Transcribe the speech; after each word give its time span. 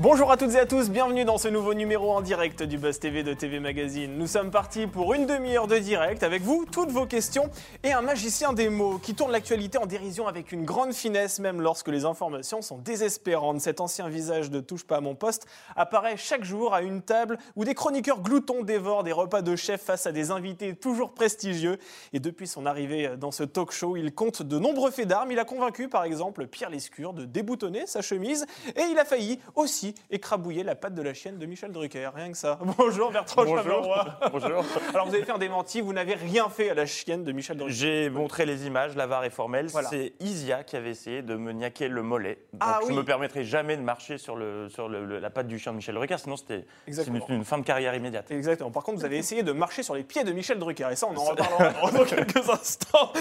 Bonjour 0.00 0.30
à 0.30 0.36
toutes 0.36 0.54
et 0.54 0.60
à 0.60 0.64
tous, 0.64 0.90
bienvenue 0.90 1.24
dans 1.24 1.38
ce 1.38 1.48
nouveau 1.48 1.74
numéro 1.74 2.12
en 2.12 2.20
direct 2.20 2.62
du 2.62 2.78
Buzz 2.78 3.00
TV 3.00 3.24
de 3.24 3.34
TV 3.34 3.58
Magazine. 3.58 4.16
Nous 4.16 4.28
sommes 4.28 4.52
partis 4.52 4.86
pour 4.86 5.12
une 5.12 5.26
demi-heure 5.26 5.66
de 5.66 5.76
direct 5.76 6.22
avec 6.22 6.42
vous, 6.42 6.64
toutes 6.70 6.92
vos 6.92 7.04
questions 7.04 7.50
et 7.82 7.90
un 7.90 8.00
magicien 8.00 8.52
des 8.52 8.68
mots 8.68 8.98
qui 8.98 9.16
tourne 9.16 9.32
l'actualité 9.32 9.76
en 9.76 9.86
dérision 9.86 10.28
avec 10.28 10.52
une 10.52 10.64
grande 10.64 10.92
finesse, 10.92 11.40
même 11.40 11.60
lorsque 11.60 11.88
les 11.88 12.04
informations 12.04 12.62
sont 12.62 12.78
désespérantes. 12.78 13.60
Cet 13.60 13.80
ancien 13.80 14.08
visage 14.08 14.52
de 14.52 14.60
Touche 14.60 14.84
pas 14.84 14.98
à 14.98 15.00
mon 15.00 15.16
poste 15.16 15.48
apparaît 15.74 16.16
chaque 16.16 16.44
jour 16.44 16.74
à 16.74 16.82
une 16.82 17.02
table 17.02 17.36
où 17.56 17.64
des 17.64 17.74
chroniqueurs 17.74 18.20
gloutons 18.20 18.62
dévorent 18.62 19.02
des 19.02 19.10
repas 19.10 19.42
de 19.42 19.56
chef 19.56 19.82
face 19.82 20.06
à 20.06 20.12
des 20.12 20.30
invités 20.30 20.76
toujours 20.76 21.12
prestigieux. 21.12 21.76
Et 22.12 22.20
depuis 22.20 22.46
son 22.46 22.66
arrivée 22.66 23.16
dans 23.18 23.32
ce 23.32 23.42
talk 23.42 23.72
show, 23.72 23.96
il 23.96 24.14
compte 24.14 24.44
de 24.44 24.60
nombreux 24.60 24.92
faits 24.92 25.08
d'armes. 25.08 25.32
Il 25.32 25.40
a 25.40 25.44
convaincu 25.44 25.88
par 25.88 26.04
exemple 26.04 26.46
Pierre 26.46 26.70
Lescure 26.70 27.14
de 27.14 27.24
déboutonner 27.24 27.88
sa 27.88 28.00
chemise 28.00 28.46
et 28.76 28.82
il 28.92 28.98
a 29.00 29.04
failli 29.04 29.40
aussi 29.56 29.87
écrabouiller 30.10 30.62
la 30.62 30.74
patte 30.74 30.94
de 30.94 31.02
la 31.02 31.14
chienne 31.14 31.38
de 31.38 31.46
Michel 31.46 31.72
Drucker. 31.72 32.10
Rien 32.14 32.30
que 32.32 32.36
ça. 32.38 32.58
Bonjour 32.78 33.10
Bertrand 33.10 33.44
Chameroy. 33.46 34.06
Bonjour. 34.32 34.64
Alors 34.94 35.06
vous 35.06 35.14
avez 35.14 35.24
fait 35.24 35.32
un 35.32 35.38
démenti, 35.38 35.80
vous 35.80 35.92
n'avez 35.92 36.14
rien 36.14 36.48
fait 36.48 36.70
à 36.70 36.74
la 36.74 36.86
chienne 36.86 37.24
de 37.24 37.32
Michel 37.32 37.56
Drucker. 37.56 37.74
J'ai 37.74 38.10
montré 38.10 38.46
les 38.46 38.66
images, 38.66 38.96
la 38.96 39.06
VAR 39.06 39.24
est 39.24 39.30
formelle. 39.30 39.66
Voilà. 39.68 39.88
C'est 39.88 40.12
Isia 40.20 40.64
qui 40.64 40.76
avait 40.76 40.90
essayé 40.90 41.22
de 41.22 41.34
me 41.36 41.52
niaquer 41.52 41.88
le 41.88 42.02
mollet. 42.02 42.38
Donc 42.52 42.62
Ah 42.64 42.78
je 42.82 42.88
oui. 42.88 42.94
me 42.94 43.04
permettrai 43.04 43.44
jamais 43.44 43.76
de 43.76 43.82
marcher 43.82 44.18
sur, 44.18 44.36
le, 44.36 44.68
sur 44.68 44.88
le- 44.88 45.04
le- 45.04 45.18
la 45.18 45.30
patte 45.30 45.46
du 45.48 45.58
chien 45.58 45.72
de 45.72 45.76
Michel 45.76 45.94
Drucker, 45.94 46.18
sinon 46.18 46.36
c'était 46.36 46.64
une, 46.86 47.20
une 47.28 47.44
fin 47.44 47.58
de 47.58 47.64
carrière 47.64 47.94
immédiate. 47.94 48.30
Exactement. 48.30 48.70
Par 48.70 48.82
contre, 48.82 48.98
vous 48.98 49.04
avez 49.04 49.18
essayé 49.18 49.42
de 49.42 49.52
marcher 49.52 49.82
sur 49.82 49.94
les 49.94 50.02
pieds 50.04 50.24
de 50.24 50.32
Michel 50.32 50.58
Drucker. 50.58 50.88
Et 50.92 50.96
ça, 50.96 51.06
on 51.10 51.16
en 51.16 51.24
reparlera 51.24 51.90
dans 51.92 52.04
quelques 52.04 52.48
instants. 52.50 53.12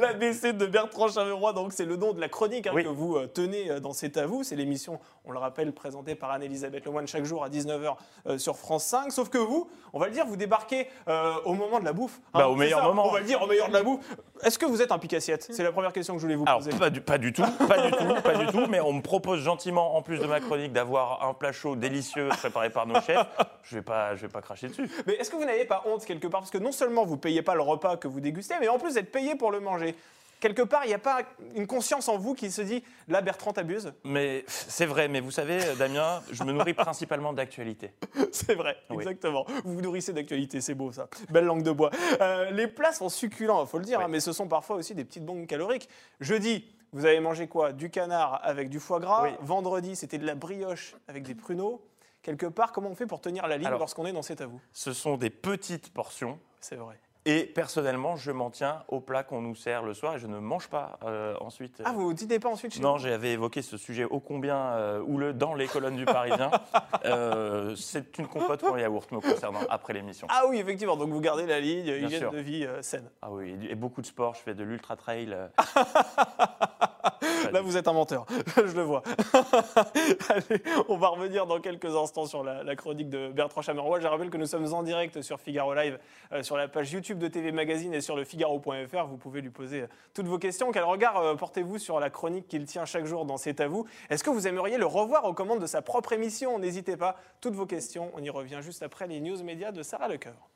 L'ABC 0.00 0.52
de 0.56 0.66
Bertrand 0.66 1.08
Chameroy, 1.08 1.52
donc 1.52 1.72
c'est 1.72 1.84
le 1.84 1.96
nom 1.96 2.12
de 2.12 2.20
la 2.20 2.28
chronique 2.28 2.66
hein, 2.66 2.72
Oui. 2.74 2.84
que 2.84 2.88
vous 2.88 3.16
euh, 3.16 3.26
tenez 3.26 3.70
euh, 3.70 3.80
dans 3.80 3.92
C'est 3.92 4.16
à 4.16 4.26
vous. 4.26 4.42
C'est 4.42 4.56
l'émission, 4.56 4.98
on 5.24 5.32
le 5.32 5.38
rappelle, 5.38 5.72
présentée 5.72 6.05
par 6.14 6.30
Anne-Elisabeth 6.30 6.84
Lemoine 6.86 7.06
chaque 7.06 7.24
jour 7.24 7.42
à 7.44 7.48
19h 7.48 7.96
euh, 8.28 8.38
sur 8.38 8.56
France 8.56 8.84
5. 8.84 9.10
Sauf 9.12 9.28
que 9.28 9.38
vous, 9.38 9.68
on 9.92 9.98
va 9.98 10.06
le 10.06 10.12
dire, 10.12 10.26
vous 10.26 10.36
débarquez 10.36 10.88
euh, 11.08 11.34
au 11.44 11.54
moment 11.54 11.80
de 11.80 11.84
la 11.84 11.92
bouffe. 11.92 12.18
hein. 12.34 12.38
Bah, 12.40 12.48
au 12.48 12.54
meilleur 12.54 12.80
ça, 12.80 12.86
moment. 12.86 13.06
On 13.08 13.12
va 13.12 13.20
le 13.20 13.26
dire 13.26 13.42
au 13.42 13.46
meilleur 13.46 13.68
de 13.68 13.72
la 13.72 13.82
bouffe. 13.82 14.00
Est-ce 14.42 14.58
que 14.58 14.66
vous 14.66 14.82
êtes 14.82 14.92
un 14.92 14.98
pique-assiette? 14.98 15.48
C'est 15.50 15.62
la 15.62 15.72
première 15.72 15.92
question 15.92 16.14
que 16.14 16.20
je 16.20 16.24
voulais 16.26 16.36
vous 16.36 16.44
Alors 16.46 16.60
poser. 16.60 16.70
pas 16.78 16.90
du, 16.90 17.00
pas 17.00 17.18
du 17.18 17.32
tout, 17.32 17.42
pas 17.68 17.78
du 17.88 17.90
tout, 17.90 18.22
pas 18.22 18.34
du 18.36 18.46
tout, 18.46 18.66
mais 18.68 18.80
on 18.80 18.92
me 18.92 19.02
propose 19.02 19.40
gentiment, 19.40 19.96
en 19.96 20.02
plus 20.02 20.18
de 20.18 20.26
ma 20.26 20.40
chronique, 20.40 20.72
d'avoir 20.72 21.24
un 21.26 21.34
plat 21.34 21.52
chaud 21.52 21.74
délicieux 21.76 22.28
préparé 22.28 22.70
par 22.70 22.86
nos 22.86 23.00
chefs. 23.00 23.26
Je 23.62 23.76
vais 23.76 23.82
pas, 23.82 24.14
je 24.14 24.22
vais 24.22 24.28
pas 24.32 24.42
cracher 24.42 24.68
dessus. 24.68 24.88
Mais 25.06 25.14
est-ce 25.14 25.30
que 25.30 25.36
vous 25.36 25.44
n'avez 25.44 25.64
pas 25.64 25.82
honte 25.86 26.04
quelque 26.04 26.26
part? 26.28 26.40
Parce 26.40 26.50
que 26.50 26.58
non 26.58 26.72
seulement 26.72 27.04
vous 27.04 27.16
payez 27.16 27.42
pas 27.42 27.54
le 27.54 27.62
repas 27.62 27.96
que 27.96 28.06
vous 28.08 28.20
dégustez, 28.20 28.54
mais 28.60 28.68
en 28.68 28.78
plus 28.78 28.90
vous 28.92 28.98
êtes 28.98 29.10
payé 29.10 29.34
pour 29.34 29.50
le 29.50 29.60
manger. 29.60 29.94
Quelque 30.40 30.62
part, 30.62 30.84
il 30.84 30.88
n'y 30.88 30.94
a 30.94 30.98
pas 30.98 31.22
une 31.54 31.66
conscience 31.66 32.08
en 32.08 32.18
vous 32.18 32.34
qui 32.34 32.50
se 32.50 32.60
dit 32.62 32.84
là, 33.08 33.20
Bertrand 33.22 33.52
t'abuse 33.52 33.92
Mais 34.04 34.44
c'est 34.46 34.86
vrai, 34.86 35.08
mais 35.08 35.20
vous 35.20 35.30
savez, 35.30 35.58
Damien, 35.78 36.22
je 36.30 36.44
me 36.44 36.52
nourris 36.52 36.74
principalement 36.74 37.32
d'actualité. 37.32 37.92
C'est 38.32 38.54
vrai, 38.54 38.76
Oui. 38.90 38.96
exactement. 38.98 39.46
Vous 39.64 39.74
vous 39.74 39.80
nourrissez 39.80 40.12
d'actualité, 40.12 40.60
c'est 40.60 40.74
beau 40.74 40.92
ça. 40.92 41.08
Belle 41.30 41.44
langue 41.46 41.62
de 41.62 41.70
bois. 41.70 41.90
Euh, 42.20 42.50
les 42.50 42.66
plats 42.66 42.92
sont 42.92 43.08
succulents, 43.08 43.62
il 43.64 43.66
faut 43.68 43.78
le 43.78 43.84
dire, 43.84 43.98
Oui. 43.98 44.04
hein, 44.04 44.08
mais 44.08 44.20
ce 44.20 44.32
sont 44.32 44.46
parfois 44.46 44.76
aussi 44.76 44.94
des 44.94 45.04
petites 45.04 45.24
bombes 45.24 45.46
caloriques. 45.46 45.88
Jeudi, 46.20 46.66
vous 46.92 47.06
avez 47.06 47.20
mangé 47.20 47.46
quoi? 47.48 47.72
Du 47.72 47.88
canard 47.90 48.40
avec 48.42 48.68
du 48.68 48.78
foie 48.78 49.00
gras. 49.00 49.22
Oui. 49.24 49.30
Vendredi, 49.40 49.96
c'était 49.96 50.18
de 50.18 50.26
la 50.26 50.34
brioche 50.34 50.94
avec 51.08 51.22
des 51.22 51.34
pruneaux. 51.34 51.82
Quelque 52.22 52.46
part, 52.46 52.72
comment 52.72 52.90
on 52.90 52.94
fait 52.94 53.06
pour 53.06 53.20
tenir 53.20 53.46
la 53.46 53.56
ligne 53.56 53.70
lorsqu'on 53.70 54.04
est 54.04 54.12
dans 54.12 54.22
cet 54.22 54.40
à 54.40 54.46
vous 54.46 54.60
Ce 54.72 54.92
sont 54.92 55.16
des 55.16 55.30
petites 55.30 55.92
portions. 55.92 56.38
C'est 56.60 56.76
vrai. 56.76 56.98
Et 57.28 57.42
personnellement, 57.44 58.14
je 58.14 58.30
m'en 58.30 58.50
tiens 58.50 58.84
au 58.86 59.00
plat 59.00 59.24
qu'on 59.24 59.42
nous 59.42 59.56
sert 59.56 59.82
le 59.82 59.94
soir 59.94 60.14
et 60.14 60.18
je 60.20 60.28
ne 60.28 60.38
mange 60.38 60.68
pas 60.68 60.96
euh, 61.04 61.34
ensuite. 61.40 61.82
Ah, 61.84 61.92
vous 61.92 62.12
dînez 62.12 62.38
pas 62.38 62.48
ensuite 62.48 62.74
chez 62.74 62.80
Non, 62.80 62.98
j'avais 62.98 63.32
évoqué 63.32 63.62
ce 63.62 63.76
sujet 63.76 64.04
ô 64.04 64.20
combien 64.20 64.56
euh, 64.56 65.00
houleux 65.00 65.32
dans 65.32 65.54
les 65.54 65.66
colonnes 65.66 65.96
du 65.96 66.04
Parisien. 66.04 66.50
Euh, 67.04 67.76
c'est 67.76 68.18
une 68.18 68.26
compote 68.26 68.60
pour 68.60 68.76
yaourt 68.78 69.12
me 69.12 69.20
concernant 69.20 69.60
après 69.68 69.92
l'émission. 69.92 70.26
Ah 70.28 70.44
oui, 70.48 70.58
effectivement, 70.58 70.96
donc 70.96 71.10
vous 71.10 71.20
gardez 71.20 71.46
la 71.46 71.60
ligne, 71.60 71.86
hygiène 71.86 72.18
sûr. 72.18 72.30
de 72.32 72.38
vie 72.38 72.64
euh, 72.64 72.82
saine. 72.82 73.08
Ah 73.22 73.30
oui, 73.30 73.56
et 73.68 73.74
beaucoup 73.76 74.00
de 74.00 74.06
sport. 74.06 74.34
Je 74.34 74.40
fais 74.40 74.54
de 74.54 74.64
l'ultra 74.64 74.96
trail. 74.96 75.36
Là, 77.52 77.60
vous 77.60 77.76
êtes 77.76 77.88
un 77.88 77.92
menteur, 77.92 78.26
je 78.56 78.74
le 78.74 78.82
vois. 78.82 79.02
Allez, 80.28 80.62
on 80.88 80.96
va 80.96 81.08
revenir 81.08 81.46
dans 81.46 81.60
quelques 81.60 81.94
instants 81.94 82.26
sur 82.26 82.42
la, 82.42 82.62
la 82.62 82.76
chronique 82.76 83.08
de 83.08 83.28
Bertrand 83.28 83.62
Chameroy. 83.62 84.00
Je 84.00 84.06
rappelle 84.06 84.30
que 84.30 84.36
nous 84.36 84.46
sommes 84.46 84.72
en 84.72 84.82
direct 84.82 85.22
sur 85.22 85.40
Figaro 85.40 85.74
Live, 85.74 85.98
euh, 86.32 86.42
sur 86.42 86.56
la 86.56 86.68
page 86.68 86.92
YouTube 86.92 87.18
de 87.18 87.28
TV 87.28 87.52
Magazine 87.52 87.94
et 87.94 88.00
sur 88.00 88.16
le 88.16 88.24
Figaro.fr. 88.24 89.06
Vous 89.06 89.16
pouvez 89.16 89.40
lui 89.40 89.50
poser 89.50 89.82
euh, 89.82 89.86
toutes 90.14 90.26
vos 90.26 90.38
questions. 90.38 90.72
Quel 90.72 90.84
regard 90.84 91.16
euh, 91.18 91.34
portez-vous 91.34 91.78
sur 91.78 92.00
la 92.00 92.10
chronique 92.10 92.48
qu'il 92.48 92.64
tient 92.64 92.84
chaque 92.84 93.06
jour 93.06 93.24
dans 93.24 93.36
C'est 93.36 93.60
à 93.60 93.68
vous? 93.68 93.86
Est-ce 94.10 94.24
que 94.24 94.30
vous 94.30 94.46
aimeriez 94.46 94.78
le 94.78 94.86
revoir 94.86 95.24
aux 95.24 95.34
commandes 95.34 95.60
de 95.60 95.66
sa 95.66 95.82
propre 95.82 96.12
émission? 96.12 96.58
N'hésitez 96.58 96.96
pas, 96.96 97.16
toutes 97.40 97.54
vos 97.54 97.66
questions. 97.66 98.10
On 98.14 98.22
y 98.22 98.30
revient 98.30 98.60
juste 98.60 98.82
après 98.82 99.06
les 99.06 99.20
news 99.20 99.42
médias 99.42 99.72
de 99.72 99.82
Sarah 99.82 100.08
Lecoeur. 100.08 100.48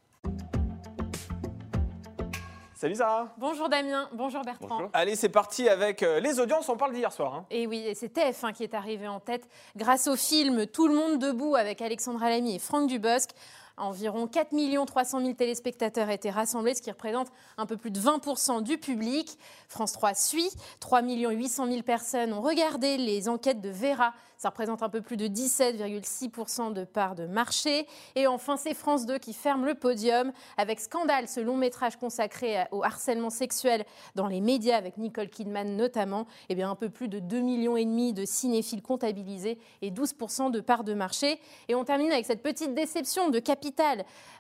Salut 2.80 2.94
Sarah 2.94 3.28
Bonjour 3.36 3.68
Damien, 3.68 4.08
bonjour 4.14 4.40
Bertrand. 4.40 4.68
Bonjour. 4.70 4.90
Allez, 4.94 5.14
c'est 5.14 5.28
parti 5.28 5.68
avec 5.68 6.02
euh, 6.02 6.18
les 6.18 6.40
audiences. 6.40 6.66
On 6.70 6.78
parle 6.78 6.94
d'hier 6.94 7.12
soir. 7.12 7.34
hein. 7.34 7.44
Et 7.50 7.66
oui, 7.66 7.84
et 7.86 7.94
c'est 7.94 8.10
TF1 8.16 8.54
qui 8.54 8.64
est 8.64 8.72
arrivé 8.72 9.06
en 9.06 9.20
tête 9.20 9.46
grâce 9.76 10.08
au 10.08 10.16
film 10.16 10.64
Tout 10.64 10.88
le 10.88 10.94
monde 10.94 11.18
debout 11.18 11.56
avec 11.56 11.82
Alexandra 11.82 12.30
Lamy 12.30 12.54
et 12.54 12.58
Franck 12.58 12.88
Dubosc. 12.88 13.32
Environ 13.80 14.26
4 14.26 14.50
300 14.84 15.20
000 15.20 15.32
téléspectateurs 15.32 16.10
étaient 16.10 16.30
rassemblés, 16.30 16.74
ce 16.74 16.82
qui 16.82 16.90
représente 16.90 17.28
un 17.56 17.66
peu 17.66 17.76
plus 17.76 17.90
de 17.90 17.98
20% 17.98 18.62
du 18.62 18.78
public. 18.78 19.38
France 19.68 19.92
3 19.92 20.14
suit. 20.14 20.50
3 20.80 21.02
800 21.02 21.66
000 21.66 21.82
personnes 21.82 22.32
ont 22.32 22.42
regardé 22.42 22.98
les 22.98 23.28
enquêtes 23.28 23.60
de 23.60 23.70
Vera. 23.70 24.12
Ça 24.36 24.48
représente 24.48 24.82
un 24.82 24.88
peu 24.88 25.02
plus 25.02 25.18
de 25.18 25.26
17,6% 25.26 26.72
de 26.72 26.84
part 26.84 27.14
de 27.14 27.26
marché. 27.26 27.86
Et 28.14 28.26
enfin, 28.26 28.56
c'est 28.56 28.72
France 28.72 29.04
2 29.04 29.18
qui 29.18 29.34
ferme 29.34 29.66
le 29.66 29.74
podium 29.74 30.32
avec 30.56 30.80
Scandale, 30.80 31.28
ce 31.28 31.40
long 31.40 31.56
métrage 31.56 31.96
consacré 31.96 32.64
au 32.70 32.82
harcèlement 32.82 33.28
sexuel 33.28 33.84
dans 34.14 34.26
les 34.26 34.40
médias 34.40 34.76
avec 34.76 34.96
Nicole 34.96 35.28
Kidman 35.28 35.76
notamment. 35.76 36.26
Eh 36.48 36.54
bien, 36.54 36.70
un 36.70 36.74
peu 36.74 36.88
plus 36.88 37.08
de 37.08 37.20
2,5 37.20 37.42
millions 37.42 37.76
et 37.76 37.84
demi 37.84 38.12
de 38.14 38.24
cinéphiles 38.24 38.82
comptabilisés 38.82 39.58
et 39.82 39.90
12% 39.90 40.50
de 40.50 40.60
part 40.60 40.84
de 40.84 40.94
marché. 40.94 41.38
Et 41.68 41.74
on 41.74 41.84
termine 41.84 42.10
avec 42.10 42.24
cette 42.24 42.42
petite 42.42 42.74
déception 42.74 43.28
de 43.28 43.38
Capital 43.38 43.69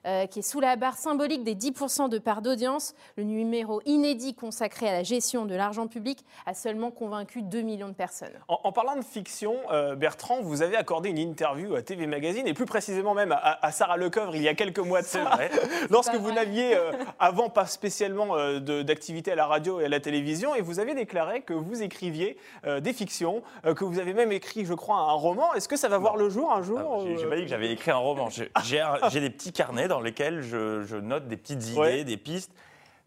euh, 0.06 0.26
qui 0.26 0.40
est 0.40 0.42
sous 0.42 0.60
la 0.60 0.76
barre 0.76 0.96
symbolique 0.96 1.44
des 1.44 1.54
10% 1.54 2.08
de 2.08 2.18
part 2.18 2.42
d'audience. 2.42 2.94
Le 3.16 3.24
numéro 3.24 3.80
inédit 3.84 4.34
consacré 4.34 4.88
à 4.88 4.92
la 4.92 5.02
gestion 5.02 5.44
de 5.46 5.54
l'argent 5.54 5.86
public 5.86 6.24
a 6.46 6.54
seulement 6.54 6.90
convaincu 6.90 7.42
2 7.42 7.60
millions 7.62 7.88
de 7.88 7.94
personnes. 7.94 8.32
En, 8.48 8.58
en 8.64 8.72
parlant 8.72 8.96
de 8.96 9.02
fiction, 9.04 9.54
euh, 9.70 9.94
Bertrand, 9.96 10.40
vous 10.42 10.62
avez 10.62 10.76
accordé 10.76 11.10
une 11.10 11.18
interview 11.18 11.74
à 11.74 11.82
TV 11.82 12.06
Magazine 12.06 12.46
et 12.46 12.54
plus 12.54 12.66
précisément 12.66 13.14
même 13.14 13.32
à, 13.32 13.58
à 13.64 13.72
Sarah 13.72 13.96
Lecoeuvre 13.96 14.34
il 14.36 14.42
y 14.42 14.48
a 14.48 14.54
quelques 14.54 14.78
mois 14.78 15.02
de 15.02 15.06
vrai. 15.06 15.50
Lorsque 15.90 16.14
vous 16.14 16.32
n'aviez 16.32 16.76
euh, 16.76 16.92
avant 17.18 17.48
pas 17.50 17.66
spécialement 17.66 18.36
euh, 18.36 18.58
d'activité 18.82 19.32
à 19.32 19.34
la 19.34 19.46
radio 19.46 19.80
et 19.80 19.84
à 19.84 19.88
la 19.88 20.00
télévision, 20.00 20.54
et 20.54 20.60
vous 20.62 20.78
avez 20.80 20.94
déclaré 20.94 21.42
que 21.42 21.52
vous 21.54 21.82
écriviez 21.82 22.36
euh, 22.66 22.80
des 22.80 22.92
fictions, 22.92 23.42
euh, 23.66 23.74
que 23.74 23.84
vous 23.84 23.98
avez 23.98 24.14
même 24.14 24.32
écrit, 24.32 24.64
je 24.64 24.74
crois, 24.74 24.96
un 24.96 25.12
roman. 25.12 25.52
Est-ce 25.54 25.68
que 25.68 25.76
ça 25.76 25.88
va 25.88 25.98
voir 25.98 26.16
le 26.16 26.28
jour 26.30 26.52
un 26.52 26.62
jour 26.62 26.78
Ah, 26.80 27.14
J'ai 27.18 27.26
pas 27.26 27.36
dit 27.36 27.42
que 27.42 27.48
j'avais 27.48 27.70
écrit 27.72 27.90
un 27.90 27.96
roman. 27.96 28.28
J'ai- 28.30 28.50
J'ai 28.64 28.80
un- 28.80 28.96
j'ai 29.10 29.20
des 29.20 29.30
petits 29.30 29.52
carnets 29.52 29.88
dans 29.88 30.00
lesquels 30.00 30.42
je, 30.42 30.82
je 30.84 30.96
note 30.96 31.28
des 31.28 31.36
petites 31.36 31.66
idées, 31.68 31.78
Ouais. 31.78 32.04
des 32.04 32.16
pistes, 32.16 32.52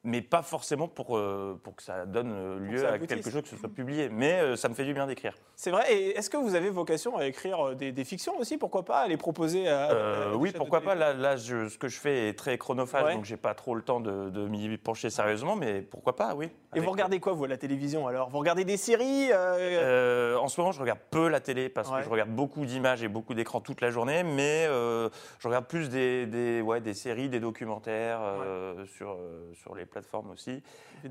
mais 0.05 0.21
pas 0.21 0.41
forcément 0.41 0.87
pour, 0.89 1.17
euh, 1.17 1.57
pour 1.63 1.75
que 1.77 1.83
ça 1.83 2.05
donne 2.05 2.31
euh, 2.33 2.59
lieu 2.59 2.77
ça 2.79 2.91
à 2.91 2.99
quelque 2.99 3.29
chose, 3.29 3.41
que 3.41 3.47
ce 3.47 3.55
soit 3.55 3.69
publié. 3.69 4.09
Mais 4.09 4.33
euh, 4.33 4.55
ça 4.57 4.67
me 4.67 4.73
fait 4.73 4.83
du 4.83 4.93
bien 4.93 5.07
d'écrire. 5.07 5.33
C'est 5.55 5.71
vrai. 5.71 5.93
Et 5.93 6.17
est-ce 6.17 6.29
que 6.29 6.35
vous 6.37 6.55
avez 6.55 6.69
vocation 6.69 7.15
à 7.17 7.25
écrire 7.25 7.75
des, 7.75 7.91
des 7.93 8.03
fictions 8.03 8.37
aussi? 8.37 8.57
Pourquoi 8.57 8.83
pas 8.83 8.99
à 8.99 9.07
les 9.07 9.15
proposer 9.17 9.67
à, 9.69 9.91
Euh, 9.91 10.33
à 10.33 10.35
oui, 10.35 10.51
pourquoi 10.55 10.81
pas. 10.81 10.95
Là, 10.95 11.13
là 11.13 11.37
je- 11.37 11.69
ce 11.69 11.77
que 11.77 11.87
je 11.87 11.97
fais 11.99 12.27
est 12.29 12.37
très 12.37 12.57
chronophage, 12.57 13.03
Ouais. 13.05 13.15
donc 13.15 13.23
j'ai 13.25 13.37
pas 13.37 13.53
trop 13.53 13.75
le 13.75 13.81
temps 13.81 13.99
de, 14.01 14.29
de 14.29 14.47
m'y 14.47 14.77
pencher 14.77 15.09
sérieusement, 15.09 15.55
mais 15.55 15.81
pourquoi 15.81 16.15
pas, 16.15 16.35
oui. 16.35 16.49
Et 16.75 16.79
vous 16.79 16.91
regardez 16.91 17.19
quoi, 17.19 17.33
vous, 17.33 17.45
à 17.45 17.47
la 17.47 17.57
télévision 17.57 18.07
alors? 18.07 18.29
Vous 18.29 18.39
regardez 18.39 18.65
des 18.65 18.77
séries 18.77 19.31
en 19.33 20.47
ce 20.49 20.59
moment, 20.59 20.71
je 20.73 20.81
regarde 20.81 20.99
peu 21.11 21.29
la 21.29 21.39
télé 21.39 21.69
parce 21.69 21.89
Ouais. 21.89 21.99
que 21.99 22.05
je 22.05 22.09
regarde 22.09 22.29
beaucoup 22.31 22.65
d'images 22.65 23.03
et 23.03 23.07
beaucoup 23.07 23.33
d'écrans 23.35 23.61
toute 23.61 23.79
la 23.81 23.89
journée, 23.91 24.23
mais 24.23 24.65
je 24.67 25.47
regarde 25.47 25.65
plus 25.65 25.89
des, 25.89 26.25
des, 26.25 26.61
ouais, 26.61 26.81
des 26.81 26.93
séries, 26.93 27.29
des 27.29 27.39
documentaires 27.39 28.19
sur, 28.97 29.17
sur 29.53 29.75
les 29.75 29.85
plateformes 29.93 30.31
aussi. 30.31 30.61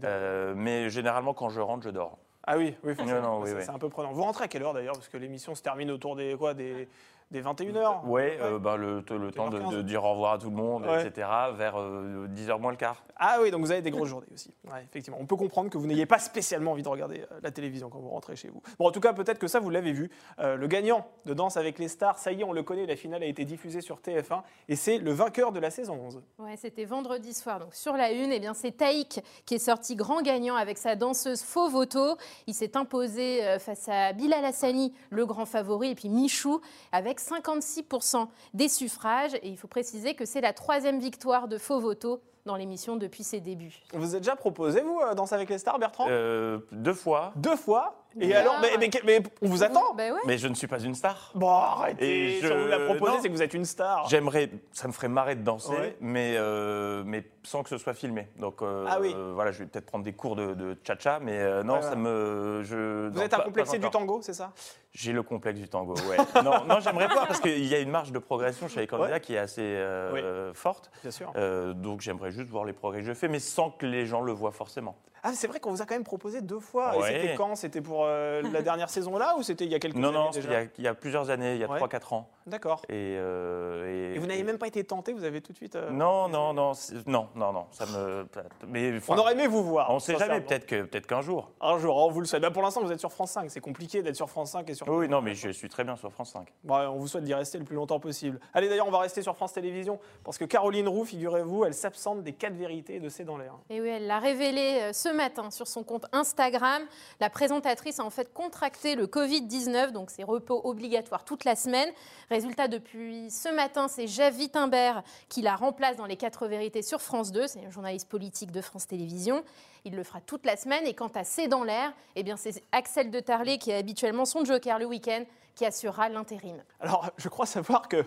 Euh, 0.05 0.55
mais 0.57 0.91
généralement, 0.91 1.33
quand 1.33 1.49
je 1.49 1.61
rentre, 1.61 1.85
je 1.85 1.91
dors. 1.91 2.19
Ah 2.45 2.59
oui, 2.59 2.75
oui, 2.83 2.95
oui. 2.99 3.53
c'est 3.61 3.71
un 3.71 3.79
peu 3.79 3.89
prenant. 3.89 4.13
Vous 4.13 4.23
rentrez 4.23 4.45
à 4.45 4.49
quelle 4.49 4.65
heure 4.65 4.75
d'ailleurs? 4.75 4.95
Parce 4.95 5.09
que 5.09 5.17
l'émission 5.17 5.55
se 5.55 5.63
termine 5.63 5.91
autour 5.93 6.17
des 6.17 6.35
quoi 6.37 6.55
des 6.55 6.89
Des 7.33 7.43
21h 7.43 8.07
Ouais, 8.07 8.39
euh, 8.41 8.59
bah, 8.59 8.77
le, 8.77 8.97
le 9.11 9.31
temps 9.33 9.49
de, 9.49 9.59
15. 9.59 9.71
de 9.75 9.83
dire 9.83 10.05
au 10.05 10.13
revoir 10.13 10.35
à 10.35 10.39
tout 10.39 10.51
le 10.51 10.57
monde, 10.57 10.85
Ouais. 10.87 11.07
etc. 11.07 11.27
Vers 11.57 11.75
10h 11.77 12.61
moins 12.61 12.71
le 12.71 12.77
quart. 12.77 13.03
Ah 13.17 13.39
oui, 13.43 13.51
donc 13.51 13.61
vous 13.63 13.71
avez 13.73 13.83
des 13.83 13.91
grosses 13.91 14.09
journées 14.09 14.27
aussi. 14.35 14.53
Ouais, 14.71 14.83
effectivement. 14.85 15.19
On 15.21 15.27
peut 15.27 15.37
comprendre 15.37 15.71
que 15.71 15.79
vous 15.79 15.87
n'ayez 15.87 16.07
pas 16.07 16.19
spécialement 16.19 16.73
envie 16.73 16.83
de 16.83 16.89
regarder 16.89 17.21
euh, 17.33 17.41
la 17.43 17.51
télévision 17.51 17.89
quand 17.89 18.01
vous 18.01 18.09
rentrez 18.11 18.37
chez 18.37 18.49
vous. 18.49 18.61
Bon, 18.79 18.87
en 18.89 18.91
tout 18.93 19.01
cas, 19.01 19.13
peut-être 19.13 19.39
que 19.39 19.47
ça, 19.47 19.61
vous 19.61 19.71
l'avez 19.71 19.93
vu. 19.93 20.11
Euh, 20.41 20.57
le 20.57 20.67
gagnant 20.67 21.07
de 21.25 21.33
Danse 21.35 21.57
avec 21.57 21.79
les 21.79 21.89
stars, 21.89 22.19
ça 22.19 22.33
y 22.33 22.41
est, 22.41 22.45
on 22.45 22.53
le 22.53 22.63
connaît, 22.63 22.85
la 22.87 22.97
finale 22.97 23.23
a 23.23 23.27
été 23.27 23.45
diffusée 23.45 23.81
sur 23.81 23.99
TF1 24.01 24.43
et 24.69 24.77
c'est 24.77 24.99
le 24.99 25.13
vainqueur 25.13 25.53
de 25.53 25.61
la 25.61 25.71
saison 25.71 25.95
11. 26.05 26.23
Ouais, 26.39 26.57
c'était 26.57 26.85
vendredi 26.85 27.33
soir. 27.33 27.61
Donc 27.61 27.75
sur 27.75 27.97
la 27.97 28.11
une, 28.13 28.33
eh 28.33 28.41
bien 28.41 28.55
c'est 28.55 28.73
Taïk 28.73 29.21
qui 29.47 29.55
est 29.55 29.59
sorti 29.59 29.97
grand 29.97 30.21
gagnant 30.23 30.57
avec 30.57 30.77
sa 30.77 30.97
danseuse 30.97 31.43
Faux 31.43 31.69
Voto. 31.71 32.17
Il 32.47 32.55
s'est 32.55 32.77
imposé 32.77 33.45
euh, 33.45 33.59
face 33.59 33.89
à 33.89 34.13
Bilal 34.13 34.45
Hassani, 34.45 34.93
le 35.11 35.25
grand 35.27 35.47
favori, 35.47 35.91
et 35.91 35.95
puis 35.95 36.09
Michou 36.09 36.61
avec 36.93 37.21
56% 37.23 38.29
des 38.55 38.69
suffrages. 38.69 39.35
Et 39.35 39.49
il 39.49 39.57
faut 39.57 39.69
préciser 39.69 40.15
que 40.15 40.25
c'est 40.25 40.41
la 40.41 40.53
troisième 40.53 40.99
victoire 40.99 41.49
de 41.49 41.59
Faux 41.59 41.81
Voto 41.81 42.21
dans 42.47 42.57
l'émission 42.57 42.97
depuis 42.97 43.23
ses 43.23 43.41
débuts. 43.41 43.75
Vous 43.93 44.15
êtes 44.17 44.23
déjà 44.23 44.37
proposé, 44.37 44.81
vous, 44.81 45.01
euh, 45.01 45.15
Danse 45.15 45.33
avec 45.33 45.49
les 45.49 45.59
stars, 45.59 45.79
Bertrand? 45.79 46.07
Euh, 46.09 46.59
deux 46.73 46.95
fois, 46.95 47.33
Deux 47.37 47.57
fois? 47.57 47.99
Et 48.21 48.35
alors, 48.35 48.57
mais, 48.61 48.69
mais- 48.79 48.91
mais 49.07 49.23
on 49.41 49.49
vous 49.49 49.63
attend? 49.63 49.95
Ben 49.95 50.13
ouais. 50.13 50.21
mais 50.27 50.37
je 50.37 50.47
ne 50.47 50.53
suis 50.55 50.67
pas 50.67 50.79
une 50.81 50.95
star. 50.95 51.31
Bon, 51.35 51.49
arrêtez. 51.49 52.37
Et 52.37 52.41
Si 52.41 52.47
on 52.53 52.61
vous 52.61 52.67
l'a 52.67 52.79
je- 52.79 52.85
proposé, 52.85 53.13
c'est 53.23 53.29
que 53.29 53.33
vous 53.33 53.41
êtes 53.41 53.55
une 53.55 53.65
star. 53.65 54.07
J'aimerais, 54.11 54.51
ça 54.73 54.87
me 54.87 54.93
ferait 54.93 55.09
marrer 55.09 55.35
de 55.35 55.43
danser, 55.43 55.73
Ouais. 55.73 55.97
mais, 55.99 56.35
euh, 56.37 57.03
mais 57.07 57.25
sans 57.43 57.63
que 57.63 57.71
ce 57.71 57.79
soit 57.79 57.95
filmé. 57.95 58.29
Donc 58.39 58.61
euh, 58.61 58.85
Ah 58.87 58.99
oui. 59.01 59.15
euh, 59.17 59.33
voilà, 59.35 59.51
je 59.51 59.61
vais 59.61 59.65
peut-être 59.67 59.87
prendre 59.87 60.05
des 60.05 60.13
cours 60.13 60.37
de, 60.37 60.53
de 60.53 60.77
cha-cha, 60.87 61.21
mais 61.23 61.39
euh, 61.39 61.63
non, 61.63 61.77
Ouais, 61.77 61.83
ça 61.83 61.97
me. 61.97 62.61
Je, 62.65 63.09
Vous 63.09 63.17
non, 63.19 63.23
êtes 63.23 63.33
un 63.33 63.39
complexé 63.41 63.79
du 63.79 63.89
tango, 63.89 64.21
c'est 64.21 64.35
ça? 64.35 64.53
J'ai 64.93 65.13
le 65.13 65.23
complexe 65.23 65.59
du 65.59 65.69
tango, 65.71 65.95
ouais. 66.11 66.19
non, 66.45 66.65
non 66.69 66.81
j'aimerais 66.81 67.09
pas 67.09 67.25
parce 67.25 67.41
qu'il 67.41 67.65
y 67.65 67.75
a 67.75 67.79
une 67.79 67.89
marge 67.91 68.13
de 68.13 68.19
progression 68.19 68.69
chez 68.69 68.81
les 68.81 68.87
candidats 68.87 69.13
Ouais. 69.15 69.21
qui 69.23 69.33
est 69.37 69.39
assez 69.39 69.83
Oui. 70.13 70.21
forte. 70.53 70.91
Bien 71.01 71.11
sûr. 71.11 71.33
Euh, 71.37 71.73
donc 71.73 72.03
j'aimerais 72.03 72.31
juste 72.33 72.51
voir 72.51 72.65
les 72.65 72.73
progrès 72.73 73.01
que 73.01 73.07
je 73.07 73.15
fais, 73.15 73.29
mais 73.29 73.39
sans 73.39 73.71
que 73.71 73.87
les 73.87 74.07
gens 74.07 74.21
le 74.21 74.33
voient 74.33 74.53
forcément. 74.53 74.97
Ah, 75.25 75.33
c'est 75.35 75.47
vrai 75.47 75.61
qu'on 75.61 75.71
vous 75.71 75.83
a 75.83 75.87
quand 75.87 75.95
même 75.95 76.03
proposé 76.05 76.41
deux 76.41 76.59
fois. 76.59 76.97
Et 76.97 77.03
c'était 77.03 77.35
quand? 77.37 77.55
C'était 77.55 77.81
pour 77.81 78.05
euh, 78.05 78.43
la 78.53 78.63
dernière 78.63 78.91
saison 78.91 79.17
là 79.19 79.35
ou 79.39 79.43
c'était 79.43 79.65
il 79.65 79.71
y 79.71 79.75
a 79.75 79.79
quelques 79.79 79.97
Non, 79.97 80.09
années 80.09 80.19
non, 80.19 80.31
déjà? 80.31 80.49
il 80.49 80.53
y, 80.53 80.57
a, 80.57 80.69
il 80.79 80.85
y 80.85 80.89
a 80.89 80.95
plusieurs 80.95 81.31
années, 81.31 81.55
il 81.55 81.61
y 81.61 81.65
a 81.65 81.69
Ouais. 81.71 81.79
3-4 81.79 82.15
ans. 82.15 82.29
D'accord. 82.47 82.83
Et, 82.89 83.15
euh, 83.19 84.15
Et 84.15 84.19
vous 84.19 84.27
n'avez 84.27 84.43
même 84.43 84.59
pas 84.59 84.67
été 84.67 84.83
tenté, 84.83 85.13
vous 85.13 85.23
avez 85.25 85.41
tout 85.41 85.53
de 85.53 85.57
suite. 85.57 85.77
euh, 85.77 85.91
Non, 85.91 86.29
non, 86.29 86.53
non, 86.53 86.73
non, 87.07 87.29
non, 87.37 87.53
non, 87.53 87.67
ça 87.71 87.87
me. 87.87 88.27
Mais 88.67 88.93
On 89.09 89.17
aurait 89.17 89.33
aimé 89.35 89.47
vous 89.47 89.63
voir. 89.63 89.91
On 89.91 90.01
sait 90.01 90.17
jamais, 90.19 90.41
peut-être 90.41 90.67
que 90.67 90.83
peut-être 90.83 91.07
qu'un 91.07 91.21
jour. 91.21 91.53
Un 91.61 91.79
jour, 91.79 91.97
on 91.97 92.11
vous 92.11 92.21
le 92.21 92.27
souhaite. 92.27 92.43
Bah, 92.43 92.51
pour 92.51 92.63
l'instant, 92.63 92.83
vous 92.83 92.91
êtes 92.91 92.99
sur 93.01 93.13
France 93.13 93.31
5. 93.31 93.49
C'est 93.51 93.61
compliqué 93.61 94.03
d'être 94.03 94.17
sur 94.17 94.29
France 94.29 94.51
5 94.51 94.69
et 94.71 94.75
sur. 94.75 94.89
Oui, 94.89 95.09
non, 95.09 95.21
mais 95.23 95.35
je 95.37 95.51
suis 95.51 95.69
très 95.69 95.85
bien 95.85 95.95
sur 95.95 96.11
France 96.13 96.33
5. 96.33 96.49
Bon, 96.65 96.75
on 96.75 96.99
vous 96.99 97.07
souhaite 97.07 97.23
d'y 97.25 97.35
rester 97.35 97.59
le 97.59 97.65
plus 97.65 97.77
longtemps 97.77 98.01
possible. 98.01 98.41
Allez, 98.55 98.69
d'ailleurs, 98.69 98.89
on 98.89 98.93
va 98.93 98.99
rester 98.99 99.23
sur 99.23 99.37
France 99.37 99.53
Télévisions 99.53 100.01
parce 100.25 100.37
que 100.37 100.45
Caroline 100.45 100.89
Roux, 100.89 101.05
figurez-vous, 101.05 101.65
elle 101.65 101.75
s'absente 101.75 102.25
des 102.25 102.33
quatre 102.33 102.55
vérités 102.57 102.99
de 102.99 103.09
C'est 103.09 103.25
dans 103.25 103.37
l'air. 103.39 103.55
Et 103.71 103.81
oui, 103.81 103.89
elle 103.89 104.09
l'a 104.09 104.19
révélé 104.19 104.93
ce 104.93 105.11
matin 105.13 105.51
sur 105.51 105.69
son 105.69 105.83
compte 105.83 106.07
Instagram. 106.13 106.83
La 107.21 107.31
présentatrice 107.31 108.01
a 108.01 108.05
en 108.05 108.11
fait 108.11 108.33
contracté 108.33 108.95
le 108.95 109.07
Covid-19, 109.07 109.91
donc 109.93 110.11
c'est 110.11 110.25
repos 110.25 110.61
obligatoire 110.65 111.25
toute 111.25 111.45
la 111.45 111.57
semaine. 111.57 111.89
Résultat, 112.31 112.69
depuis 112.69 113.31
ce 113.31 113.49
matin, 113.49 113.89
c'est 113.89 114.07
Jeff 114.07 114.37
Wittenberg 114.37 115.03
qui 115.29 115.43
la 115.43 115.57
remplace 115.57 115.97
dans 115.97 116.07
les 116.07 116.17
quatre 116.17 116.47
vérités 116.47 116.83
sur 116.83 117.01
France 117.01 117.33
2. 117.33 117.47
C'est 117.47 117.65
un 117.65 117.71
journaliste 117.71 118.09
politique 118.09 118.51
de 118.51 118.61
France 118.61 118.87
Télévisions. 118.87 119.45
Il 119.85 119.97
le 119.97 120.05
fera 120.05 120.21
toute 120.21 120.47
la 120.47 120.57
semaine. 120.57 120.87
Et 120.87 120.95
quant 120.95 121.11
à 121.15 121.25
C'est 121.25 121.49
dans 121.49 121.65
l'air, 121.65 121.93
eh 122.17 122.23
bien 122.23 122.37
c'est 122.37 122.63
Axel 122.73 123.11
de 123.11 123.21
Tarlé 123.21 123.59
qui 123.59 123.71
est 123.71 123.77
habituellement 123.77 124.25
son 124.25 124.45
joker 124.45 124.79
le 124.79 124.87
week-end 124.87 125.25
qui 125.55 125.65
assurera 125.67 126.09
l'intérim. 126.09 126.57
Alors, 126.81 127.11
je 127.17 127.29
crois 127.29 127.47
savoir 127.47 127.89
que 127.89 128.05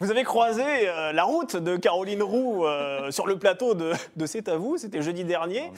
vous 0.00 0.10
avez 0.10 0.24
croisé 0.24 0.62
euh, 0.88 1.12
la 1.12 1.24
route 1.24 1.56
de 1.56 1.76
Caroline 1.76 2.22
Roux 2.22 2.64
euh, 2.66 3.10
sur 3.12 3.26
le 3.26 3.38
plateau 3.38 3.74
de, 3.74 3.92
de 4.16 4.26
C'est 4.26 4.48
à 4.48 4.56
vous. 4.56 4.76
C'était 4.78 5.02
jeudi 5.02 5.24
dernier. 5.24 5.70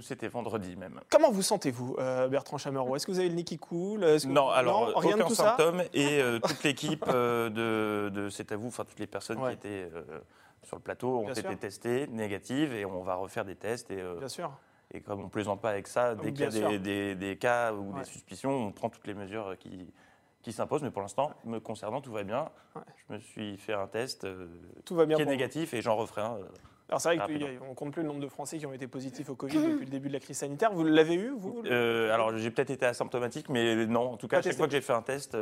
C'était 0.00 0.28
vendredi 0.28 0.76
même. 0.76 1.00
Comment 1.10 1.30
vous 1.30 1.42
sentez-vous, 1.42 1.96
euh, 1.98 2.28
Bertrand 2.28 2.58
Chameroy 2.58 2.96
Est-ce 2.96 3.06
que 3.06 3.12
vous 3.12 3.18
avez 3.20 3.28
le 3.28 3.34
nez 3.34 3.44
qui 3.44 3.58
coule? 3.58 4.00
Que- 4.00 4.26
Non, 4.28 4.48
alors 4.50 4.92
rien 4.96 5.16
de 5.16 5.22
aucun 5.22 5.34
ça? 5.34 5.44
symptôme 5.56 5.82
et 5.92 6.20
euh, 6.20 6.38
toute 6.38 6.62
l'équipe 6.62 7.04
euh, 7.08 7.48
de, 7.50 8.10
de 8.10 8.28
C'est 8.28 8.52
à 8.52 8.56
vous, 8.56 8.68
enfin 8.68 8.84
toutes 8.84 8.98
les 9.00 9.06
personnes 9.06 9.38
Ouais. 9.38 9.50
qui 9.50 9.66
étaient 9.66 9.90
euh, 9.94 10.02
sur 10.62 10.76
le 10.76 10.82
plateau 10.82 11.18
ont 11.18 11.24
Bien 11.24 11.32
été 11.34 11.42
sûr. 11.42 11.58
testées 11.58 12.06
négatives 12.06 12.72
et 12.72 12.84
on 12.84 13.02
va 13.02 13.16
refaire 13.16 13.44
des 13.44 13.56
tests 13.56 13.90
et, 13.90 14.00
euh, 14.00 14.14
Bien 14.18 14.28
sûr. 14.28 14.50
et 14.92 15.00
comme 15.00 15.20
on 15.22 15.28
plaisante 15.28 15.60
pas 15.60 15.70
avec 15.70 15.86
ça, 15.88 16.14
dès 16.14 16.32
qu'il 16.32 16.42
y 16.42 16.64
a 16.64 16.68
des, 16.70 16.78
des- 16.78 17.14
des 17.14 17.36
cas 17.36 17.72
ou 17.72 17.92
Ouais. 17.92 18.00
des 18.00 18.04
suspicions, 18.06 18.50
on 18.50 18.72
prend 18.72 18.88
toutes 18.88 19.06
les 19.06 19.14
mesures 19.14 19.56
qui 19.58 19.92
qui 20.44 20.52
s'imposent. 20.52 20.82
Mais 20.82 20.90
pour 20.90 21.02
l'instant, 21.02 21.32
me 21.44 21.58
concernant, 21.58 22.00
tout 22.00 22.12
va 22.12 22.22
bien. 22.22 22.48
Ouais. 22.76 22.82
Je 23.08 23.14
me 23.14 23.18
suis 23.18 23.56
fait 23.56 23.72
un 23.72 23.88
test 23.88 24.24
euh, 24.24 24.46
Tout 24.84 24.94
va 24.94 25.06
bien 25.06 25.16
qui 25.16 25.22
est 25.22 25.26
négatif 25.26 25.74
et 25.74 25.82
j'en 25.82 25.96
referai 25.96 26.20
un. 26.20 26.34
euh, 26.34 26.44
Alors 26.88 27.00
c'est 27.00 27.16
vrai 27.16 27.56
qu'on 27.58 27.74
compte 27.74 27.92
plus 27.92 28.02
le 28.02 28.08
nombre 28.08 28.20
de 28.20 28.28
Français 28.28 28.58
qui 28.58 28.66
ont 28.66 28.72
été 28.74 28.86
positifs 28.86 29.30
au 29.30 29.34
Covid 29.34 29.56
depuis 29.58 29.86
le 29.86 29.90
début 29.90 30.08
de 30.08 30.12
la 30.12 30.20
crise 30.20 30.36
sanitaire. 30.36 30.70
Vous 30.72 30.84
l'avez 30.84 31.14
eu, 31.14 31.30
vous 31.36 31.62
Euh, 31.64 32.12
alors, 32.14 32.36
j'ai 32.36 32.50
peut-être 32.50 32.70
été 32.70 32.84
asymptomatique, 32.86 33.48
mais 33.48 33.86
non. 33.86 34.12
En 34.12 34.16
tout 34.18 34.28
cas, 34.28 34.38
à 34.38 34.42
chaque 34.42 34.56
fois 34.56 34.66
que 34.66 34.72
j'ai 34.72 34.82
fait 34.82 34.92
un 34.92 35.02
test, 35.02 35.36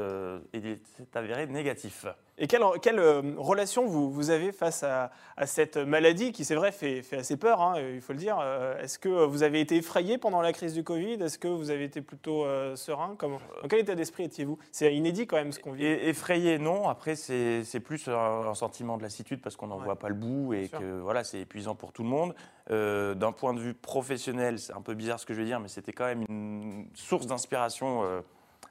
il 0.54 0.78
s'est 0.96 1.06
avéré 1.19 1.46
négatif. 1.49 2.06
Et 2.38 2.46
quelle, 2.46 2.62
quelle, 2.81 2.99
euh, 2.99 3.20
relation 3.37 3.84
vous, 3.87 4.11
vous 4.11 4.31
avez 4.31 4.52
face 4.52 4.82
à, 4.82 5.11
à 5.37 5.46
cette 5.46 5.76
maladie 5.76 6.32
qui, 6.32 6.46
c'est 6.46 6.55
vrai, 6.55 6.73
fait, 6.73 7.02
fait 7.02 7.19
assez 7.19 7.37
peur, 7.37 7.61
hein, 7.61 7.75
il 7.79 8.00
faut 8.00 8.14
le 8.14 8.19
dire 8.19 8.38
Euh, 8.40 8.81
Est-ce 8.82 8.99
que 8.99 9.08
vous 9.11 9.43
avez 9.43 9.61
été 9.61 9.76
effrayé 9.76 10.17
pendant 10.17 10.40
la 10.40 10.52
crise 10.55 10.73
du 10.73 10.82
Covid? 10.82 11.23
Est-ce 11.23 11.38
que 11.38 11.46
vous 11.46 11.69
avez 11.70 11.84
été 11.84 12.00
plutôt 12.00 12.44
euh, 12.46 12.75
serein? 12.75 13.14
Comment, 13.19 13.38
Dans 13.61 13.69
quel 13.69 13.81
état 13.81 13.94
d'esprit 13.94 14.25
étiez-vous? 14.25 14.58
C'est 14.73 14.94
inédit 14.94 15.26
quand 15.26 15.37
même 15.37 15.52
ce 15.52 15.61
qu'on 15.61 15.73
vit. 15.73 15.84
Effrayé, 15.84 16.58
non. 16.58 16.88
Après, 16.88 17.17
c'est 17.17 17.81
plus 17.84 18.08
un, 18.08 18.14
un 18.14 18.55
sentiment 18.55 18.96
de 18.96 19.02
lassitude 19.02 19.43
parce 19.43 19.55
qu'on 19.56 19.67
n'en 19.67 19.76
Ouais. 19.78 19.85
voit 19.85 19.96
pas 19.99 20.08
le 20.08 20.14
bout 20.14 20.55
et 20.55 20.69
que 20.69 21.00
voilà, 21.00 21.25
c'est 21.25 21.40
épuisant 21.40 21.75
pour 21.75 21.93
tout 21.93 22.02
le 22.02 22.08
monde. 22.08 22.35
Euh, 22.70 23.14
D'un 23.14 23.32
point 23.32 23.52
de 23.52 23.61
vue 23.61 23.75
professionnel, 23.75 24.58
c'est 24.58 24.73
un 24.73 24.81
peu 24.81 24.94
bizarre 24.94 25.20
ce 25.20 25.26
que 25.26 25.35
je 25.35 25.40
vais 25.40 25.46
dire, 25.46 25.61
mais 25.61 25.69
c'était 25.69 25.93
quand 25.93 26.06
même 26.06 26.25
une 26.28 26.87
source 26.94 27.26
d'inspiration 27.26 28.05
euh, 28.05 28.20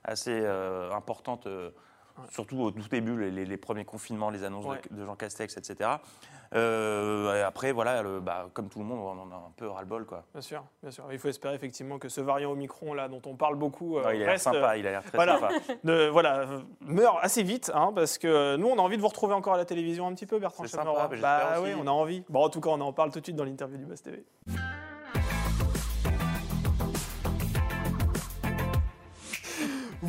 assez 0.04 0.44
importante. 0.92 1.48
Surtout 2.29 2.59
au 2.62 2.71
tout 2.71 2.88
début, 2.89 3.18
les, 3.18 3.31
les- 3.31 3.45
les 3.45 3.57
premiers 3.57 3.85
confinements, 3.85 4.29
les 4.29 4.44
annonces 4.44 4.65
de- 4.65 4.69
Ouais. 4.71 4.81
de, 4.91 5.06
Jean 5.06 5.15
Castex, 5.15 5.57
etc. 5.57 5.89
Euh, 6.53 7.35
et 7.39 7.41
après, 7.41 7.71
voilà, 7.71 8.01
le- 8.01 8.19
bah, 8.19 8.50
comme 8.53 8.68
tout 8.69 8.79
le 8.79 8.85
monde, 8.85 9.00
on 9.00 9.21
en 9.21 9.31
a 9.31 9.35
un 9.35 9.51
peu 9.56 9.68
ras-le-bol. 9.69 10.06
Quoi. 10.06 10.23
Bien 10.33 10.41
sûr, 10.41 10.63
bien 10.81 10.91
sûr. 10.91 11.06
Il 11.12 11.18
faut 11.19 11.29
espérer 11.29 11.56
effectivement 11.56 11.97
que 11.97 12.09
ce 12.09 12.19
variant 12.21 12.51
Omicron 12.51 12.94
là, 12.94 13.07
dont 13.07 13.21
on 13.25 13.35
parle 13.35 13.56
beaucoup, 13.56 13.97
euh, 13.97 14.13
il 14.13 14.23
a 14.23 14.31
reste, 14.31 14.44
sympa, 14.44 14.75
il 14.77 14.85
a 14.85 14.91
l'air 14.91 15.03
très 15.03 15.18
voilà. 15.18 15.39
sympa. 15.39 15.53
voilà, 16.12 16.45
meurt 16.81 17.18
assez 17.21 17.44
vite, 17.44 17.71
hein, 17.73 17.91
parce 17.95 18.18
que 18.18 18.57
nous, 18.57 18.68
on 18.68 18.77
a 18.77 18.81
envie 18.81 18.97
de 18.97 19.01
vous 19.01 19.07
retrouver 19.07 19.33
encore 19.33 19.53
à 19.53 19.57
la 19.57 19.65
télévision 19.65 20.07
un 20.07 20.13
petit 20.13 20.25
peu, 20.25 20.39
Bertrand 20.39 20.63
C'est 20.65 20.75
sympa, 20.75 21.07
bah, 21.09 21.18
Bah 21.21 21.62
oui, 21.62 21.69
on 21.77 21.88
a 21.88 21.91
envie. 21.91 22.23
Bon, 22.29 22.44
en 22.44 22.50
tout 22.50 22.59
cas, 22.59 22.69
on 22.71 22.81
en 22.81 22.91
parle 22.94 23.12
tout 23.12 23.19
de 23.19 23.25
suite 23.25 23.35
dans 23.38 23.45
l'interview 23.45 23.77
du 23.77 23.85
Buzz 23.85 24.01
TV. 24.01 24.23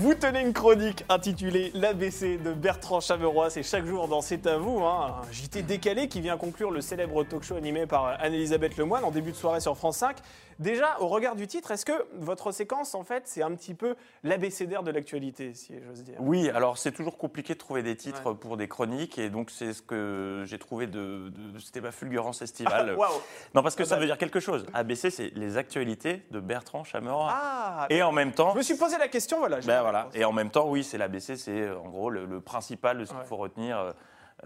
Vous 0.03 0.15
tenez 0.15 0.41
une 0.41 0.53
chronique 0.53 1.05
intitulée 1.09 1.71
L'ABC 1.75 2.37
de 2.43 2.53
Bertrand 2.53 2.99
Chameroy. 2.99 3.51
C'est 3.51 3.63
chaque 3.63 3.87
jour 3.87 4.09
dans 4.09 4.21
C'est 4.21 4.49
à 4.49 4.59
vous, 4.59 4.81
hein, 4.81 5.23
un 5.23 5.33
JT 5.33 5.63
décalé 5.63 6.09
qui 6.09 6.21
vient 6.21 6.37
conclure 6.37 6.73
le 6.73 6.81
célèbre 6.81 7.23
talk 7.23 7.45
show 7.45 7.55
animé 7.55 7.87
par 7.87 8.17
Anne-Elisabeth 8.19 8.77
Lemoine 8.79 9.05
en 9.05 9.13
début 9.13 9.31
de 9.31 9.37
soirée 9.37 9.61
sur 9.61 9.77
France 9.77 9.99
5. 9.99 10.17
Déjà, 10.59 11.01
au 11.01 11.09
regard 11.09 11.37
du 11.37 11.47
titre, 11.47 11.71
est-ce 11.71 11.85
que 11.85 12.07
votre 12.15 12.53
séquence, 12.53 12.95
en 12.95 13.05
fait, 13.05 13.23
c'est 13.27 13.43
un 13.43 13.55
petit 13.55 13.75
peu 13.75 13.95
l'abécédaire 14.23 14.83
de 14.83 14.91
l'actualité, 14.91 15.55
si 15.55 15.75
j'ose 15.85 16.03
dire? 16.05 16.17
Oui, 16.21 16.49
alors 16.51 16.79
c'est 16.79 16.93
toujours 16.93 17.19
compliqué 17.19 17.55
de 17.55 17.59
trouver 17.59 17.83
des 17.83 17.97
titres 17.97 18.31
Ouais. 18.31 18.35
pour 18.37 18.57
des 18.57 18.69
chroniques 18.69 19.19
et 19.19 19.31
donc 19.31 19.51
c'est 19.51 19.73
ce 19.73 19.83
que 19.83 20.45
j'ai 20.47 20.59
trouvé 20.59 20.87
de, 20.87 21.31
de- 21.31 21.59
c'était 21.59 21.81
ma 21.81 21.93
fulgurance 21.93 22.43
estivale. 22.43 22.97
Non 23.55 23.63
parce 23.63 23.75
que 23.75 23.85
ça 23.85 23.97
bah. 23.97 24.01
veut 24.01 24.07
dire 24.07 24.19
quelque 24.19 24.41
chose. 24.41 24.67
ABC 24.75 25.11
c'est 25.11 25.31
les 25.35 25.57
actualités 25.57 26.23
de 26.31 26.41
Bertrand 26.41 26.85
Chameroy. 26.85 27.29
Ah 27.31 27.87
Et 27.91 28.03
en 28.03 28.13
même 28.13 28.33
temps, 28.33 28.53
Je 28.53 28.59
me 28.59 28.63
suis 28.63 28.77
posé 28.77 28.97
la 28.99 29.09
question, 29.09 29.39
voilà. 29.39 29.59
ben 29.61 29.83
voilà. 29.83 30.09
Et 30.15 30.25
en 30.25 30.33
même 30.33 30.51
temps, 30.51 30.69
oui, 30.69 30.85
c'est 30.85 30.99
l'ABC, 30.99 31.37
c'est 31.37 31.63
euh, 31.63 31.79
en 31.79 31.89
gros 31.89 32.11
le, 32.11 32.25
le 32.27 32.41
principal 32.41 32.99
de 32.99 33.05
ce 33.05 33.13
qu'il 33.13 33.25
faut 33.25 33.37
retenir 33.37 33.93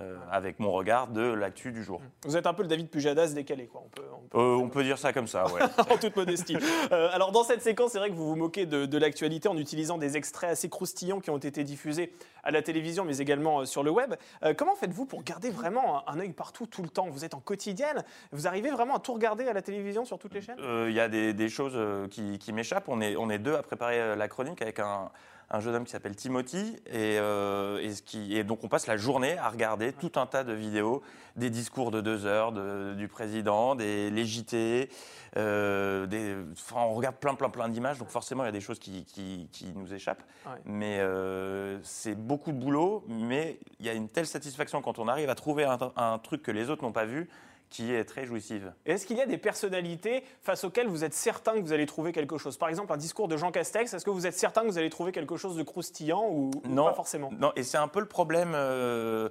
euh, 0.01 0.17
avec 0.31 0.59
mon 0.61 0.73
regard 0.73 1.09
de 1.09 1.23
l'actu 1.23 1.73
du 1.73 1.83
jour. 1.83 2.03
Vous 2.27 2.37
êtes 2.37 2.47
un 2.47 2.53
peu 2.53 2.63
le 2.63 2.69
David 2.69 2.91
Pujadas 2.91 3.29
décalé, 3.29 3.67
quoi. 3.67 3.83
On 3.85 3.89
peut, 3.89 4.03
on 4.15 4.29
peut- 4.29 4.39
Euh, 4.39 4.57
on 4.57 4.69
peut 4.69 4.83
dire 4.85 4.99
ça 4.99 5.13
comme 5.15 5.27
ça, 5.27 5.47
ouais. 5.53 5.61
en 5.91 5.97
toute 5.97 6.15
modestie. 6.17 6.57
Euh, 6.93 7.09
alors 7.13 7.33
dans 7.33 7.45
cette 7.45 7.63
séquence, 7.63 7.93
c'est 7.93 7.99
vrai 7.99 8.11
que 8.11 8.15
vous 8.15 8.29
vous 8.29 8.37
moquez 8.37 8.67
de, 8.67 8.85
de 8.85 8.99
l'actualité 8.99 9.49
en 9.49 9.57
utilisant 9.57 9.97
des 9.97 10.17
extraits 10.19 10.51
assez 10.51 10.69
croustillants 10.69 11.21
qui 11.21 11.31
ont 11.31 11.39
été 11.39 11.65
diffusés 11.65 12.13
à 12.45 12.51
la 12.51 12.61
télévision, 12.63 13.05
mais 13.05 13.19
également 13.19 13.65
sur 13.65 13.83
le 13.83 13.91
web. 13.91 14.15
Comment 14.57 14.77
faites-vous 14.77 15.07
pour 15.07 15.23
garder 15.25 15.51
vraiment 15.51 16.07
un, 16.09 16.13
un 16.15 16.21
œil 16.21 16.33
partout, 16.33 16.67
tout 16.67 16.83
le 16.83 16.89
temps? 16.89 17.09
Vous 17.09 17.25
êtes 17.25 17.35
en 17.35 17.41
quotidienne, 17.41 18.05
vous 18.33 18.47
arrivez 18.47 18.71
vraiment 18.71 18.97
à 18.97 19.01
tout 19.01 19.15
regarder 19.15 19.49
à 19.49 19.53
la 19.53 19.63
télévision 19.63 20.05
sur 20.05 20.19
toutes 20.19 20.35
les 20.35 20.43
chaînes? 20.43 20.59
Il 20.61 20.93
y 20.93 21.01
a 21.01 21.09
des, 21.09 21.33
des 21.33 21.49
choses 21.49 21.77
qui, 22.11 22.39
qui 22.39 22.53
m'échappent. 22.53 22.89
On 22.89 23.01
est, 23.01 23.17
on 23.17 23.31
est 23.31 23.39
deux 23.39 23.55
à 23.55 23.63
préparer 23.63 24.15
la 24.15 24.29
chronique 24.29 24.63
avec 24.63 24.79
un, 24.79 25.11
un 25.51 25.61
jeune 25.61 25.75
homme 25.77 25.85
qui 25.85 25.93
s'appelle 25.93 26.17
Timothy. 26.17 26.77
Et, 26.87 27.19
euh, 27.19 27.79
et 27.79 27.93
ce 27.95 28.03
qui, 28.03 28.37
et 28.37 28.45
donc, 28.45 28.65
on 28.65 28.69
passe 28.69 28.87
la 28.87 28.97
journée 28.97 29.39
à 29.39 29.49
regarder 29.49 29.93
tout 29.93 30.13
un 30.17 30.27
tas 30.27 30.43
de 30.45 30.53
vidéos, 30.53 31.03
des 31.37 31.51
discours 31.51 31.91
de 31.91 32.01
deux 32.01 32.27
heures 32.27 32.53
de- 32.53 32.95
du 32.95 33.09
président, 33.09 33.75
des 33.75 34.25
JT. 34.25 34.89
euh, 35.37 36.07
des, 36.07 36.35
enfin, 36.53 36.81
on 36.81 36.95
regarde 36.95 37.17
plein, 37.17 37.35
plein, 37.35 37.51
plein 37.51 37.69
d'images. 37.69 37.99
Donc, 37.99 38.09
forcément, 38.09 38.43
il 38.45 38.47
y 38.47 38.49
a 38.49 38.53
des 38.53 38.61
choses 38.63 38.79
qui, 38.79 39.05
qui- 39.05 39.49
qui 39.53 39.67
nous 39.75 39.93
échappent. 39.93 40.23
Ouais. 40.47 40.53
Mais 40.65 40.99
euh, 41.01 41.79
c'est 41.83 42.15
beaucoup 42.15 42.53
de 42.53 42.57
boulot. 42.59 43.05
Mais 43.07 43.59
il 43.79 43.85
y 43.85 43.91
a 43.91 43.93
une 43.93 44.09
telle 44.09 44.27
satisfaction 44.27 44.81
quand 44.81 44.99
on 44.99 45.09
arrive 45.09 45.29
à 45.29 45.35
trouver 45.35 45.65
un, 45.65 45.79
un 45.97 46.19
truc 46.19 46.43
que 46.43 46.51
les 46.51 46.71
autres 46.71 46.83
n'ont 46.83 46.93
pas 46.93 47.05
vu 47.05 47.29
qui 47.69 47.93
est 47.93 48.05
très 48.05 48.27
jouissive. 48.27 48.73
Est-ce 48.85 49.07
qu'il 49.07 49.17
y 49.17 49.21
a 49.21 49.27
des 49.27 49.39
personnalités 49.39 50.23
face 50.43 50.63
auxquelles 50.65 50.87
vous 50.87 51.03
êtes 51.05 51.15
certain 51.15 51.55
que 51.55 51.61
vous 51.61 51.73
allez 51.73 51.87
trouver 51.87 52.13
quelque 52.13 52.39
chose? 52.39 52.57
Par 52.57 52.69
exemple, 52.69 52.93
un 52.93 52.97
discours 52.97 53.27
de 53.29 53.37
Jean 53.37 53.51
Castex, 53.51 53.93
est-ce 53.93 54.05
que 54.05 54.11
vous 54.11 54.27
êtes 54.27 54.35
certain 54.39 54.63
que 54.63 54.69
vous 54.69 54.79
allez 54.79 54.91
trouver 54.91 55.11
quelque 55.13 55.37
chose 55.37 55.57
de 55.57 55.63
croustillant 55.63 56.25
ou, 56.31 56.51
ou 56.65 56.69
Non. 56.69 56.85
pas 56.87 56.95
forcément? 56.95 57.31
Non, 57.39 57.53
et 57.57 57.63
c'est 57.65 57.79
un 57.79 57.89
peu 57.89 58.01
le 58.01 58.07
problème. 58.07 58.53
euh, 58.55 59.29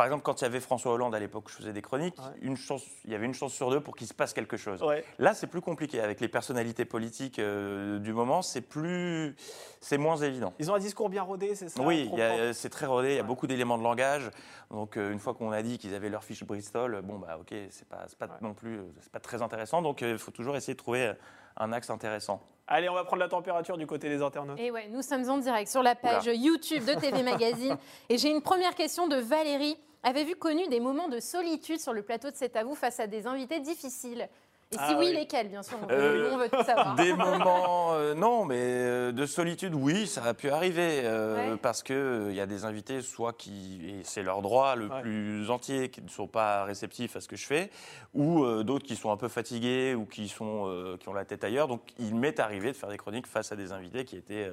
par 0.00 0.06
exemple, 0.06 0.22
quand 0.22 0.40
il 0.40 0.44
y 0.44 0.46
avait 0.46 0.60
François 0.60 0.94
Hollande 0.94 1.14
à 1.14 1.18
l'époque, 1.20 1.44
où 1.48 1.50
je 1.50 1.56
faisais 1.56 1.74
des 1.74 1.82
chroniques, 1.82 2.16
Ouais. 2.16 2.38
une 2.40 2.56
chance, 2.56 2.86
il 3.04 3.10
y 3.12 3.14
avait 3.14 3.26
une 3.26 3.34
chance 3.34 3.52
sur 3.52 3.68
deux 3.68 3.80
pour 3.80 3.94
qu'il 3.94 4.06
se 4.06 4.14
passe 4.14 4.32
quelque 4.32 4.56
chose. 4.56 4.82
Ouais. 4.82 5.04
Là, 5.18 5.34
c'est 5.34 5.46
plus 5.46 5.60
compliqué 5.60 6.00
avec 6.00 6.22
les 6.22 6.28
personnalités 6.28 6.86
politiques 6.86 7.38
euh, 7.38 7.98
du 7.98 8.14
moment. 8.14 8.40
C'est 8.40 8.62
plus, 8.62 9.36
c'est 9.78 9.98
moins 9.98 10.16
évident. 10.16 10.54
Ils 10.58 10.70
ont 10.70 10.74
un 10.74 10.78
discours 10.78 11.10
bien 11.10 11.20
rodé, 11.22 11.54
c'est 11.54 11.68
ça 11.68 11.82
oui, 11.82 12.10
c'est 12.54 12.70
très 12.70 12.86
rodé. 12.86 13.10
Il 13.10 13.16
y 13.16 13.18
a 13.18 13.22
beaucoup 13.24 13.46
d'éléments 13.46 13.76
de 13.76 13.82
langage. 13.82 14.30
Donc, 14.70 14.96
euh, 14.96 15.12
une 15.12 15.18
fois 15.18 15.34
qu'on 15.34 15.52
a 15.52 15.60
dit 15.60 15.76
qu'ils 15.76 15.94
avaient 15.94 16.08
leur 16.08 16.24
fiche 16.24 16.44
Bristol, 16.44 17.02
bon 17.04 17.18
bah 17.18 17.36
ok, 17.38 17.52
c'est 17.68 17.86
pas, 17.86 18.04
c'est 18.06 18.16
pas 18.16 18.24
Ouais. 18.24 18.32
non 18.40 18.54
plus, 18.54 18.78
euh, 18.78 18.82
c'est 19.02 19.12
pas 19.12 19.20
très 19.20 19.42
intéressant. 19.42 19.82
Donc, 19.82 20.02
euh, 20.02 20.12
il 20.12 20.18
faut 20.18 20.30
toujours 20.30 20.56
essayer 20.56 20.72
de 20.72 20.78
trouver 20.78 21.08
euh, 21.08 21.14
un 21.58 21.72
axe 21.74 21.90
intéressant. 21.90 22.40
Allez, 22.68 22.88
on 22.88 22.94
va 22.94 23.02
prendre 23.04 23.20
la 23.20 23.28
température 23.28 23.76
du 23.76 23.86
côté 23.86 24.08
des 24.08 24.22
internautes. 24.22 24.58
Et 24.60 24.70
ouais, 24.70 24.88
nous 24.88 25.02
sommes 25.02 25.28
en 25.28 25.38
direct 25.38 25.68
sur 25.70 25.82
la 25.82 25.96
page 25.96 26.26
YouTube 26.26 26.84
de 26.84 26.94
TV 26.94 27.22
Magazine. 27.24 27.76
Et 28.08 28.16
j'ai 28.16 28.30
une 28.30 28.42
première 28.42 28.76
question 28.76 29.08
de 29.08 29.16
Valérie. 29.16 29.76
Avez-vous 30.02 30.34
connu 30.36 30.66
des 30.68 30.80
moments 30.80 31.08
de 31.08 31.20
solitude 31.20 31.78
sur 31.78 31.92
le 31.92 32.02
plateau 32.02 32.30
de 32.30 32.36
C'est 32.36 32.56
à 32.56 32.64
vous 32.64 32.74
face 32.74 33.00
à 33.00 33.06
des 33.06 33.26
invités 33.26 33.60
difficiles? 33.60 34.28
Et 34.72 34.76
si 34.76 34.80
Ah 34.82 34.96
oui, 34.98 35.06
oui. 35.08 35.14
lesquels, 35.14 35.48
bien 35.48 35.62
sûr 35.64 35.76
Euh, 35.90 36.30
On 36.32 36.38
veut 36.38 36.48
tout 36.48 36.62
savoir. 36.64 36.94
Des 36.94 37.12
moments, 37.16 37.92
euh, 37.94 38.14
non, 38.14 38.44
mais 38.44 38.56
euh, 38.60 39.12
de 39.12 39.26
solitude, 39.26 39.74
oui, 39.74 40.06
ça 40.06 40.22
a 40.24 40.32
pu 40.32 40.48
arriver. 40.48 41.00
euh, 41.04 41.50
Ouais. 41.54 41.56
Parce 41.60 41.82
qu'il 41.82 42.32
y 42.32 42.40
a 42.40 42.46
des 42.46 42.64
invités, 42.64 43.02
soit 43.02 43.32
qui, 43.32 43.80
et 43.84 44.04
c'est 44.04 44.22
leur 44.22 44.42
droit 44.42 44.76
le 44.76 44.86
Ouais. 44.86 45.02
plus 45.02 45.50
entier, 45.50 45.90
qui 45.90 46.00
ne 46.02 46.08
sont 46.08 46.28
pas 46.28 46.62
réceptifs 46.64 47.16
à 47.16 47.20
ce 47.20 47.26
que 47.28 47.34
je 47.36 47.46
fais, 47.46 47.68
ou 48.14 48.44
euh, 48.44 48.62
d'autres 48.62 48.86
qui 48.86 48.94
sont 48.96 49.10
un 49.10 49.16
peu 49.16 49.28
fatigués 49.28 49.94
ou 49.96 50.06
qui, 50.06 50.28
sont, 50.28 50.66
euh, 50.68 50.96
qui 50.98 51.08
ont 51.08 51.14
la 51.14 51.24
tête 51.24 51.42
ailleurs. 51.44 51.66
Donc 51.66 51.82
il 51.98 52.14
m'est 52.14 52.38
arrivé 52.38 52.68
de 52.70 52.76
faire 52.76 52.90
des 52.90 52.96
chroniques 52.96 53.26
face 53.26 53.50
à 53.52 53.56
des 53.56 53.72
invités 53.72 54.04
qui 54.04 54.16
étaient. 54.16 54.50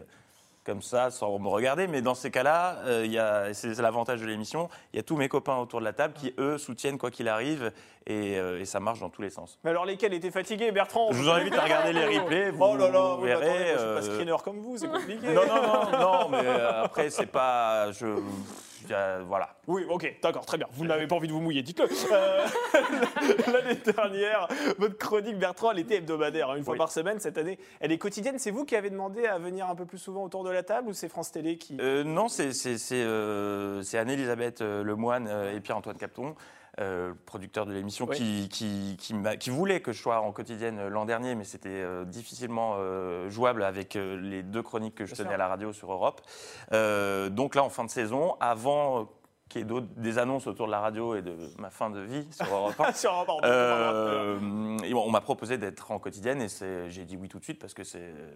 Comme 0.68 0.82
ça, 0.82 1.12
sans 1.12 1.40
me 1.40 1.48
regarder, 1.48 1.88
mais 1.88 2.02
dans 2.02 2.14
ces 2.14 2.30
cas-là, 2.30 2.80
euh, 2.84 3.52
c'est 3.54 3.74
l'avantage 3.80 4.20
de 4.20 4.26
l'émission. 4.26 4.68
Il 4.92 4.98
y 4.98 5.00
a 5.00 5.04
tous 5.04 5.16
mes 5.16 5.30
copains 5.30 5.56
autour 5.56 5.80
de 5.80 5.86
la 5.86 5.94
table 5.94 6.14
qui, 6.14 6.34
eux, 6.38 6.58
soutiennent 6.58 6.98
quoi 6.98 7.10
qu'il 7.10 7.30
arrive, 7.30 7.72
et, 8.08 8.40
euh, 8.40 8.60
et 8.60 8.66
ça 8.66 8.80
marche 8.80 9.00
dans 9.00 9.10
tous 9.10 9.22
les 9.22 9.30
sens. 9.30 9.60
Mais 9.64 9.70
alors, 9.70 9.86
lesquels 9.86 10.14
étaient 10.14 10.32
fatigués, 10.32 10.72
Bertrand 10.72 11.10
Je 11.12 11.22
vous 11.22 11.30
invite 11.30 11.54
à 11.54 11.62
regarder 11.62 11.94
les 11.94 12.18
replays, 12.18 12.52
vous 12.52 12.64
Oh 12.64 12.76
là 12.76 12.90
là, 12.90 13.16
oui, 13.20 13.28
verrez, 13.28 13.46
attendez, 13.46 13.64
moi, 13.64 13.74
je 13.74 13.78
suis 13.78 13.86
euh, 13.86 13.96
pas 13.96 14.02
screener 14.02 14.36
comme 14.44 14.60
vous, 14.60 14.78
c'est 14.78 14.88
compliqué. 14.88 15.28
Non, 15.28 15.46
non, 15.46 15.92
non, 15.92 16.00
non, 16.00 16.30
mais 16.30 16.46
euh, 16.46 16.84
après, 16.84 17.10
c'est 17.10 17.26
pas. 17.28 17.92
Je, 17.92 18.08
voilà. 19.28 19.50
Oui, 19.68 19.84
ok, 19.90 20.18
d'accord, 20.22 20.46
très 20.46 20.58
bien. 20.58 20.68
Vous 20.72 20.86
n'avez 20.86 21.08
pas 21.08 21.16
envie 21.16 21.28
de 21.28 21.34
vous 21.34 21.42
mouiller, 21.42 21.62
dites-le. 21.62 21.88
Euh, 22.12 22.46
L'année 23.52 23.80
dernière, 23.86 24.48
votre 24.78 24.98
chronique, 24.98 25.38
Bertrand, 25.38 25.72
elle 25.72 25.80
était 25.80 25.96
hebdomadaire, 25.96 26.50
hein, 26.52 26.56
une 26.56 26.64
fois 26.64 26.74
Oui. 26.74 26.78
par 26.78 26.92
semaine. 26.92 27.20
Cette 27.20 27.38
année, 27.38 27.60
elle 27.80 27.92
est 27.92 27.98
quotidienne. 27.98 28.40
C'est 28.40 28.52
vous 28.52 28.66
qui 28.66 28.76
avez 28.76 28.90
demandé 28.90 29.26
à 29.26 29.38
venir 29.38 29.70
un 29.70 29.76
peu 29.76 29.86
plus 29.86 29.98
souvent 29.98 30.24
autour 30.24 30.44
de 30.44 30.50
la 30.50 30.64
table 30.64 30.90
ou 30.90 30.94
c'est 30.94 31.10
France 31.10 31.32
Télé 31.32 31.58
qui. 31.58 31.78
Euh, 31.80 32.04
non, 32.04 32.28
c'est 32.28 32.52
euh, 32.92 33.82
Anne-Elisabeth 33.94 34.62
euh, 34.62 34.84
Lemoine 34.84 35.28
euh, 35.30 35.56
et 35.56 35.60
Pierre-Antoine 35.60 35.98
Capton, 35.98 36.36
euh, 36.80 37.14
producteur 37.26 37.66
de 37.66 37.74
l'émission, 37.74 38.06
Oui. 38.08 38.16
qui, 38.18 38.50
qui, 38.50 38.98
qui, 39.00 39.14
m'a- 39.14 39.36
qui 39.38 39.50
voulait 39.50 39.80
que 39.82 39.92
je 39.92 40.02
sois 40.02 40.22
en 40.22 40.32
quotidienne 40.32 40.78
euh, 40.80 40.90
l'an 40.90 41.06
dernier, 41.06 41.36
mais 41.36 41.44
c'était 41.44 41.70
euh, 41.70 42.06
difficilement 42.06 42.76
euh, 42.78 43.30
jouable 43.30 43.64
avec 43.64 43.96
les 43.96 44.44
deux 44.44 44.62
chroniques 44.62 44.96
que 44.96 45.06
je 45.06 45.14
Bien 45.16 45.18
tenais 45.26 45.30
sûr. 45.30 45.36
à 45.36 45.38
la 45.38 45.48
radio 45.48 45.74
sur 45.74 45.92
Europe. 45.92 46.22
Donc 47.32 47.56
là, 47.56 47.64
en 47.64 47.70
fin 47.70 47.84
de 47.86 47.90
saison, 47.90 48.36
avant 48.40 49.10
euh, 49.56 49.60
ait 49.60 49.64
d'autres- 49.64 49.88
des 49.96 50.18
annonces 50.18 50.48
autour 50.48 50.66
de 50.68 50.72
la 50.72 50.80
radio 50.80 51.16
et 51.16 51.22
de 51.22 51.36
ma 51.60 51.70
fin 51.70 51.90
de 51.90 52.00
vie 52.02 52.28
sur 52.32 52.54
Europe 52.54 52.80
1, 52.80 52.92
Sur 52.94 53.14
un 53.18 53.26
bord, 53.26 53.42
Euh, 53.44 54.78
et 54.84 54.94
bon, 54.94 55.04
on 55.06 55.12
m'a 55.12 55.22
proposé 55.22 55.58
d'être 55.58 55.92
en 55.92 56.00
quotidienne 56.00 56.42
et 56.42 56.48
j'ai 56.90 57.06
dit 57.06 57.18
oui 57.18 57.28
tout 57.30 57.40
de 57.40 57.44
suite 57.44 57.60
parce 57.60 57.74
que 57.74 57.84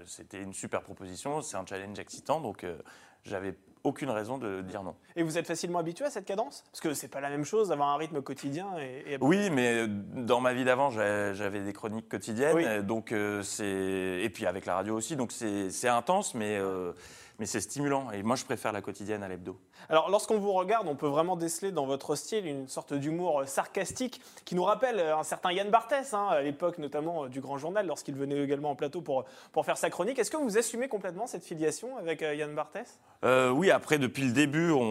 c'était 0.06 0.42
une 0.42 0.54
super 0.54 0.82
proposition, 0.82 1.42
c'est 1.42 1.58
un 1.58 1.66
challenge 1.66 2.00
excitant, 2.00 2.40
donc 2.40 2.64
euh, 2.64 2.78
j'avais 3.24 3.56
aucune 3.84 4.12
raison 4.12 4.38
de 4.38 4.62
dire 4.62 4.84
non. 4.84 4.96
Et 5.16 5.24
vous 5.24 5.40
êtes 5.40 5.48
facilement 5.48 5.80
habitué 5.80 6.06
à 6.06 6.12
cette 6.12 6.26
cadence? 6.26 6.64
Parce 6.72 6.82
que 6.82 6.94
c'est 6.94 7.08
pas 7.08 7.20
la 7.20 7.30
même 7.32 7.46
chose 7.46 7.70
d'avoir 7.70 7.90
un 7.90 7.98
rythme 7.98 8.22
quotidien 8.22 8.68
et. 8.80 9.14
et- 9.14 9.18
Oui, 9.22 9.50
mais 9.50 9.88
dans 9.88 10.40
ma 10.40 10.54
vie 10.54 10.64
d'avant, 10.66 10.92
j'avais 10.92 11.62
des 11.62 11.74
chroniques 11.74 12.08
quotidiennes, 12.08 12.56
Oui. 12.56 12.64
euh, 12.66 12.82
donc 12.84 13.12
euh, 13.12 13.42
c'est 13.42 14.20
et 14.22 14.30
puis 14.30 14.46
avec 14.46 14.66
la 14.68 14.76
radio 14.76 14.96
aussi, 14.96 15.16
donc 15.16 15.32
c'est 15.32 15.88
intense, 15.88 16.36
mais 16.36 16.58
euh, 16.60 16.94
mais 17.40 17.48
c'est 17.48 17.60
stimulant. 17.62 18.12
Et 18.12 18.22
moi, 18.22 18.36
je 18.36 18.46
préfère 18.46 18.72
la 18.72 18.82
quotidienne 18.84 19.24
à 19.24 19.28
l'hebdo. 19.28 19.60
Alors, 19.90 20.10
lorsqu'on 20.10 20.38
vous 20.40 20.54
regarde, 20.54 20.88
on 20.88 20.96
peut 20.96 21.08
vraiment 21.08 21.36
déceler 21.36 21.72
dans 21.72 21.86
votre 21.86 22.16
style 22.16 22.46
une 22.46 22.68
sorte 22.68 22.94
d'humour 22.94 23.44
sarcastique 23.46 24.22
qui 24.46 24.56
nous 24.56 24.64
rappelle 24.64 25.00
un 25.00 25.24
certain 25.24 25.52
Yann 25.52 25.70
Barthès, 25.70 26.14
hein, 26.14 26.28
à 26.30 26.42
l'époque 26.42 26.78
notamment 26.78 27.26
euh, 27.26 27.28
du 27.30 27.42
Grand 27.42 27.58
Journal, 27.58 27.86
lorsqu'il 27.88 28.16
venait 28.16 28.42
également 28.42 28.72
en 28.72 28.76
plateau 28.76 29.02
pour, 29.02 29.26
pour 29.52 29.66
faire 29.66 29.78
sa 29.78 29.90
chronique. 29.90 30.18
Est-ce 30.20 30.32
que 30.32 30.38
vous 30.38 30.58
assumez 30.58 30.88
complètement 30.88 31.28
cette 31.28 31.44
filiation 31.44 31.98
avec 31.98 32.22
euh, 32.22 32.36
Yann 32.36 32.54
Barthès? 32.56 33.00
Euh, 33.24 33.50
oui, 33.52 33.70
après, 33.70 33.98
depuis 34.00 34.24
le 34.24 34.32
début, 34.32 34.72
on, 34.72 34.82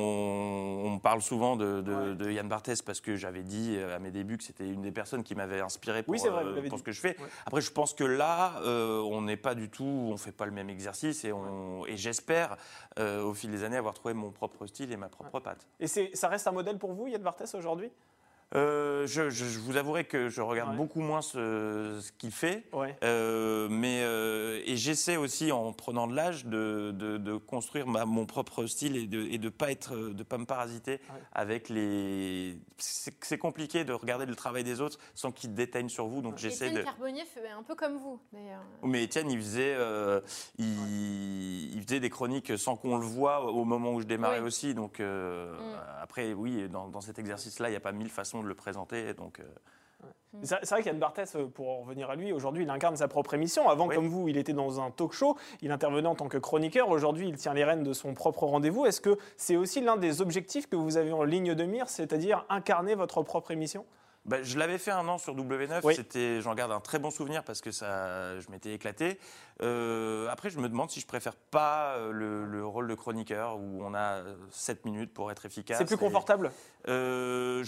on 0.87 0.99
parle 0.99 1.20
souvent 1.23 1.56
de, 1.56 1.80
de- 1.80 1.90
Ouais. 1.90 2.14
de 2.14 2.30
Yann 2.30 2.49
Barthès 2.49 2.80
parce 2.82 3.00
que 3.00 3.16
j'avais 3.16 3.42
dit 3.42 3.75
euh, 3.76 3.97
à 3.97 3.99
mes 3.99 4.11
débuts 4.11 4.38
que 4.38 4.44
c'était 4.44 4.68
une 4.68 4.82
des 4.82 4.92
personnes 4.92 5.23
qui 5.25 5.35
m'avait 5.35 5.61
inspiré 5.61 6.02
pour, 6.02 6.12
Oui, 6.12 6.18
c'est 6.20 6.28
vrai, 6.28 6.44
vous 6.44 6.50
euh, 6.50 6.54
l'avez 6.54 6.68
pour 6.68 6.76
dit. 6.78 6.80
ce 6.80 6.85
que 6.85 6.92
je 6.92 7.00
fais. 7.00 7.16
Ouais. 7.18 7.26
Après, 7.47 7.61
je 7.61 7.70
pense 7.73 7.92
que 7.94 8.04
là, 8.04 8.54
euh, 8.62 9.00
on 9.00 9.23
n'est 9.23 9.37
pas 9.37 9.54
du 9.54 9.68
tout, 9.68 9.85
on 10.12 10.16
fait 10.16 10.30
pas 10.32 10.47
le 10.47 10.52
même 10.52 10.70
exercice 10.70 11.25
et, 11.25 11.32
on- 11.32 11.85
et 11.87 11.97
j'espère, 11.97 12.56
euh, 12.99 13.23
au 13.25 13.35
fil 13.35 13.50
des 13.50 13.64
années, 13.64 13.76
avoir 13.76 13.94
trouvé 13.94 14.14
mon 14.14 14.30
propre 14.30 14.66
style 14.66 14.80
et 14.89 14.97
ma 14.97 15.09
propre 15.09 15.41
patte. 15.41 15.67
Et 15.79 15.87
ça 15.87 16.29
reste 16.29 16.47
un 16.47 16.53
modèle 16.53 16.79
pour 16.79 16.93
vous, 16.93 17.09
Yann 17.09 17.23
Barthès, 17.23 17.55
aujourd'hui? 17.55 17.91
Euh, 18.57 19.07
je, 19.07 19.30
je- 19.30 19.45
je 19.45 19.59
vous 19.61 19.76
avouerai 19.76 20.04
que 20.04 20.28
je 20.28 20.40
regarde 20.40 20.71
Ouais. 20.71 20.76
beaucoup 20.76 21.00
moins 21.00 21.23
ce, 21.23 21.99
ce 22.02 22.11
qu'il 22.12 22.33
fait. 22.33 22.64
Ouais. 22.73 22.97
Euh, 23.04 23.69
mais 23.71 24.00
euh, 24.02 24.61
et 24.66 24.76
j'essaie 24.76 25.16
aussi 25.16 25.52
en 25.52 25.73
prenant 25.73 26.09
de 26.09 26.16
l'âge 26.16 26.47
de, 26.47 26.90
de- 26.92 27.16
de 27.16 27.37
construire 27.37 27.87
ma- 27.87 28.04
mon 28.07 28.26
propre 28.26 28.66
style 28.66 28.97
et 28.97 29.07
de 29.07 29.23
et 29.26 29.38
de 29.38 29.49
pas 29.50 29.71
être 29.71 29.95
de 29.97 30.23
pas 30.25 30.37
me 30.38 30.47
parasiter 30.47 30.92
Ouais. 30.92 31.21
avec 31.33 31.69
les 31.69 32.59
c'est 32.78 33.38
compliqué 33.38 33.85
de 33.85 33.92
regarder 33.92 34.26
le 34.26 34.35
travail 34.35 34.64
des 34.64 34.80
autres 34.80 34.99
sans 35.14 35.30
qu'ils 35.30 35.54
déteignent 35.54 35.88
sur 35.88 36.07
vous 36.07 36.21
donc 36.23 36.38
j'essaie 36.38 36.66
Étienne 36.69 36.80
de 36.80 36.85
Carbonnier 36.85 37.25
fait 37.26 37.49
un 37.50 37.62
peu 37.62 37.75
comme 37.75 37.99
vous, 37.99 38.19
d'ailleurs. 38.33 38.62
mais 38.83 39.04
Étienne 39.04 39.30
il 39.30 39.38
faisait 39.38 39.75
euh, 39.76 40.21
il, 40.59 41.75
il 41.76 41.83
faisait 41.83 42.00
des 42.00 42.11
chroniques 42.11 42.57
sans 42.59 42.76
qu'on 42.76 42.97
le 42.99 43.04
voit 43.07 43.45
au 43.52 43.64
moment 43.64 43.92
où 43.92 44.00
je 44.00 44.07
démarrais 44.07 44.40
aussi 44.40 44.75
donc 44.75 44.99
euh, 45.00 45.52
Mm. 45.61 45.75
après 46.02 46.33
oui 46.33 46.69
dans, 46.69 46.88
dans 46.88 47.00
cet 47.00 47.19
exercice 47.19 47.59
là 47.59 47.69
il 47.69 47.73
n'y 47.73 47.76
a 47.76 47.80
pas 47.80 47.92
mille 47.92 48.09
façons 48.09 48.39
de 48.42 48.49
le 48.49 48.54
présenter 48.54 49.14
donc 49.14 49.40
euh, 49.40 49.44
C'est 50.42 50.68
vrai 50.70 50.82
qu'Yann 50.82 50.99
Barthès, 50.99 51.35
euh, 51.37 51.47
pour 51.47 51.68
en 51.70 51.80
revenir 51.80 52.09
à 52.09 52.14
lui, 52.16 52.32
aujourd'hui, 52.32 52.62
il 52.62 52.70
incarne 52.70 52.97
sa 52.97 53.09
propre 53.09 53.35
émission. 53.35 53.68
Avant, 53.68 53.88
Oui. 53.88 53.97
comme 53.97 54.09
vous, 54.09 54.28
il 54.28 54.37
était 54.37 54.52
dans 54.52 54.80
un 54.80 54.90
talk 54.90 55.12
show, 55.12 55.37
il 55.61 55.73
intervenait 55.73 56.09
en 56.09 56.14
tant 56.14 56.28
que 56.28 56.38
chroniqueur. 56.38 56.88
Aujourd'hui, 56.88 57.28
il 57.28 57.37
tient 57.37 57.52
les 57.52 57.64
rênes 57.64 57.82
de 57.82 57.92
son 57.92 58.14
propre 58.14 58.44
rendez-vous. 58.44 58.87
Est-ce 58.87 59.00
que 59.00 59.18
c'est 59.37 59.56
aussi 59.56 59.80
l'un 59.80 59.97
des 59.97 60.23
objectifs 60.23 60.68
que 60.68 60.76
vous 60.76 60.97
avez 60.97 61.12
en 61.12 61.25
ligne 61.25 61.54
de 61.54 61.64
mire, 61.64 61.88
c'est-à-dire 61.88 62.47
incarner 62.49 62.94
votre 62.94 63.23
propre 63.23 63.50
émission? 63.50 63.85
Bah, 64.31 64.43
je 64.45 64.57
l'avais 64.59 64.79
fait 64.79 64.93
un 64.93 65.09
an 65.09 65.19
sur 65.19 65.35
W9. 65.35 65.81
Oui. 65.83 65.95
C'était, 65.97 66.41
j'en 66.41 66.55
garde 66.55 66.71
un 66.71 66.79
très 66.79 67.01
bon 67.01 67.11
souvenir 67.11 67.43
parce 67.43 67.61
que 67.61 67.73
ça, 67.73 68.39
je 68.39 68.49
m'étais 68.51 68.73
éclaté. 68.73 69.19
Euh, 69.61 70.29
après, 70.31 70.51
je 70.51 70.59
me 70.61 70.69
demande 70.69 70.89
si 70.89 71.01
je 71.01 71.07
préfère 71.07 71.35
pas 71.35 71.97
euh, 71.97 72.13
le, 72.13 72.45
le 72.45 72.65
rôle 72.65 72.87
de 72.87 72.95
chroniqueur 72.95 73.59
où 73.59 73.83
on 73.85 73.93
a 73.93 74.23
7 74.53 74.85
minutes 74.85 75.13
pour 75.13 75.33
être 75.33 75.47
efficace. 75.47 75.79
C'est 75.79 75.85
plus 75.85 75.97
confortable? 75.97 76.53
Euh, 76.89 77.65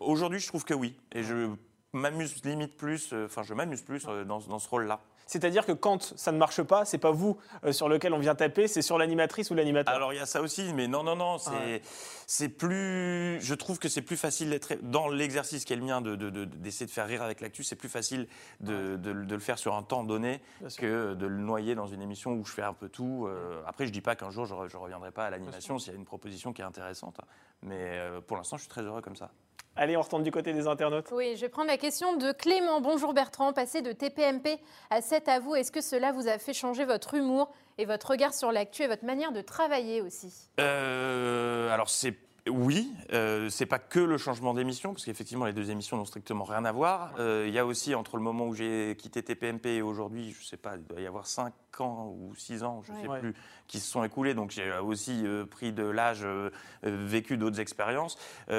Aujourd'hui, 0.00 0.40
je 0.40 0.48
trouve 0.48 0.64
que 0.64 0.74
oui. 0.74 0.98
Et 1.12 1.22
je 1.22 1.50
m'amuse 1.92 2.42
limite 2.44 2.76
plus. 2.76 3.12
euh, 3.12 3.26
Enfin, 3.26 3.42
je 3.42 3.52
m'amuse 3.52 3.82
plus 3.82 4.06
euh, 4.08 4.24
dans, 4.24 4.38
dans 4.40 4.58
ce 4.58 4.68
rôle-là. 4.70 5.00
C'est-à-dire 5.26 5.64
que 5.66 5.72
quand 5.72 6.14
ça 6.16 6.32
ne 6.32 6.38
marche 6.38 6.62
pas, 6.62 6.84
c'est 6.84 6.98
pas 6.98 7.10
vous 7.10 7.38
euh, 7.64 7.72
sur 7.72 7.88
lequel 7.88 8.12
on 8.12 8.18
vient 8.18 8.34
taper, 8.34 8.68
c'est 8.68 8.82
sur 8.82 8.98
l'animatrice 8.98 9.50
ou 9.50 9.54
l'animateur. 9.54 9.94
Alors 9.94 10.12
il 10.12 10.16
y 10.16 10.20
a 10.20 10.26
ça 10.26 10.40
aussi, 10.42 10.72
mais 10.74 10.88
non, 10.88 11.02
non, 11.02 11.16
non, 11.16 11.38
c'est 11.38 11.50
Ouais. 11.50 11.82
c'est 12.26 12.48
plus. 12.48 13.38
Je 13.40 13.54
trouve 13.54 13.78
que 13.78 13.88
c'est 13.88 14.02
plus 14.02 14.16
facile 14.16 14.50
d'être 14.50 14.74
dans 14.82 15.08
l'exercice 15.08 15.64
qui 15.64 15.72
est 15.72 15.76
le 15.76 15.82
mien, 15.84 16.00
de- 16.00 16.16
de- 16.16 16.30
de- 16.30 16.44
d'essayer 16.44 16.86
de, 16.86 16.90
faire 16.90 17.06
rire 17.06 17.22
avec 17.22 17.40
l'actu. 17.40 17.62
C'est 17.62 17.76
plus 17.76 17.88
facile 17.88 18.26
de, 18.60 18.98
le 19.10 19.38
faire 19.38 19.58
sur 19.58 19.74
un 19.74 19.82
temps 19.82 20.04
donné 20.04 20.40
Bien 20.60 20.68
sûr. 20.68 20.80
que 20.82 21.14
de 21.14 21.26
le 21.26 21.36
noyer 21.38 21.74
dans 21.74 21.86
une 21.86 22.02
émission 22.02 22.32
où 22.32 22.44
je 22.44 22.52
fais 22.52 22.62
un 22.62 22.74
peu 22.74 22.88
tout. 22.88 23.26
Euh, 23.26 23.62
après, 23.66 23.86
je 23.86 23.92
dis 23.92 24.00
pas 24.00 24.16
qu'un 24.16 24.30
jour 24.30 24.44
je, 24.46 24.54
je 24.68 24.76
reviendrai 24.76 25.10
pas 25.10 25.26
à 25.26 25.30
l'animation 25.30 25.78
s'il 25.78 25.92
y 25.92 25.96
a 25.96 25.98
une 25.98 26.04
proposition 26.04 26.52
qui 26.52 26.62
est 26.62 26.64
intéressante, 26.64 27.18
mais 27.62 27.76
euh, 27.98 28.20
pour 28.20 28.36
l'instant, 28.36 28.56
je 28.56 28.62
suis 28.62 28.70
très 28.70 28.82
heureux 28.82 29.02
comme 29.02 29.16
ça. 29.16 29.30
Allez, 29.74 29.96
on 29.96 30.02
retourne 30.02 30.22
du 30.22 30.30
côté 30.30 30.52
des 30.52 30.66
internautes. 30.66 31.08
Oui, 31.12 31.34
je 31.34 31.40
vais 31.40 31.48
prendre 31.48 31.68
la 31.68 31.78
question 31.78 32.16
de 32.16 32.32
Clément. 32.32 32.82
Bonjour 32.82 33.14
Bertrand, 33.14 33.54
passer 33.54 33.80
de 33.80 33.92
TPMP 33.92 34.58
à 34.90 35.00
7 35.00 35.28
à 35.28 35.40
vous, 35.40 35.54
est-ce 35.54 35.72
que 35.72 35.80
cela 35.80 36.12
vous 36.12 36.28
a 36.28 36.36
fait 36.38 36.52
changer 36.52 36.84
votre 36.84 37.14
humour 37.14 37.50
et 37.78 37.86
votre 37.86 38.10
regard 38.10 38.34
sur 38.34 38.52
l'actu 38.52 38.82
et 38.82 38.86
votre 38.86 39.06
manière 39.06 39.32
de 39.32 39.40
travailler 39.40 40.02
aussi? 40.02 40.50
Euh, 40.60 41.72
alors 41.72 41.88
c'est 41.88 42.14
oui, 42.48 42.92
euh, 43.12 43.48
c'est 43.50 43.66
pas 43.66 43.78
que 43.78 44.00
le 44.00 44.18
changement 44.18 44.52
d'émission, 44.54 44.92
parce 44.92 45.04
qu'effectivement 45.04 45.44
les 45.44 45.52
deux 45.52 45.70
émissions 45.70 45.96
n'ont 45.96 46.04
strictement 46.04 46.44
rien 46.44 46.64
à 46.64 46.72
voir. 46.72 47.12
Euh, 47.18 47.44
Il 47.46 47.54
y 47.54 47.58
a 47.58 47.64
aussi 47.66 47.94
entre 47.94 48.16
le 48.16 48.22
moment 48.22 48.46
où 48.46 48.54
j'ai 48.54 48.96
quitté 48.98 49.22
TPMP 49.22 49.66
et 49.76 49.82
aujourd'hui, 49.82 50.32
je 50.38 50.44
sais 50.44 50.56
pas, 50.56 50.74
il 50.76 50.84
doit 50.84 51.00
y 51.00 51.06
avoir 51.06 51.26
5 51.26 51.52
ans 51.80 52.14
ou 52.18 52.34
6 52.34 52.64
ans, 52.64 52.82
je 52.84 52.92
Ouais. 52.92 53.00
sais 53.02 53.08
Ouais. 53.08 53.20
plus, 53.20 53.34
qui 53.68 53.78
se 53.78 53.88
sont 53.90 54.02
écoulés. 54.02 54.34
Donc 54.34 54.50
j'ai 54.50 54.72
aussi 54.78 55.24
euh, 55.24 55.46
pris 55.46 55.72
de 55.72 55.84
l'âge, 55.84 56.22
euh, 56.24 56.50
vécu 56.82 57.36
d'autres 57.36 57.60
expériences. 57.60 58.18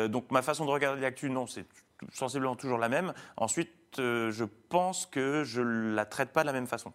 Donc 0.10 0.32
ma 0.32 0.42
façon 0.42 0.66
de 0.66 0.72
regarder 0.72 1.02
l'actu, 1.02 1.30
non, 1.30 1.46
c'est 1.48 1.66
sensiblement 2.14 2.56
toujours 2.56 2.78
la 2.78 2.90
même. 2.90 3.14
Ensuite, 3.38 3.70
je 3.98 4.44
pense 4.70 5.06
que 5.06 5.44
je 5.44 5.62
la 5.62 6.06
traite 6.06 6.30
pas 6.32 6.42
de 6.42 6.48
la 6.48 6.54
même 6.54 6.68
façon. 6.68 6.94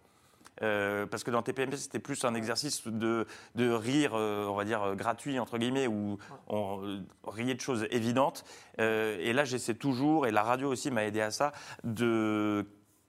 Euh, 0.63 1.07
parce 1.07 1.25
que 1.25 1.31
dans 1.31 1.43
TPMP, 1.43 1.77
c'était 1.77 1.99
plus 1.99 2.25
un 2.25 2.35
exercice 2.35 2.87
de, 2.87 3.27
de 3.55 3.71
rire, 3.71 4.13
euh, 4.15 4.47
on 4.47 4.55
va 4.55 4.65
dire, 4.65 4.95
gratuit, 4.97 5.39
entre 5.39 5.59
guillemets, 5.59 5.87
où 5.87 6.19
on 6.49 6.85
euh, 6.85 7.01
riait 7.27 7.55
de 7.55 7.61
choses 7.61 7.87
évidentes. 7.91 8.45
Et 8.79 9.33
là, 9.33 9.45
j'essaie 9.45 9.75
toujours, 9.75 10.27
et 10.27 10.31
la 10.31 10.43
radio 10.43 10.69
aussi 10.71 10.91
m'a 10.91 11.05
aidé 11.05 11.21
à 11.21 11.31
ça, 11.31 11.53
de 11.85 12.67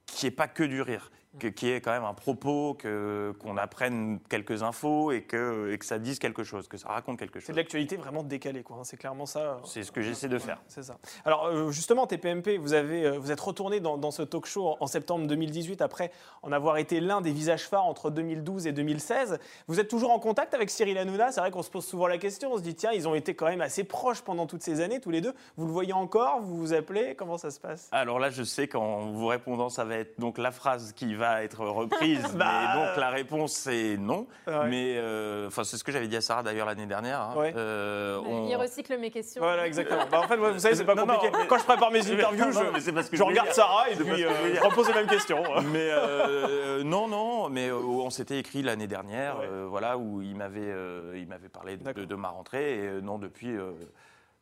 qu'il 0.07 0.27
n'y 0.27 0.33
ait 0.33 0.35
pas 0.35 0.47
que 0.47 0.63
du 0.63 0.81
rire, 0.81 1.11
que- 1.37 1.47
y 1.65 1.69
ait 1.71 1.81
quand 1.81 1.91
même 1.91 2.03
un 2.05 2.13
propos, 2.13 2.73
que- 2.73 3.33
qu'on 3.39 3.57
apprenne 3.57 4.19
quelques 4.29 4.63
infos 4.63 5.11
et 5.11 5.21
que, 5.21 5.71
et 5.71 5.77
que 5.77 5.85
ça 5.85 5.99
dise 5.99 6.17
quelque 6.19 6.43
chose, 6.43 6.67
que 6.67 6.77
ça 6.77 6.89
raconte 6.89 7.19
quelque 7.19 7.39
C'est 7.39 7.47
chose. 7.47 7.55
de 7.55 7.59
l'actualité 7.59 7.97
vraiment 7.97 8.23
décalée, 8.23 8.63
quoi. 8.63 8.77
hein. 8.77 8.83
C'est 8.83 8.97
clairement 8.97 9.25
ça. 9.25 9.39
euh, 9.39 9.55
C'est 9.65 9.83
ce 9.83 9.91
que 9.91 10.01
j'essaie 10.01 10.27
de 10.27 10.39
faire. 10.39 10.61
C'est 10.67 10.83
ça. 10.83 10.97
Alors 11.25 11.45
euh, 11.45 11.71
justement, 11.71 12.07
TPMP, 12.07 12.57
vous, 12.57 12.73
avez, 12.73 13.05
euh, 13.05 13.17
vous 13.19 13.31
êtes 13.31 13.39
retourné 13.39 13.79
dans, 13.79 13.97
dans 13.97 14.11
ce 14.11 14.23
talk 14.23 14.45
show 14.47 14.67
en, 14.69 14.77
en 14.79 14.87
septembre 14.87 15.27
2018 15.27 15.81
après 15.81 16.11
en 16.41 16.51
avoir 16.51 16.77
été 16.77 16.99
l'un 16.99 17.21
des 17.21 17.31
visages 17.31 17.67
phares 17.67 17.85
entre 17.85 18.09
2012 18.09 18.65
et 18.67 18.71
2016. 18.71 19.37
Vous 19.67 19.79
êtes 19.79 19.87
toujours 19.87 20.11
en 20.11 20.19
contact 20.19 20.53
avec 20.53 20.69
Cyril 20.69 20.97
Hanouna? 20.97 21.31
C'est 21.31 21.41
vrai 21.41 21.51
qu'on 21.51 21.63
se 21.63 21.69
pose 21.69 21.85
souvent 21.85 22.07
la 22.07 22.17
question. 22.17 22.51
On 22.53 22.57
se 22.57 22.63
dit, 22.63 22.75
tiens, 22.75 22.91
ils 22.91 23.07
ont 23.07 23.15
été 23.15 23.35
quand 23.35 23.45
même 23.47 23.61
assez 23.61 23.83
proches 23.83 24.21
pendant 24.21 24.47
toutes 24.47 24.63
ces 24.63 24.81
années, 24.81 24.99
tous 24.99 25.11
les 25.11 25.21
deux. 25.21 25.33
Vous 25.57 25.65
le 25.67 25.71
voyez 25.71 25.93
encore? 25.93 26.41
Vous 26.41 26.57
vous 26.57 26.73
appelez? 26.73 27.15
Comment 27.15 27.37
ça 27.37 27.51
se 27.51 27.59
passe? 27.59 27.87
Alors 27.91 28.19
là, 28.19 28.29
je 28.29 28.43
sais 28.43 28.67
qu'en 28.67 29.11
vous 29.11 29.27
répondant, 29.27 29.69
ça 29.69 29.83
va 29.85 29.95
être 29.97 30.19
donc 30.19 30.37
la 30.37 30.51
phrase 30.51 30.93
qui 30.93 31.13
va 31.19 31.43
être 31.43 31.63
reprise. 31.63 32.23
Bah, 32.35 32.45
mais 32.75 32.81
donc 32.87 32.97
la 32.97 33.09
réponse, 33.09 33.53
c'est 33.53 33.97
non. 33.97 34.25
Ouais. 34.47 34.67
Mais 34.69 34.95
euh, 34.97 35.47
enfin, 35.47 35.63
c'est 35.63 35.77
ce 35.77 35.83
que 35.83 35.91
j'avais 35.91 36.07
dit 36.07 36.15
à 36.15 36.21
Sarah 36.21 36.41
d'ailleurs 36.41 36.65
l'année 36.65 36.85
dernière. 36.85 37.19
hein. 37.21 37.33
Ouais. 37.35 37.53
Euh, 37.55 38.19
on- 38.25 38.47
Il 38.47 38.55
recycle 38.55 38.97
mes 38.97 39.11
questions. 39.11 39.41
Voilà, 39.41 39.67
exactement. 39.67 40.05
Bah, 40.09 40.21
en 40.21 40.27
fait, 40.27 40.37
ouais, 40.37 40.51
vous 40.53 40.59
savez, 40.59 40.75
c'est 40.75 40.85
pas 40.85 40.95
Non, 40.95 41.05
non, 41.05 41.15
compliqué. 41.15 41.37
mais- 41.37 41.47
Quand 41.47 41.57
je 41.59 41.63
prépare 41.65 41.91
mes 41.91 41.99
interviews, 42.11 42.45
non, 42.45 42.51
je, 42.51 42.71
mais 42.73 42.79
c'est 42.79 42.93
parce 42.93 43.09
que 43.09 43.15
je 43.15 43.19
je 43.19 43.23
voulais 43.23 43.33
regarde 43.39 43.47
dire. 43.49 43.55
Sarah 43.55 43.89
et 43.89 43.95
puis 43.95 44.23
euh, 44.25 44.29
je 44.55 44.61
repose 44.61 44.87
les 44.87 44.93
mêmes 44.93 45.07
questions. 45.07 45.43
Mais 45.73 45.89
euh, 45.91 46.83
non, 46.83 47.07
non, 47.07 47.49
mais 47.49 47.67
euh, 47.69 47.75
on 47.77 48.09
s'était 48.09 48.39
écrit 48.39 48.61
l'année 48.63 48.87
dernière, 48.87 49.39
Ouais. 49.39 49.47
euh, 49.51 49.65
voilà, 49.69 49.97
où 49.97 50.21
il 50.21 50.35
m'avait, 50.35 50.61
euh, 50.61 51.13
il 51.17 51.27
m'avait 51.27 51.49
parlé 51.49 51.77
de, 51.77 52.05
de 52.05 52.15
ma 52.15 52.29
rentrée. 52.29 52.75
Et 52.79 52.87
euh, 52.87 53.01
non, 53.01 53.17
depuis, 53.19 53.55
euh, 53.55 53.71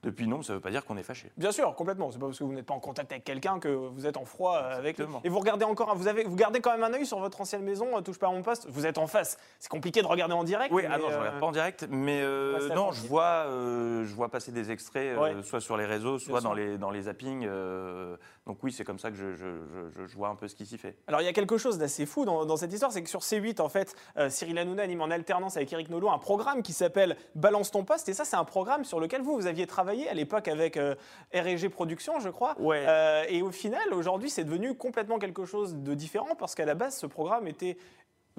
depuis 0.07 0.27
non, 0.27 0.41
ça 0.41 0.53
ne 0.53 0.57
veut 0.57 0.61
pas 0.61 0.71
dire 0.71 0.85
qu'on 0.85 0.97
est 0.97 1.03
fâché. 1.03 1.31
Bien 1.37 1.51
sûr, 1.51 1.73
complètement. 1.75 2.11
C'est 2.11 2.19
pas 2.19 2.25
parce 2.27 2.39
que 2.39 2.43
vous 2.43 2.53
n'êtes 2.53 2.65
pas 2.65 2.73
en 2.73 2.79
contact 2.79 3.11
avec 3.11 3.23
quelqu'un 3.23 3.59
que 3.59 3.67
vous 3.67 4.05
êtes 4.07 4.17
en 4.17 4.25
froid 4.25 4.55
euh, 4.57 4.77
avec. 4.77 4.91
Exactement. 4.99 5.21
Et 5.23 5.29
vous 5.29 5.39
regardez 5.39 5.65
encore, 5.65 5.95
vous 5.95 6.07
avez, 6.07 6.23
vous 6.23 6.35
gardez 6.35 6.59
quand 6.61 6.71
même 6.71 6.83
un 6.83 6.93
œil 6.93 7.05
sur 7.05 7.19
votre 7.19 7.41
ancienne 7.41 7.63
maison, 7.63 7.97
euh, 7.97 8.01
touche 8.01 8.17
pas 8.19 8.27
à 8.27 8.31
mon 8.31 8.41
poste. 8.41 8.67
Vous 8.69 8.85
êtes 8.85 8.97
en 8.97 9.07
face. 9.07 9.37
C'est 9.59 9.69
compliqué 9.69 10.01
de 10.01 10.07
regarder 10.07 10.33
en 10.33 10.43
direct. 10.43 10.73
Oui, 10.73 10.83
ah 10.89 10.97
non, 10.97 11.09
je 11.09 11.13
euh, 11.13 11.19
regarde 11.19 11.39
pas 11.39 11.45
en 11.45 11.51
direct, 11.51 11.87
mais 11.89 12.21
euh, 12.21 12.69
non, 12.73 12.91
je 12.91 13.05
vois, 13.05 13.45
euh, 13.47 14.05
je 14.05 14.15
vois 14.15 14.29
passer 14.29 14.51
des 14.51 14.71
extraits, 14.71 15.17
euh, 15.17 15.21
Ouais. 15.21 15.43
soit 15.43 15.61
sur 15.61 15.77
les 15.77 15.85
réseaux, 15.85 16.19
soit 16.19 16.41
dans 16.41 16.53
les, 16.53 16.77
dans 16.77 16.89
les 16.91 17.03
zappings. 17.03 17.47
Donc 18.47 18.57
oui, 18.63 18.71
c'est 18.71 18.83
comme 18.85 18.97
ça 18.97 19.11
que 19.11 19.17
je, 19.17 19.35
je- 19.35 19.89
je- 19.95 20.07
je 20.07 20.15
vois 20.15 20.29
un 20.29 20.35
peu 20.35 20.47
ce 20.47 20.55
qui 20.55 20.65
s'y 20.65 20.77
fait. 20.77 20.95
Alors 21.07 21.21
il 21.21 21.25
y 21.25 21.27
a 21.27 21.33
quelque 21.33 21.57
chose 21.57 21.77
d'assez 21.77 22.05
fou 22.05 22.23
dans, 22.25 22.45
dans 22.45 22.57
cette 22.57 22.71
histoire, 22.73 22.91
c'est 22.91 23.03
que 23.03 23.09
sur 23.09 23.19
C8, 23.19 23.61
en 23.61 23.69
fait, 23.69 23.93
euh, 24.17 24.29
Cyril 24.29 24.57
Hanouna 24.57 24.83
anime 24.83 25.01
en 25.01 25.11
alternance 25.11 25.57
avec 25.57 25.71
Eric 25.73 25.89
Nolot 25.89 26.09
un 26.09 26.17
programme 26.17 26.63
qui 26.63 26.73
s'appelle 26.73 27.17
Balance 27.35 27.71
ton 27.71 27.83
poste. 27.83 28.07
Et 28.09 28.13
ça, 28.13 28.23
c'est 28.25 28.37
un 28.37 28.45
programme 28.45 28.85
sur 28.85 28.99
lequel 28.99 29.21
vous, 29.21 29.35
vous 29.35 29.47
aviez 29.47 29.67
travaillé 29.67 30.07
à 30.09 30.13
l'époque 30.13 30.47
avec 30.47 30.77
euh, 30.77 30.95
R&G 31.35 31.69
Productions, 31.69 32.19
je 32.19 32.29
crois. 32.29 32.55
Ouais. 32.59 32.85
Euh, 32.87 33.25
et 33.27 33.41
au 33.41 33.51
final, 33.51 33.93
aujourd'hui, 33.93 34.29
c'est 34.29 34.45
devenu 34.45 34.73
complètement 34.75 35.19
quelque 35.19 35.43
chose 35.45 35.75
de 35.75 35.93
différent 35.93 36.35
parce 36.39 36.55
qu'à 36.55 36.65
la 36.65 36.73
base, 36.75 36.95
ce 36.97 37.05
programme 37.05 37.47
était 37.47 37.77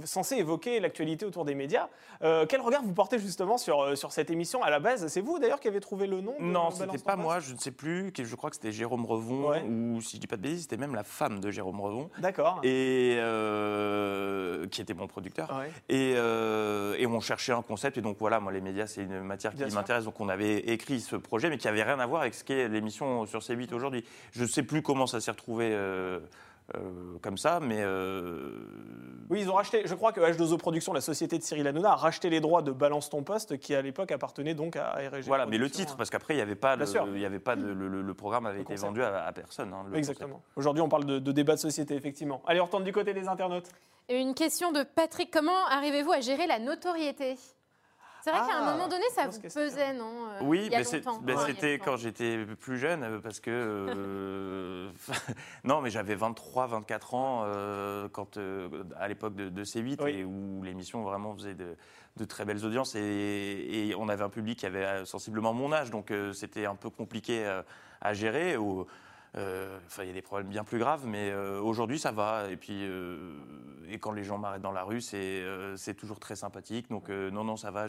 censé 0.05 0.37
évoquer 0.37 0.81
l'actualité 0.81 1.25
autour 1.27 1.45
des 1.45 1.55
médias. 1.55 1.89
Euh, 2.23 2.47
quel 2.49 2.61
regard 2.61 2.83
vous 2.83 2.93
portez 2.93 3.19
justement 3.19 3.59
sur, 3.59 3.81
euh, 3.83 3.95
sur 3.95 4.13
cette 4.13 4.31
émission 4.31 4.63
À 4.63 4.71
la 4.71 4.81
base, 4.81 5.07
c'est 5.09 5.21
vous 5.21 5.39
d'ailleurs 5.39 5.61
qui 5.61 5.69
avez 5.69 5.81
trouvé 5.81 6.07
le 6.07 6.21
nom 6.21 6.35
de 6.39 6.45
Non, 6.45 6.71
c'était 6.71 6.99
pas 6.99 7.17
moi, 7.17 7.41
je 7.41 7.53
ne 7.55 7.59
sais 7.59 7.71
plus. 7.71 8.13
Je 8.17 8.35
crois 8.37 8.51
que 8.51 8.57
c'était 8.57 8.73
Jérôme 8.73 9.05
Revon, 9.07 9.49
Ouais. 9.51 9.63
ou 9.63 10.01
si 10.01 10.17
je 10.17 10.21
dis 10.21 10.27
pas 10.27 10.37
de 10.37 10.43
bêtises, 10.43 10.63
c'était 10.63 10.77
même 10.77 10.95
la 10.95 11.05
femme 11.05 11.41
de 11.41 11.51
Jérôme 11.51 11.81
Revon, 11.81 12.11
D'accord. 12.19 12.61
et 12.65 13.17
euh, 13.19 14.67
qui 14.69 14.81
était 14.81 14.95
mon 14.95 15.07
producteur. 15.07 15.51
Ouais. 15.59 15.71
Et, 15.89 16.15
euh, 16.17 16.95
et 16.99 17.07
on 17.07 17.21
cherchait 17.21 17.53
un 17.53 17.63
concept. 17.63 17.99
Et 17.99 18.01
donc 18.01 18.17
voilà, 18.19 18.41
moi, 18.41 18.53
les 18.53 18.61
médias, 18.61 18.87
c'est 18.87 19.03
une 19.03 19.21
matière 19.23 19.55
qui 19.55 19.65
m'intéresse. 19.75 20.05
Donc 20.05 20.21
on 20.21 20.29
avait 20.29 20.59
écrit 20.59 21.01
ce 21.01 21.17
projet, 21.17 21.51
mais 21.51 21.59
qui 21.59 21.69
avait 21.69 21.83
rien 21.83 21.99
à 21.99 22.07
voir 22.07 22.23
avec 22.23 22.35
ce 22.35 22.45
qu'est 22.45 22.69
l'émission 22.69 23.27
sur 23.27 23.41
C8 23.41 23.73
aujourd'hui. 23.75 24.05
Je 24.33 24.43
ne 24.43 24.49
sais 24.49 24.63
plus 24.63 24.83
comment 24.83 25.07
ça 25.07 25.21
s'est 25.21 25.31
retrouvé 25.31 25.77
euh, 26.77 27.19
comme 27.23 27.39
ça, 27.39 27.61
mais. 27.61 27.79
euh, 27.81 28.53
Oui, 29.31 29.41
ils 29.43 29.51
ont 29.51 29.55
racheté. 29.55 29.83
Je 29.87 29.95
crois 29.95 30.13
que 30.13 30.21
H2O 30.21 30.59
Productions, 30.59 30.93
la 30.93 31.01
société 31.01 31.39
de 31.39 31.43
Cyril 31.43 31.67
Hanouna, 31.67 31.93
a 31.93 31.97
racheté 31.97 32.29
les 32.31 32.41
droits 32.41 32.63
de 32.63 32.73
Balance 32.73 33.09
ton 33.11 33.23
poste, 33.23 33.59
qui 33.59 33.75
à 33.75 33.83
l'époque 33.83 34.13
appartenait 34.13 34.55
donc 34.55 34.77
à 34.77 34.91
R&G. 34.93 35.23
voilà, 35.27 35.47
mais 35.47 35.57
le 35.59 35.65
Productions. 35.65 35.85
titre, 35.85 35.97
parce 35.97 36.11
qu'après, 36.11 36.35
il 36.35 36.37
n'y 36.37 36.43
avait 36.43 36.55
pas, 36.55 36.77
Bien 36.77 36.85
le, 36.85 36.91
sûr. 36.91 37.07
il 37.15 37.19
y 37.21 37.25
avait 37.25 37.39
pas 37.39 37.57
de- 37.57 37.67
le, 37.67 37.89
le- 37.89 38.03
le 38.03 38.15
programme 38.15 38.47
avait 38.47 38.57
Le 38.59 38.63
été 38.63 38.75
vendu 38.77 39.03
à, 39.03 39.25
à 39.27 39.33
personne. 39.33 39.73
hein, 39.73 39.85
Exactement. 39.95 40.43
Aujourd'hui, 40.57 40.83
on 40.83 40.89
parle 40.89 41.05
de, 41.07 41.19
de 41.19 41.33
débat 41.33 41.55
de 41.55 41.61
société, 41.61 41.95
effectivement. 41.95 42.43
Allez, 42.47 42.61
on 42.61 42.65
retourne 42.67 42.85
du 42.85 42.93
côté 42.93 43.15
des 43.15 43.29
internautes. 43.29 43.69
Et 44.11 44.19
une 44.21 44.35
question 44.35 44.73
de 44.73 44.83
Patrick. 44.83 45.31
Comment 45.31 45.67
arrivez-vous 45.71 46.13
à 46.13 46.21
gérer 46.21 46.47
la 46.47 46.59
notoriété? 46.59 47.37
C'est 48.23 48.31
vrai 48.31 48.41
qu'à 48.41 48.47
Ah, 48.59 48.63
un 48.69 48.73
moment 48.73 48.89
donné, 48.89 49.05
ça 49.15 49.27
vous 49.29 49.41
pesait, 49.41 49.95
non 49.95 50.27
euh, 50.29 50.39
Oui, 50.43 50.69
mais 50.71 50.83
ben, 51.23 51.45
c'était 51.47 51.79
quand 51.79 51.97
j'étais 51.97 52.45
plus 52.61 52.79
jeune, 52.79 53.21
parce 53.23 53.41
que. 53.41 53.51
euh, 53.51 54.91
non, 55.65 55.81
mais 55.81 55.91
j'avais 55.91 56.15
23, 56.15 56.67
24 56.67 57.15
ans 57.15 57.43
euh, 57.45 58.09
quand, 58.09 58.37
euh, 58.37 58.69
à 58.99 59.09
l'époque 59.09 59.35
de, 59.35 59.49
de 59.49 59.65
C8, 59.65 60.03
Oui. 60.03 60.11
et 60.11 60.25
où 60.25 60.63
l'émission 60.63 61.03
vraiment 61.03 61.35
faisait 61.35 61.55
de, 61.55 61.77
de 62.17 62.25
très 62.25 62.45
belles 62.45 62.65
audiences, 62.65 62.95
et, 62.95 63.01
et 63.89 63.95
on 63.97 64.09
avait 64.09 64.25
un 64.25 64.29
public 64.31 64.59
qui 64.59 64.67
avait 64.67 65.05
sensiblement 65.05 65.53
mon 65.55 65.73
âge, 65.73 65.91
donc 65.91 66.11
euh, 66.11 66.33
c'était 66.33 66.67
un 66.67 66.75
peu 66.75 66.91
compliqué 66.91 67.47
euh, 67.47 67.63
à 68.01 68.15
gérer. 68.15 68.57
Euh, 69.37 69.79
il 69.99 70.07
y 70.07 70.11
a 70.11 70.13
des 70.13 70.23
problèmes 70.23 70.49
bien 70.49 70.65
plus 70.65 70.79
graves, 70.79 71.07
mais 71.07 71.31
euh, 71.31 71.61
aujourd'hui 71.61 71.99
ça 71.99 72.13
va. 72.13 72.51
Et 72.51 72.57
puis, 72.57 72.87
euh, 72.87 73.35
et 73.89 73.99
quand 73.99 74.13
les 74.13 74.25
gens 74.25 74.39
m'arrêtent 74.39 74.63
dans 74.63 74.73
la 74.73 74.85
rue, 74.85 75.01
c'est 75.01 75.95
toujours 75.97 76.21
très 76.21 76.37
sympathique. 76.37 76.89
Donc, 76.91 77.09
non, 77.09 77.45
non, 77.45 77.57
ça 77.57 77.71
va. 77.71 77.87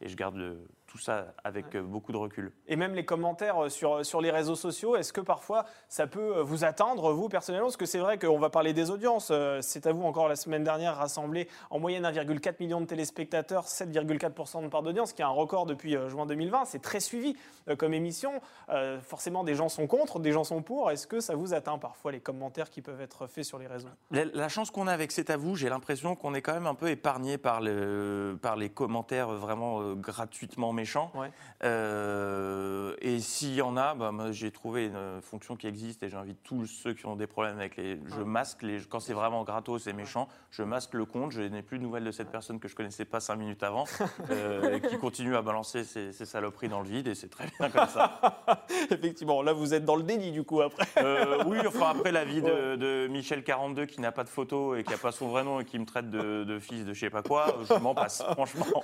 Et 0.00 0.08
je 0.08 0.16
garde 0.16 0.36
le- 0.36 0.58
tout 0.86 0.98
ça 0.98 1.34
avec 1.44 1.74
euh, 1.74 1.82
beaucoup 1.82 2.12
de 2.12 2.16
recul. 2.16 2.52
Et 2.66 2.76
même 2.76 2.94
les 2.94 3.04
commentaires 3.04 3.64
euh, 3.64 3.68
sur, 3.68 4.04
sur 4.04 4.20
les 4.20 4.30
réseaux 4.30 4.54
sociaux, 4.54 4.96
est-ce 4.96 5.12
que 5.12 5.20
parfois 5.20 5.64
ça 5.88 6.06
peut 6.06 6.38
euh, 6.38 6.42
vous 6.42 6.64
atteindre, 6.64 7.12
vous 7.12 7.28
personnellement? 7.28 7.66
Parce 7.66 7.76
que 7.76 7.86
c'est 7.86 7.98
vrai 7.98 8.18
qu'on 8.18 8.38
va 8.38 8.50
parler 8.50 8.72
des 8.72 8.90
audiences. 8.90 9.28
Euh, 9.30 9.60
C'est 9.62 9.86
à 9.86 9.92
vous 9.92 10.04
encore 10.04 10.28
la 10.28 10.36
semaine 10.36 10.64
dernière 10.64 10.96
rassemblé 10.96 11.48
en 11.70 11.78
moyenne 11.78 12.04
1,4 12.04 12.54
million 12.60 12.80
de 12.80 12.86
téléspectateurs, 12.86 13.64
7,4% 13.64 14.62
de 14.62 14.68
part 14.68 14.82
d'audience, 14.82 15.12
qui 15.12 15.22
est 15.22 15.24
un 15.24 15.28
record 15.28 15.66
depuis 15.66 15.96
euh, 15.96 16.08
juin 16.08 16.26
2020. 16.26 16.64
C'est 16.66 16.82
très 16.82 17.00
suivi 17.00 17.36
euh, 17.68 17.76
comme 17.76 17.94
émission. 17.94 18.40
Euh, 18.68 19.00
forcément, 19.00 19.44
des 19.44 19.54
gens 19.54 19.68
sont 19.68 19.86
contre, 19.86 20.20
des 20.20 20.32
gens 20.32 20.44
sont 20.44 20.62
pour. 20.62 20.90
Est-ce 20.90 21.06
que 21.06 21.20
ça 21.20 21.34
vous 21.34 21.54
atteint 21.54 21.78
parfois 21.78 22.12
les 22.12 22.20
commentaires 22.20 22.70
qui 22.70 22.82
peuvent 22.82 23.00
être 23.00 23.26
faits 23.26 23.44
sur 23.44 23.58
les 23.58 23.66
réseaux? 23.66 23.88
La, 24.10 24.24
la 24.24 24.48
chance 24.48 24.70
qu'on 24.70 24.86
a 24.86 24.92
avec 24.92 25.12
C'est 25.12 25.30
à 25.30 25.36
vous, 25.36 25.56
j'ai 25.56 25.68
l'impression 25.68 26.14
qu'on 26.14 26.34
est 26.34 26.42
quand 26.42 26.54
même 26.54 26.66
un 26.66 26.74
peu 26.74 26.88
épargné 26.88 27.38
par, 27.38 27.60
le, 27.60 28.38
par 28.40 28.56
les 28.56 28.70
commentaires 28.70 29.30
vraiment 29.30 29.80
euh, 29.80 29.94
gratuitement 29.94 30.72
méchants. 30.76 31.10
Ouais. 31.14 31.30
Euh, 31.64 32.94
et 33.00 33.18
s'il 33.18 33.54
y 33.54 33.62
en 33.62 33.76
a, 33.76 33.94
bah, 33.94 34.12
j'ai 34.30 34.52
trouvé 34.52 34.86
une 34.86 35.20
fonction 35.22 35.56
qui 35.56 35.66
existe 35.66 36.02
et 36.02 36.08
j'invite 36.08 36.38
tous 36.44 36.66
ceux 36.66 36.94
qui 36.94 37.06
ont 37.06 37.16
des 37.16 37.26
problèmes 37.26 37.58
avec 37.58 37.76
les. 37.76 37.98
Je 38.06 38.20
masque 38.20 38.62
les. 38.62 38.80
Quand 38.88 39.00
c'est 39.00 39.14
vraiment 39.14 39.42
gratos 39.42 39.88
et 39.88 39.92
méchant, 39.92 40.28
je 40.50 40.62
masque 40.62 40.94
le 40.94 41.04
compte. 41.04 41.32
Je 41.32 41.42
n'ai 41.42 41.62
plus 41.62 41.78
de 41.78 41.82
nouvelles 41.82 42.04
de 42.04 42.12
cette 42.12 42.30
personne 42.30 42.60
que 42.60 42.68
je 42.68 42.76
connaissais 42.76 43.04
pas 43.04 43.20
cinq 43.20 43.36
minutes 43.36 43.62
avant, 43.62 43.84
euh, 44.30 44.78
qui 44.78 44.98
continue 44.98 45.34
à 45.34 45.42
balancer 45.42 45.82
ses, 45.82 46.12
ses 46.12 46.26
saloperies 46.26 46.68
dans 46.68 46.80
le 46.80 46.88
vide 46.88 47.08
et 47.08 47.14
c'est 47.14 47.28
très 47.28 47.46
bien 47.58 47.70
comme 47.70 47.88
ça. 47.88 48.44
Effectivement, 48.90 49.42
là 49.42 49.52
vous 49.52 49.74
êtes 49.74 49.84
dans 49.84 49.96
le 49.96 50.02
déni 50.02 50.30
du 50.30 50.44
coup 50.44 50.60
après. 50.60 50.86
Euh, 50.98 51.42
oui, 51.46 51.58
enfin 51.66 51.90
après 51.90 52.12
l'avis 52.12 52.42
de, 52.42 52.76
de 52.76 53.08
Michel 53.08 53.42
42 53.42 53.86
qui 53.86 54.00
n'a 54.00 54.12
pas 54.12 54.24
de 54.24 54.28
photo 54.28 54.74
et 54.74 54.84
qui 54.84 54.90
n'a 54.90 54.98
pas 54.98 55.12
son 55.12 55.28
vrai 55.28 55.42
nom 55.42 55.60
et 55.60 55.64
qui 55.64 55.78
me 55.78 55.86
traite 55.86 56.10
de, 56.10 56.44
de 56.44 56.58
fils 56.58 56.84
de 56.84 56.92
je 56.92 57.00
sais 57.00 57.10
pas 57.10 57.22
quoi, 57.22 57.56
je 57.68 57.74
m'en 57.74 57.94
passe, 57.94 58.22
franchement. 58.32 58.82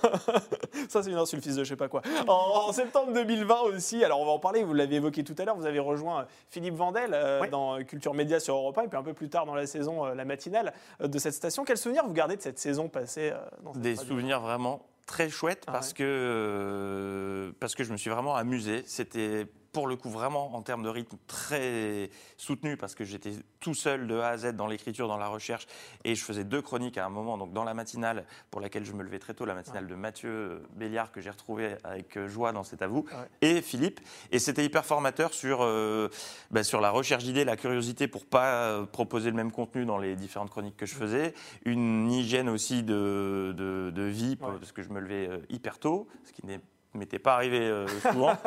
Ça, 0.88 1.02
c'est 1.02 1.10
une 1.10 1.18
insulte, 1.18 1.42
fils 1.42 1.56
de 1.56 1.64
je 1.64 1.68
sais 1.68 1.76
pas 1.76 1.81
quoi. 1.88 2.02
En, 2.28 2.68
en 2.68 2.72
septembre 2.72 3.12
2020 3.12 3.60
aussi, 3.62 4.04
alors 4.04 4.20
on 4.20 4.24
va 4.24 4.32
en 4.32 4.38
parler, 4.38 4.62
vous 4.62 4.74
l'avez 4.74 4.96
évoqué 4.96 5.24
tout 5.24 5.34
à 5.38 5.44
l'heure, 5.44 5.56
vous 5.56 5.66
avez 5.66 5.78
rejoint 5.78 6.26
Philippe 6.48 6.74
Vandel 6.74 7.10
euh, 7.14 7.40
Oui. 7.42 7.48
dans 7.50 7.82
Culture 7.84 8.14
Média 8.14 8.40
sur 8.40 8.54
Europe 8.54 8.78
1, 8.78 8.82
et 8.82 8.88
puis 8.88 8.98
un 8.98 9.02
peu 9.02 9.12
plus 9.14 9.28
tard 9.28 9.46
dans 9.46 9.54
la 9.54 9.66
saison, 9.66 10.06
euh, 10.06 10.14
la 10.14 10.24
matinale 10.24 10.72
euh, 11.00 11.08
de 11.08 11.18
cette 11.18 11.34
station. 11.34 11.64
Quel 11.64 11.76
souvenir 11.76 12.06
vous 12.06 12.12
gardez 12.12 12.36
de 12.36 12.42
cette 12.42 12.58
saison 12.58 12.88
passée 12.88 13.32
dans 13.62 13.72
cette 13.72 13.82
Des 13.82 13.96
souvenirs 13.96 14.40
vraiment 14.40 14.86
très 15.06 15.28
chouettes 15.28 15.64
Ah 15.66 15.72
parce, 15.72 15.88
ouais. 15.88 15.94
que, 15.96 17.54
parce 17.60 17.74
que 17.74 17.84
je 17.84 17.92
me 17.92 17.96
suis 17.96 18.10
vraiment 18.10 18.36
amusé. 18.36 18.82
C'était 18.86 19.46
pour 19.72 19.86
le 19.86 19.96
coup, 19.96 20.10
vraiment 20.10 20.54
en 20.54 20.62
termes 20.62 20.82
de 20.82 20.88
rythme 20.88 21.16
très 21.26 22.10
soutenu 22.36 22.76
parce 22.76 22.94
que 22.94 23.04
j'étais 23.04 23.32
tout 23.58 23.74
seul 23.74 24.06
de 24.06 24.18
A 24.18 24.28
à 24.28 24.36
Z 24.36 24.52
dans 24.52 24.66
l'écriture, 24.66 25.08
dans 25.08 25.16
la 25.16 25.28
recherche 25.28 25.66
et 26.04 26.14
je 26.14 26.22
faisais 26.22 26.44
deux 26.44 26.60
chroniques 26.60 26.98
à 26.98 27.06
un 27.06 27.08
moment. 27.08 27.38
Donc, 27.38 27.52
dans 27.52 27.64
la 27.64 27.72
matinale 27.72 28.24
pour 28.50 28.60
laquelle 28.60 28.84
je 28.84 28.92
me 28.92 29.02
levais 29.02 29.18
très 29.18 29.34
tôt, 29.34 29.44
la 29.46 29.54
matinale 29.54 29.86
de 29.86 29.94
Mathieu 29.94 30.62
Béliard 30.74 31.10
que 31.10 31.20
j'ai 31.20 31.30
retrouvé 31.30 31.76
avec 31.84 32.16
euh, 32.16 32.28
joie 32.28 32.52
dans 32.52 32.64
C'est 32.64 32.82
à 32.82 32.86
vous 32.86 33.06
et 33.40 33.62
Philippe. 33.62 34.00
Et 34.30 34.38
c'était 34.38 34.64
hyper 34.64 34.84
formateur 34.84 35.32
sur, 35.32 35.62
euh, 35.62 36.08
bah, 36.50 36.64
sur 36.64 36.80
la 36.80 36.90
recherche 36.90 37.24
d'idées, 37.24 37.44
la 37.44 37.56
curiosité 37.56 38.08
pour 38.08 38.26
pas 38.26 38.54
euh, 38.54 38.84
proposer 38.84 39.30
le 39.30 39.36
même 39.36 39.52
contenu 39.52 39.86
dans 39.86 39.98
les 39.98 40.16
différentes 40.16 40.50
chroniques 40.50 40.76
que 40.76 40.86
je 40.86 40.94
faisais. 40.94 41.34
Une 41.64 42.10
hygiène 42.10 42.48
aussi 42.48 42.82
de, 42.82 43.54
de, 43.56 44.02
vie 44.02 44.36
parce 44.36 44.72
que 44.72 44.82
je 44.82 44.90
me 44.90 45.00
levais 45.00 45.30
hyper 45.48 45.78
tôt, 45.78 46.08
ce 46.24 46.32
qui 46.32 46.44
n'est 46.44 46.60
m'était 46.98 47.18
pas 47.18 47.34
arrivé 47.34 47.60
euh, 47.60 47.86
souvent. 48.00 48.36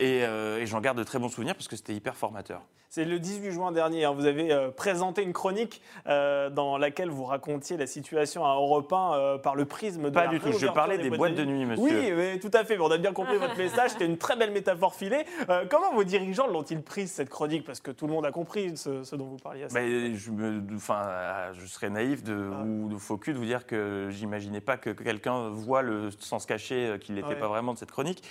Euh, 0.00 0.58
et, 0.58 0.66
j'en 0.66 0.80
garde 0.80 0.96
de 0.96 1.02
très 1.02 1.18
bons 1.18 1.28
souvenirs 1.28 1.54
parce 1.54 1.66
que 1.66 1.74
c'était 1.74 1.94
hyper 1.94 2.16
formateur. 2.16 2.62
C'est 2.90 3.04
le 3.04 3.18
18 3.18 3.50
juin 3.50 3.70
dernier, 3.70 4.06
hein, 4.06 4.12
vous 4.12 4.24
avez 4.24 4.50
euh, 4.50 4.70
présenté 4.70 5.22
une 5.22 5.34
chronique 5.34 5.82
dans 6.06 6.78
laquelle 6.78 7.10
vous 7.10 7.24
racontiez 7.24 7.76
la 7.76 7.86
situation 7.86 8.44
à 8.46 8.54
Europe 8.54 8.92
1 8.92 9.38
par 9.42 9.56
le 9.56 9.66
prisme 9.66 10.04
de 10.04 10.10
Pas 10.10 10.28
du 10.28 10.40
tout, 10.40 10.52
je 10.52 10.66
parlais 10.66 10.96
des, 10.96 11.10
boîtes, 11.10 11.34
de, 11.34 11.44
nuit, 11.44 11.66
monsieur. 11.66 11.84
Oui, 11.84 12.12
mais 12.16 12.38
tout 12.38 12.50
à 12.54 12.64
fait, 12.64 12.78
on 12.78 12.90
a 12.90 12.96
bien 12.96 13.12
compris 13.12 13.36
votre 13.36 13.56
message, 13.58 13.90
c'était 13.90 14.06
une 14.06 14.16
très 14.16 14.36
belle 14.36 14.52
métaphore 14.52 14.94
filée. 14.94 15.24
comment 15.70 15.92
vos 15.92 16.04
dirigeants 16.04 16.46
l'ont-ils 16.46 16.82
prise, 16.82 17.10
cette 17.10 17.28
chronique? 17.28 17.64
Parce 17.64 17.80
que 17.80 17.90
tout 17.90 18.06
le 18.06 18.12
monde 18.12 18.24
a 18.24 18.32
compris 18.32 18.76
ce, 18.76 19.16
dont 19.16 19.26
vous 19.26 19.36
parliez. 19.36 19.66
Mais 19.74 20.14
je, 20.14 20.30
me, 20.30 20.62
enfin, 20.74 21.52
je 21.52 21.66
serais 21.66 21.90
naïf 21.90 22.22
de, 22.22 22.50
ah. 22.52 22.62
ou 22.62 22.88
de 22.88 22.96
faux 22.96 23.18
cul 23.18 23.32
de 23.32 23.38
vous 23.38 23.44
dire 23.44 23.66
que 23.66 24.08
j'imaginais 24.10 24.60
pas 24.60 24.76
que, 24.76 24.90
quelqu'un 24.90 25.50
voit 25.50 25.82
le 25.82 26.10
sens 26.18 26.46
caché 26.46 26.96
qu'il 27.00 27.14
n'était 27.14 27.36
pas 27.36 27.48
vraiment 27.48 27.76
cette 27.76 27.90
chronique. 27.90 28.22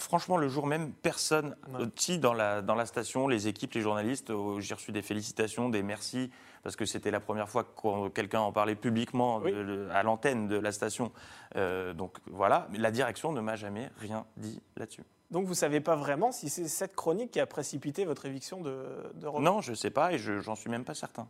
Franchement, 0.00 0.38
le 0.38 0.48
jour 0.48 0.66
même, 0.66 0.92
personne, 0.92 1.56
si 1.94 2.18
dans 2.18 2.32
la, 2.32 2.62
dans 2.62 2.74
la 2.74 2.86
station, 2.86 3.28
les 3.28 3.48
équipes, 3.48 3.74
les 3.74 3.82
journalistes, 3.82 4.30
euh, 4.30 4.58
j'ai 4.58 4.74
reçu 4.74 4.92
des 4.92 5.02
félicitations, 5.02 5.68
des 5.68 5.82
merci, 5.82 6.30
parce 6.62 6.74
que 6.74 6.86
c'était 6.86 7.10
la 7.10 7.20
première 7.20 7.48
fois 7.48 7.64
que 7.64 8.08
quelqu'un 8.08 8.40
en 8.40 8.50
parlait 8.50 8.74
publiquement 8.74 9.42
à 9.92 10.02
l'antenne 10.02 10.48
de 10.48 10.56
la 10.56 10.72
station. 10.72 11.12
Euh, 11.56 11.92
donc 11.92 12.16
voilà, 12.26 12.66
mais 12.70 12.78
la 12.78 12.90
direction 12.90 13.32
ne 13.32 13.40
m'a 13.40 13.56
jamais 13.56 13.90
rien 13.98 14.24
dit 14.36 14.60
là-dessus. 14.76 15.04
Donc 15.30 15.44
vous 15.44 15.50
ne 15.50 15.56
savez 15.56 15.80
pas 15.80 15.96
vraiment 15.96 16.32
si 16.32 16.48
c'est 16.48 16.66
cette 16.66 16.96
chronique 16.96 17.30
qui 17.30 17.40
a 17.40 17.46
précipité 17.46 18.04
votre 18.04 18.26
éviction 18.26 18.60
de, 18.60 18.84
de 19.14 19.28
Non, 19.38 19.60
je 19.60 19.70
ne 19.70 19.76
sais 19.76 19.90
pas 19.90 20.12
et 20.12 20.18
je 20.18 20.40
j'en 20.40 20.56
suis 20.56 20.70
même 20.70 20.84
pas 20.84 20.94
certain. 20.94 21.28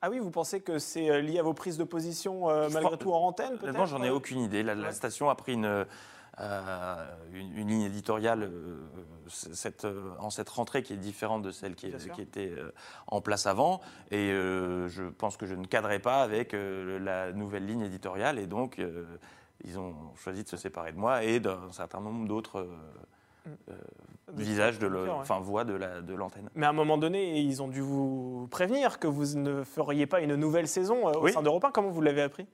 Ah 0.00 0.10
oui, 0.10 0.18
vous 0.18 0.30
pensez 0.30 0.60
que 0.60 0.78
c'est 0.78 1.10
euh, 1.10 1.20
lié 1.20 1.38
à 1.38 1.42
vos 1.42 1.54
prises 1.54 1.76
de 1.76 1.84
position 1.84 2.46
malgré 2.70 2.96
tout 2.96 3.12
en 3.12 3.26
antenne 3.26 3.58
peut-être 3.58 3.86
j'en 3.86 4.02
ai 4.02 4.10
aucune 4.10 4.40
idée. 4.40 4.62
La, 4.62 4.92
station 4.92 5.28
a 5.28 5.34
pris 5.34 5.52
une, 5.52 5.86
euh, 6.40 7.04
une, 7.34 7.68
ligne 7.68 7.82
éditoriale 7.82 8.44
euh, 8.44 8.78
cette, 9.28 9.84
euh, 9.84 10.12
en 10.18 10.30
cette 10.30 10.48
rentrée 10.48 10.82
qui 10.82 10.94
est 10.94 10.96
différente 10.96 11.42
de 11.42 11.50
celle 11.50 11.74
qui, 11.74 11.92
qui 12.14 12.22
était 12.22 12.54
en 13.06 13.20
place 13.20 13.46
avant. 13.46 13.80
Et 14.10 14.30
je 14.30 15.08
pense 15.18 15.36
que 15.36 15.46
je 15.46 15.54
ne 15.54 15.66
cadrais 15.66 15.98
pas 15.98 16.22
avec 16.22 16.54
la 16.54 17.32
nouvelle 17.32 17.66
ligne 17.66 17.82
éditoriale. 17.82 18.38
Et 18.38 18.46
donc, 18.46 18.80
ils 19.64 19.78
ont 19.78 19.94
choisi 20.16 20.44
de 20.44 20.48
se 20.48 20.56
séparer 20.56 20.92
de 20.92 20.98
moi 20.98 21.22
et 21.22 21.40
d'un 21.40 21.70
certain 21.72 22.00
nombre 22.00 22.26
d'autres. 22.26 22.66
Mm. 23.44 23.50
visages 24.34 24.78
de 24.78 24.88
enfin 25.08 25.40
voix 25.40 25.64
de 25.64 26.14
l'antenne. 26.14 26.48
Mais 26.54 26.64
à 26.64 26.68
un 26.68 26.72
moment 26.72 26.96
donné, 26.96 27.40
ils 27.40 27.60
ont 27.60 27.66
dû 27.66 27.80
vous 27.80 28.46
prévenir 28.52 29.00
que 29.00 29.08
vous 29.08 29.36
ne 29.36 29.64
feriez 29.64 30.06
pas 30.06 30.20
une 30.20 30.36
nouvelle 30.36 30.68
saison 30.68 31.06
au 31.06 31.26
sein 31.26 31.42
d'Europe 31.42 31.64
1. 31.64 31.72
Comment 31.72 31.90
vous 31.90 32.00
l'avez 32.00 32.22
appris? 32.22 32.46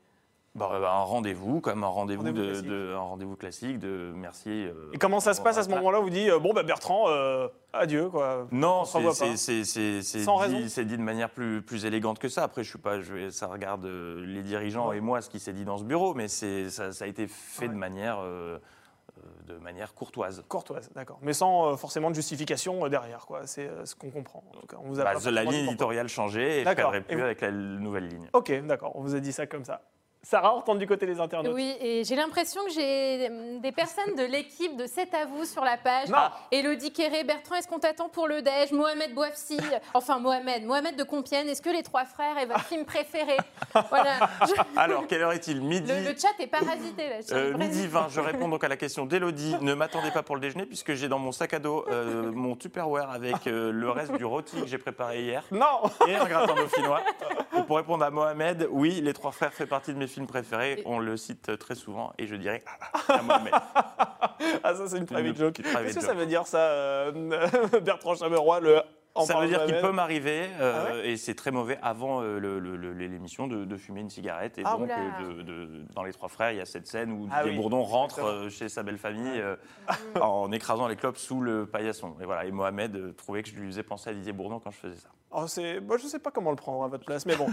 Bah, 0.58 0.78
bah, 0.80 0.92
un 0.92 1.04
rendez-vous, 1.04 1.60
comme 1.60 1.84
un 1.84 1.88
rendez-vous 1.88 2.32
de, 2.32 2.94
un 2.94 2.98
rendez-vous 2.98 3.36
classique 3.36 3.78
de 3.78 4.12
merci. 4.14 4.50
Euh, 4.50 4.90
et 4.92 4.98
comment 4.98 5.20
ça 5.20 5.32
se 5.32 5.40
passe 5.40 5.56
à 5.56 5.62
ce 5.62 5.68
moment-là? 5.70 6.00
Vous 6.00 6.10
dites 6.10 6.30
bon 6.32 6.52
bah 6.52 6.64
Bertrand, 6.64 7.04
euh, 7.08 7.48
adieu 7.72 8.08
quoi. 8.08 8.46
Non, 8.50 8.84
c'est 8.84 9.00
dit, 10.48 10.84
dit, 10.86 10.96
de 10.96 11.02
manière 11.02 11.30
plus, 11.30 11.62
plus 11.62 11.84
élégante 11.86 12.18
que 12.18 12.28
ça. 12.28 12.42
Après, 12.42 12.64
je 12.64 12.70
suis 12.70 12.78
pas, 12.78 13.00
je, 13.00 13.30
ça 13.30 13.46
regarde 13.46 13.84
euh, 13.84 14.24
les 14.26 14.42
dirigeants 14.42 14.92
et 14.92 15.00
moi 15.00 15.22
ce 15.22 15.30
qui 15.30 15.38
s'est 15.38 15.52
dit 15.52 15.64
dans 15.64 15.78
ce 15.78 15.84
bureau, 15.84 16.14
mais 16.14 16.28
ça, 16.28 16.92
ça, 16.92 17.04
a 17.04 17.08
été 17.08 17.28
fait 17.28 17.68
de 17.68 17.74
manière. 17.74 18.18
de 19.46 19.54
manière 19.62 19.94
courtoise. 19.94 20.42
Courtoise, 20.48 20.90
d'accord. 20.94 21.18
Mais 21.22 21.32
sans 21.32 21.76
forcément 21.76 22.10
de 22.10 22.14
justification 22.14 22.88
derrière, 22.88 23.26
quoi. 23.26 23.46
C'est 23.46 23.70
ce 23.84 23.94
qu'on 23.94 24.10
comprend. 24.10 24.42
on 24.76 24.88
vous 24.88 25.00
a 25.00 25.04
bah, 25.04 25.14
la 25.30 25.44
ligne 25.44 25.68
éditoriale 25.68 26.08
changeait 26.08 26.60
et 26.60 26.64
je 26.64 26.68
ne 26.68 27.00
plus 27.00 27.22
avec 27.22 27.40
la 27.40 27.52
nouvelle 27.52 28.08
ligne. 28.08 28.28
Ok, 28.32 28.52
d'accord. 28.66 28.92
On 28.96 29.02
vous 29.02 29.14
a 29.14 29.20
dit 29.20 29.32
ça 29.32 29.46
comme 29.46 29.64
ça. 29.64 29.82
Sarah, 30.28 30.62
on 30.66 30.74
du 30.74 30.86
côté 30.86 31.06
des 31.06 31.20
internautes. 31.20 31.54
Oui, 31.54 31.74
et 31.80 32.04
j'ai 32.04 32.14
l'impression 32.14 32.62
que 32.66 32.70
j'ai 32.70 33.30
des 33.60 33.72
personnes 33.72 34.14
de 34.14 34.24
l'équipe 34.24 34.76
de 34.76 34.84
C'est 34.86 35.14
à 35.14 35.24
vous 35.24 35.46
sur 35.46 35.64
la 35.64 35.78
page. 35.78 36.08
Non. 36.10 36.18
Elodie 36.52 36.92
Kéré, 36.92 37.24
Bertrand, 37.24 37.54
est-ce 37.54 37.66
qu'on 37.66 37.78
t'attend 37.78 38.10
pour 38.10 38.28
le 38.28 38.42
déj 38.42 38.72
Mohamed 38.72 39.14
Bouafsi, 39.14 39.56
enfin 39.94 40.18
Mohamed, 40.18 40.66
Mohamed 40.66 40.96
de 40.96 41.02
Compiègne, 41.02 41.48
est-ce 41.48 41.62
que 41.62 41.70
les 41.70 41.82
trois 41.82 42.04
frères 42.04 42.36
est 42.36 42.44
votre 42.44 42.64
film 42.66 42.84
préféré? 42.84 43.38
Voilà. 43.88 44.28
Alors, 44.76 45.06
quelle 45.06 45.22
heure 45.22 45.32
est-il? 45.32 45.62
Midi? 45.62 45.90
Le, 45.90 46.14
chat 46.14 46.38
est 46.38 46.46
parasité 46.46 47.08
là. 47.08 47.16
Euh, 47.32 47.56
midi 47.56 47.86
20, 47.86 48.08
je 48.10 48.20
réponds 48.20 48.48
donc 48.48 48.62
à 48.62 48.68
la 48.68 48.76
question 48.76 49.06
d'Elodie. 49.06 49.56
Ne 49.62 49.72
m'attendez 49.72 50.10
pas 50.10 50.22
pour 50.22 50.34
le 50.36 50.42
déjeuner 50.42 50.66
puisque 50.66 50.92
j'ai 50.92 51.08
dans 51.08 51.18
mon 51.18 51.32
sac 51.32 51.54
à 51.54 51.58
dos 51.58 51.86
euh, 51.88 52.30
mon 52.32 52.54
Tupperware 52.54 53.10
avec 53.10 53.46
euh, 53.46 53.72
le 53.72 53.90
reste 53.90 54.12
du 54.12 54.26
rôti 54.26 54.60
que 54.60 54.66
j'ai 54.66 54.76
préparé 54.76 55.22
hier. 55.22 55.42
Non 55.52 55.88
Et 56.06 56.16
un 56.16 56.26
gratin 56.26 56.54
dauphinois. 56.54 57.00
Et 57.56 57.62
pour 57.62 57.78
répondre 57.78 58.04
à 58.04 58.10
Mohamed, 58.10 58.68
oui, 58.70 59.00
les 59.02 59.14
trois 59.14 59.32
frères 59.32 59.54
fait 59.54 59.64
partie 59.64 59.94
de 59.94 59.98
mes 59.98 60.06
film 60.18 60.26
préféré, 60.26 60.82
on 60.84 60.98
le 60.98 61.16
cite 61.16 61.56
très 61.58 61.76
souvent 61.76 62.12
et 62.18 62.26
je 62.26 62.34
dirais 62.34 62.62
à 63.08 63.22
Mohamed. 63.22 63.52
ah, 64.64 64.74
ça, 64.74 64.88
c'est 64.88 64.98
une 64.98 65.06
private 65.06 65.36
joke. 65.36 65.54
Qu'est-ce 65.54 65.94
que 65.94 66.04
ça 66.04 66.14
veut 66.14 66.26
dire, 66.26 66.46
ça, 66.46 66.58
euh, 66.58 67.12
Bertrand 67.80 68.16
Chameroy, 68.16 68.60
le 68.60 68.82
ça 69.24 69.40
veut 69.40 69.48
dire 69.48 69.64
qu'il 69.66 69.80
peut 69.80 69.90
m'arriver, 69.90 70.48
euh, 70.60 70.84
ah 70.86 71.04
et 71.04 71.16
c'est 71.16 71.34
très 71.34 71.50
mauvais, 71.50 71.76
avant 71.82 72.22
euh, 72.22 72.38
l'émission, 72.94 73.48
de, 73.48 73.76
fumer 73.76 74.00
une 74.00 74.10
cigarette. 74.10 74.58
Et 74.58 74.62
ah, 74.64 74.76
donc, 74.76 74.88
dans 75.92 76.04
Les 76.04 76.12
Trois 76.12 76.28
Frères, 76.28 76.52
il 76.52 76.58
y 76.58 76.60
a 76.60 76.66
cette 76.66 76.86
scène 76.86 77.10
où 77.10 77.28
ah, 77.32 77.44
Bourdon 77.46 77.82
rentre 77.82 78.48
chez 78.48 78.68
sa 78.68 78.84
belle 78.84 78.98
famille 78.98 79.42
en 80.20 80.52
écrasant 80.52 80.86
les 80.86 80.94
clopes 80.94 81.16
sous 81.16 81.40
le 81.40 81.66
paillasson. 81.66 82.14
Et, 82.20 82.26
voilà, 82.26 82.44
et 82.44 82.52
Mohamed 82.52 83.16
trouvait 83.16 83.42
que 83.42 83.48
je 83.48 83.56
lui 83.56 83.66
faisais 83.66 83.82
penser 83.82 84.10
à 84.10 84.14
Didier 84.14 84.32
Bourdon 84.32 84.60
quand 84.60 84.70
je 84.70 84.78
faisais 84.78 85.00
ça. 85.00 85.08
Oh, 85.30 85.44
Moi, 85.82 85.98
je 85.98 86.04
ne 86.04 86.08
sais 86.08 86.18
pas 86.18 86.30
comment 86.30 86.50
le 86.50 86.56
prendre 86.56 86.84
à 86.84 86.88
votre 86.88 87.04
place, 87.04 87.26
mais 87.26 87.36
bon. 87.36 87.48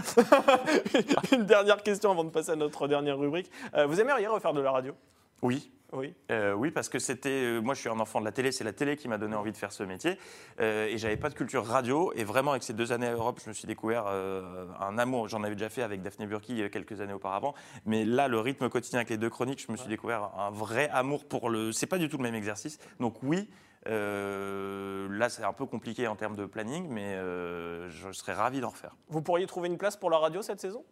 Une 1.32 1.44
dernière 1.44 1.82
question 1.82 2.10
avant 2.10 2.24
de 2.24 2.30
passer 2.30 2.50
à 2.52 2.56
notre 2.56 2.88
dernière 2.88 3.18
rubrique. 3.18 3.50
Euh, 3.74 3.86
vous 3.86 4.00
aimeriez 4.00 4.26
refaire 4.26 4.54
de 4.54 4.60
la 4.60 4.70
radio? 4.70 4.94
Oui. 5.42 5.70
Oui. 5.92 6.14
Euh, 6.30 6.52
oui, 6.52 6.70
parce 6.70 6.88
que 6.88 6.98
c'était. 6.98 7.28
Euh, 7.28 7.60
moi, 7.60 7.74
je 7.74 7.80
suis 7.80 7.88
un 7.88 8.00
enfant 8.00 8.20
de 8.20 8.24
la 8.24 8.32
télé. 8.32 8.50
C'est 8.50 8.64
la 8.64 8.72
télé 8.72 8.96
qui 8.96 9.08
m'a 9.08 9.18
donné 9.18 9.36
envie 9.36 9.52
de 9.52 9.56
faire 9.56 9.72
ce 9.72 9.82
métier. 9.82 10.18
Euh, 10.60 10.86
et 10.86 10.98
j'avais 10.98 11.16
pas 11.16 11.28
de 11.28 11.34
culture 11.34 11.64
radio. 11.64 12.12
Et 12.16 12.24
vraiment, 12.24 12.52
avec 12.52 12.64
ces 12.64 12.72
deux 12.72 12.92
années 12.92 13.06
à 13.06 13.12
Europe, 13.12 13.40
je 13.42 13.48
me 13.48 13.54
suis 13.54 13.66
découvert 13.66 14.06
un 14.08 14.98
amour. 14.98 15.28
J'en 15.28 15.42
avais 15.44 15.54
déjà 15.54 15.68
fait 15.68 15.82
avec 15.82 16.02
Daphné 16.02 16.26
Burki 16.26 16.68
quelques 16.70 17.00
années 17.00 17.12
auparavant. 17.12 17.54
Mais 17.84 18.04
là, 18.04 18.28
le 18.28 18.40
rythme 18.40 18.68
quotidien 18.68 18.98
avec 19.00 19.10
les 19.10 19.18
deux 19.18 19.30
chroniques, 19.30 19.64
je 19.64 19.70
me 19.70 19.76
suis 19.76 19.88
découvert 19.88 20.30
un 20.38 20.50
vrai 20.50 20.88
amour 20.92 21.24
pour 21.24 21.50
le. 21.50 21.72
C'est 21.72 21.86
pas 21.86 21.98
du 21.98 22.08
tout 22.08 22.16
le 22.16 22.24
même 22.24 22.34
exercice. 22.34 22.78
Donc 22.98 23.22
oui, 23.22 23.48
euh, 23.86 25.08
là, 25.10 25.28
c'est 25.28 25.44
un 25.44 25.52
peu 25.52 25.66
compliqué 25.66 26.06
en 26.08 26.16
termes 26.16 26.36
de 26.36 26.46
planning, 26.46 26.88
mais 26.88 27.14
euh, 27.14 27.88
je 27.90 28.12
serais 28.12 28.32
ravi 28.34 28.60
d'en 28.60 28.70
refaire. 28.70 28.94
Vous 29.08 29.22
pourriez 29.22 29.46
trouver 29.46 29.68
une 29.68 29.78
place 29.78 29.96
pour 29.96 30.10
la 30.10 30.18
radio 30.18 30.42
cette 30.42 30.60
saison? 30.60 30.84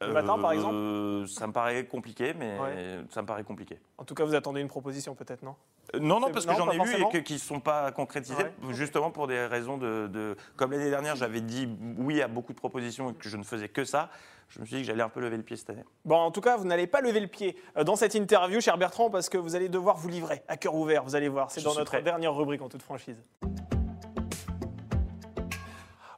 Le 0.00 0.12
matin, 0.12 0.36
par 0.38 0.50
exemple? 0.52 0.74
euh, 0.74 1.26
Ça 1.26 1.46
me 1.46 1.52
paraît 1.52 1.86
compliqué, 1.86 2.34
mais 2.34 2.58
ça 3.10 3.22
me 3.22 3.26
paraît 3.26 3.44
compliqué. 3.44 3.78
En 3.98 4.04
tout 4.04 4.14
cas, 4.14 4.24
vous 4.24 4.34
attendez 4.34 4.60
une 4.60 4.68
proposition, 4.68 5.14
peut-être, 5.14 5.42
non? 5.42 5.54
Non, 6.00 6.20
non, 6.20 6.30
parce 6.30 6.46
que 6.46 6.54
j'en 6.54 6.70
ai 6.70 6.76
eu 6.76 7.04
et 7.14 7.22
qui 7.22 7.34
ne 7.34 7.38
sont 7.38 7.60
pas 7.60 7.92
concrétisés, 7.92 8.46
justement 8.70 9.10
pour 9.10 9.26
des 9.26 9.44
raisons 9.46 9.76
de. 9.76 10.06
de... 10.06 10.36
Comme 10.56 10.72
l'année 10.72 10.90
dernière, 10.90 11.16
j'avais 11.16 11.40
dit 11.40 11.68
oui 11.98 12.22
à 12.22 12.28
beaucoup 12.28 12.52
de 12.52 12.58
propositions 12.58 13.10
et 13.10 13.14
que 13.14 13.28
je 13.28 13.36
ne 13.36 13.42
faisais 13.42 13.68
que 13.68 13.84
ça 13.84 14.10
je 14.54 14.60
me 14.60 14.66
suis 14.66 14.76
dit 14.76 14.82
que 14.82 14.86
j'allais 14.86 15.02
un 15.02 15.08
peu 15.08 15.20
lever 15.20 15.38
le 15.38 15.42
pied 15.42 15.56
cette 15.56 15.70
année. 15.70 15.84
Bon, 16.04 16.16
en 16.16 16.30
tout 16.30 16.42
cas, 16.42 16.56
vous 16.56 16.66
n'allez 16.66 16.86
pas 16.86 17.00
lever 17.00 17.20
le 17.20 17.26
pied 17.26 17.56
euh, 17.76 17.84
dans 17.84 17.96
cette 17.96 18.14
interview, 18.14 18.60
cher 18.60 18.76
Bertrand, 18.76 19.08
parce 19.08 19.28
que 19.28 19.38
vous 19.38 19.54
allez 19.54 19.70
devoir 19.70 19.96
vous 19.96 20.08
livrer 20.08 20.42
à 20.46 20.56
cœur 20.58 20.74
ouvert. 20.74 21.04
Vous 21.04 21.16
allez 21.16 21.28
voir, 21.28 21.50
c'est 21.50 21.62
dans 21.62 21.74
notre 21.74 21.98
dernière 22.00 22.34
rubrique 22.34 22.60
en 22.60 22.68
toute 22.68 22.82
franchise. 22.82 23.16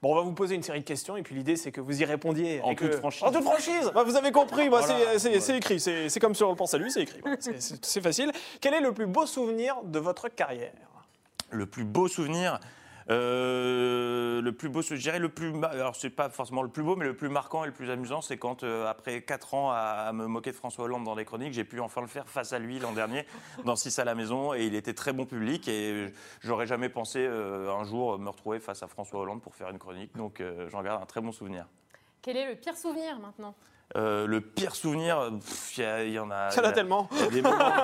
Bon, 0.04 0.12
on 0.12 0.16
va 0.16 0.20
vous 0.20 0.34
poser 0.34 0.54
une 0.54 0.62
série 0.62 0.80
de 0.80 0.84
questions 0.84 1.16
et 1.16 1.22
puis 1.22 1.34
l'idée 1.34 1.56
c'est 1.56 1.72
que 1.72 1.80
vous 1.80 2.02
y 2.02 2.04
répondiez. 2.04 2.60
En 2.60 2.74
toute 2.74 2.94
franchise. 2.96 3.22
En 3.22 3.32
toute 3.32 3.42
franchise 3.42 3.90
bah, 3.94 4.02
Vous 4.02 4.16
avez 4.16 4.32
compris, 4.32 4.68
c'est 5.16 5.56
écrit, 5.56 5.80
c'est 5.80 6.20
comme 6.20 6.34
sur 6.34 6.50
le 6.50 6.54
pense 6.56 6.74
à 6.74 6.78
lui, 6.78 6.90
c'est 6.90 7.04
écrit. 7.04 7.22
c'est 7.40 8.02
facile. 8.02 8.30
Quel 8.60 8.74
est 8.74 8.82
le 8.82 8.92
plus 8.92 9.06
beau 9.06 9.24
souvenir 9.24 9.76
de 9.82 9.98
votre 9.98 10.28
carrière? 10.28 10.74
Le 11.48 11.64
plus 11.64 11.84
beau 11.84 12.06
souvenir? 12.06 12.60
Euh, 13.10 14.40
le 14.40 14.52
plus 14.52 14.68
beau, 14.68 14.80
je 14.82 14.94
dirais 14.94 15.18
le 15.18 15.28
plus, 15.28 15.52
alors 15.64 15.94
c'est 15.94 16.10
pas 16.10 16.30
forcément 16.30 16.62
le 16.62 16.68
plus 16.68 16.82
beau, 16.82 16.96
mais 16.96 17.04
le 17.04 17.14
plus 17.14 17.28
marquant 17.28 17.64
et 17.64 17.66
le 17.66 17.72
plus 17.72 17.90
amusant, 17.90 18.22
c'est 18.22 18.38
quand 18.38 18.62
euh, 18.62 18.86
après 18.86 19.22
4 19.22 19.54
ans 19.54 19.70
à, 19.70 20.12
me 20.12 20.26
moquer 20.26 20.52
de 20.52 20.56
François 20.56 20.84
Hollande 20.84 21.04
dans 21.04 21.14
les 21.14 21.24
chroniques, 21.24 21.52
j'ai 21.52 21.64
pu 21.64 21.80
enfin 21.80 22.00
le 22.00 22.06
faire 22.06 22.28
face 22.28 22.52
à 22.52 22.58
lui 22.58 22.78
l'an 22.78 22.92
dernier 22.92 23.26
dans 23.64 23.76
6 23.76 23.98
à 23.98 24.04
la 24.04 24.14
maison 24.14 24.54
et 24.54 24.64
il 24.64 24.74
était 24.74 24.94
très 24.94 25.12
bon 25.12 25.26
public 25.26 25.68
et 25.68 26.12
j'aurais 26.40 26.66
jamais 26.66 26.88
pensé 26.88 27.18
euh, 27.20 27.74
un 27.74 27.84
jour 27.84 28.18
me 28.18 28.30
retrouver 28.30 28.60
face 28.60 28.82
à 28.82 28.86
François 28.86 29.20
Hollande 29.20 29.42
pour 29.42 29.54
faire 29.54 29.68
une 29.68 29.78
chronique, 29.78 30.16
donc 30.16 30.42
j'en 30.68 30.82
garde 30.82 31.02
un 31.02 31.06
très 31.06 31.20
bon 31.20 31.32
souvenir. 31.32 31.66
Quel 32.24 32.36
est 32.38 32.48
le 32.48 32.56
pire 32.56 32.74
souvenir 32.76 33.18
maintenant 33.20 33.54
Euh, 33.96 34.26
le 34.26 34.40
pire 34.40 34.74
souvenir, 34.74 35.30
il 35.76 36.08
y, 36.10 36.18
en 36.18 36.30
a. 36.30 36.48
Il 36.52 36.56
y 36.56 36.60
en 36.60 36.64
a 36.64 36.72
tellement. 36.72 37.06
il 37.12 37.18
y 37.18 37.22
a 37.22 37.28
des 37.28 37.42
moments, 37.42 37.74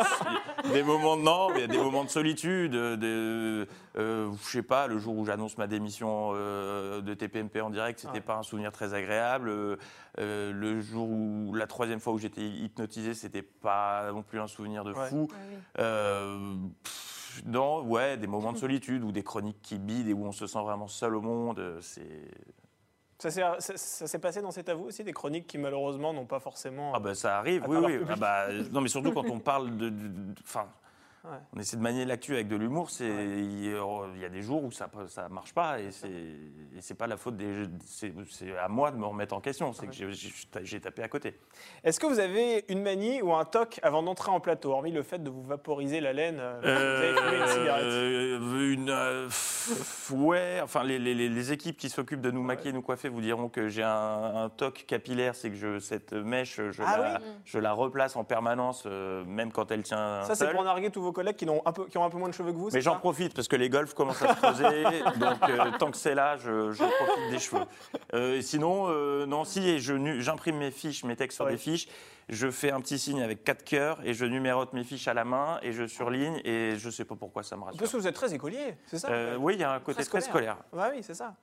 des 0.73 0.83
moments 0.83 1.17
de 1.19 1.23
non, 1.23 1.49
mais 1.51 1.57
il 1.57 1.61
y 1.61 1.65
a 1.65 1.67
des 1.67 1.77
moments 1.79 2.05
de 2.05 2.09
solitude. 2.09 2.73
De, 2.73 3.69
euh, 3.99 4.31
je 4.43 4.49
sais 4.49 4.63
pas, 4.63 4.87
le 4.87 4.99
jour 4.99 5.15
où 5.19 5.27
j'annonce 5.27 5.59
ma 5.59 5.67
démission 5.67 6.31
euh, 6.33 7.03
de 7.03 7.13
TPMP 7.13 7.61
en 7.61 7.69
direct, 7.69 8.01
c'était 8.01 8.15
Ouais. 8.15 8.21
pas 8.23 8.37
un 8.37 8.43
souvenir 8.43 8.73
très 8.73 8.95
agréable. 8.95 9.51
Euh, 9.51 9.77
euh, 10.19 10.53
le 10.55 10.81
jour 10.81 11.07
où 11.09 11.55
la 11.55 11.67
troisième 11.67 12.01
fois 12.01 12.15
où 12.15 12.19
j'étais 12.19 12.47
hypnotisé, 12.49 13.13
c'était 13.13 13.43
pas 13.43 14.11
non 14.11 14.23
plus 14.23 14.41
un 14.41 14.49
souvenir 14.49 14.85
de 14.85 14.95
Ouais. 14.95 15.09
fou. 15.11 15.29
Euh, 15.79 16.55
pff, 16.83 17.43
non, 17.45 17.83
ouais, 17.83 18.17
des 18.17 18.27
moments 18.27 18.53
de 18.55 18.59
solitude 18.59 19.05
ou 19.05 19.13
des 19.13 19.23
chroniques 19.23 19.61
qui 19.63 19.79
bident 19.79 20.09
et 20.09 20.15
où 20.15 20.25
on 20.25 20.33
se 20.33 20.47
sent 20.47 20.61
vraiment 20.63 20.89
seul 20.89 21.15
au 21.15 21.21
monde. 21.21 21.59
euh, 21.59 21.79
C'est 21.83 22.27
Ça 23.21 23.31
s'est 23.31 23.43
ça- 23.59 23.77
ça 23.77 24.07
s'est 24.07 24.19
passé 24.19 24.41
dans 24.43 24.51
cet 24.51 24.69
avou 24.69 24.85
aussi, 24.87 25.05
des 25.05 25.13
chroniques 25.13 25.47
qui 25.47 25.59
malheureusement 25.59 26.13
n'ont 26.13 26.25
pas 26.27 26.41
forcément. 26.41 26.93
ah 26.95 26.99
bah 27.01 27.15
ça 27.15 27.39
arrive, 27.39 27.63
À 27.65 27.69
oui, 27.69 27.77
oui. 27.99 27.99
Ah 28.09 28.17
bah, 28.17 28.47
non, 28.73 28.81
mais 28.81 28.89
surtout 28.89 29.13
quand 29.15 29.29
on 29.31 29.39
parle 29.39 29.77
de, 29.77 29.89
de- 29.91 30.09
de- 30.09 30.35
enfin, 30.43 30.67
Ouais. 31.23 31.37
on 31.55 31.61
essaie 31.61 31.77
de 31.77 31.83
manier 31.83 32.05
l'actu 32.07 32.33
avec 32.35 32.49
de 32.49 32.57
l'humour. 32.57 32.91
C'est 32.91 33.05
Ouais. 33.11 33.25
il 33.41 33.65
y 34.21 34.25
a- 34.25 34.29
des 34.31 34.43
jours 34.43 34.65
où 34.65 34.71
ça 34.71 34.89
ça 35.09 35.29
marche 35.29 35.53
pas 35.53 35.79
et 35.81 35.91
c'est 36.81 36.95
pas 36.95 37.07
la 37.07 37.17
faute 37.17 37.37
des 37.37 37.65
c'est 37.85 38.13
c'est 38.31 38.57
à 38.57 38.69
moi 38.69 38.91
de 38.91 38.97
me 38.97 39.05
remettre 39.07 39.35
en 39.35 39.41
question. 39.41 39.73
C'est 39.73 39.83
Ouais. 39.83 39.89
que 39.89 40.65
j'ai- 40.65 40.81
tapé 40.81 41.03
à 41.03 41.09
côté. 41.09 41.39
Est-ce 41.85 42.01
que 42.01 42.07
vous 42.07 42.21
avez 42.21 42.65
une 42.69 42.83
manie 42.83 43.21
ou 43.23 43.35
un 43.35 43.45
toc 43.45 43.81
avant 43.83 44.03
d'entrer 44.03 44.31
en 44.31 44.41
plateau, 44.41 44.71
hormis 44.73 44.93
le 44.93 45.03
fait 45.03 45.23
de 45.23 45.29
vous 45.29 45.43
vaporiser 45.43 46.01
la 46.01 46.13
laine 46.15 46.39
euh, 46.41 46.61
Vous 46.63 46.69
avez 46.69 47.15
fumé 47.31 47.43
une 47.43 47.49
cigarette? 47.49 47.85
Euh, 47.85 48.73
une, 48.73 48.91
euh, 48.91 49.27
pff, 49.27 50.11
ouais, 50.15 50.61
enfin 50.63 50.85
les, 50.85 50.99
les- 50.99 51.15
les- 51.15 51.53
équipes 51.53 51.77
qui 51.77 51.89
s'occupent 51.91 52.21
de 52.21 52.31
nous 52.31 52.43
maquiller, 52.43 52.73
nous 52.73 52.81
coiffer 52.83 53.09
vous 53.09 53.21
diront 53.21 53.49
que 53.49 53.69
j'ai 53.69 53.83
un, 53.83 53.91
un 54.45 54.49
toc 54.51 54.85
capillaire, 54.87 55.35
c'est 55.35 55.51
que 55.51 55.57
je, 55.57 55.79
cette 55.81 56.13
mèche, 56.13 56.61
je, 56.71 56.83
Ah 56.87 56.99
la, 56.99 57.15
oui? 57.19 57.25
je 57.45 57.59
la 57.59 57.73
replace 57.73 58.15
en 58.15 58.25
permanence, 58.25 58.87
même 58.87 59.51
quand 59.53 59.71
elle 59.73 59.83
tient 59.83 60.23
Ça, 60.23 60.35
c'est 60.35 60.53
pour 60.53 60.63
narguer 60.65 60.91
tous 60.91 61.03
vos 61.03 61.10
collègues 61.13 61.37
qui, 61.37 61.47
n'ont 61.47 61.63
un 61.65 61.73
peu, 61.73 61.87
qui 61.87 61.99
ont 61.99 62.05
un 62.05 62.11
peu 62.11 62.19
moins 62.19 62.29
de 62.29 62.35
cheveux 62.35 62.53
que 62.53 62.57
vous. 62.59 62.71
Mais 62.73 62.81
j'en 62.81 62.97
profite 62.97 63.35
parce 63.35 63.49
que 63.49 63.57
les 63.57 63.69
golfs 63.69 63.95
commencent 63.95 64.23
à 64.23 64.35
se 64.35 64.41
creuser, 64.41 64.85
donc 65.19 65.39
euh, 65.49 65.71
tant 65.79 65.91
que 65.91 65.97
c'est 65.97 66.15
là, 66.15 66.37
je, 66.37 66.71
je 66.73 66.85
profite 66.85 67.31
des 67.31 67.39
cheveux. 67.39 67.65
Euh, 68.15 68.41
sinon, 68.43 68.87
euh, 68.89 69.27
non, 69.27 69.45
si 69.45 69.79
j'imprime 69.81 70.57
mes 70.59 70.71
fiches, 70.71 71.05
mes 71.05 71.17
textes 71.17 71.37
sur 71.37 71.45
Ouais. 71.47 71.53
des 71.53 71.59
fiches, 71.59 71.89
je 72.29 72.51
fais 72.51 72.71
un 72.71 72.81
petit 72.81 72.99
signe 72.99 73.23
avec 73.23 73.43
quatre 73.45 73.65
cœurs 73.65 73.99
et 74.05 74.15
je 74.15 74.25
numérote 74.25 74.73
mes 74.73 74.85
fiches 74.85 75.09
à 75.09 75.15
la 75.15 75.25
main 75.25 75.59
et 75.63 75.73
je 75.73 75.87
surligne 75.87 76.41
et 76.45 76.75
je 76.77 76.91
sais 76.91 77.05
pas 77.05 77.17
pourquoi 77.17 77.43
ça 77.43 77.57
me 77.57 77.63
rassure. 77.65 77.79
Parce 77.81 77.91
que 77.93 77.97
vous 77.97 78.07
êtes 78.07 78.15
très 78.15 78.33
écolier, 78.33 78.77
c'est 78.87 78.99
ça 78.99 79.09
Euh, 79.11 79.37
oui, 79.37 79.55
il 79.55 79.61
y 79.61 79.65
a 79.65 79.73
un 79.73 79.81
côté 79.81 80.05
très 80.05 80.21
scolaire. 80.21 80.57
Ouais, 80.73 80.91
oui, 80.95 81.03
c'est 81.03 81.15
ça. 81.15 81.35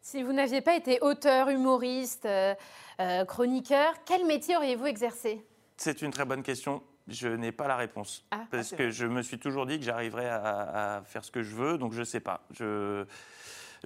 Si 0.00 0.22
vous 0.22 0.32
n'aviez 0.32 0.60
pas 0.60 0.74
été 0.74 0.98
auteur, 1.00 1.48
humoriste, 1.48 2.26
euh, 2.26 2.54
euh, 3.00 3.24
chroniqueur, 3.24 3.94
quel 4.04 4.24
métier 4.26 4.56
auriez-vous 4.56 4.86
exercé? 4.86 5.44
C'est 5.76 6.02
une 6.02 6.10
très 6.10 6.24
bonne 6.24 6.42
question. 6.42 6.82
Je 7.08 7.28
n'ai 7.28 7.52
pas 7.52 7.68
la 7.68 7.76
réponse. 7.76 8.24
Ah. 8.30 8.44
parce 8.50 8.68
c'est 8.68 8.76
que 8.76 8.90
je 8.90 9.06
me 9.06 9.22
suis 9.22 9.38
toujours 9.38 9.66
dit 9.66 9.78
que 9.78 9.84
j'arriverais 9.84 10.28
à, 10.28 10.96
à 10.96 11.02
faire 11.02 11.24
ce 11.24 11.30
que 11.30 11.42
je 11.42 11.54
veux, 11.54 11.78
donc 11.78 11.92
je 11.92 12.00
ne 12.00 12.04
sais 12.04 12.20
pas. 12.20 12.42
Je, 12.52 13.04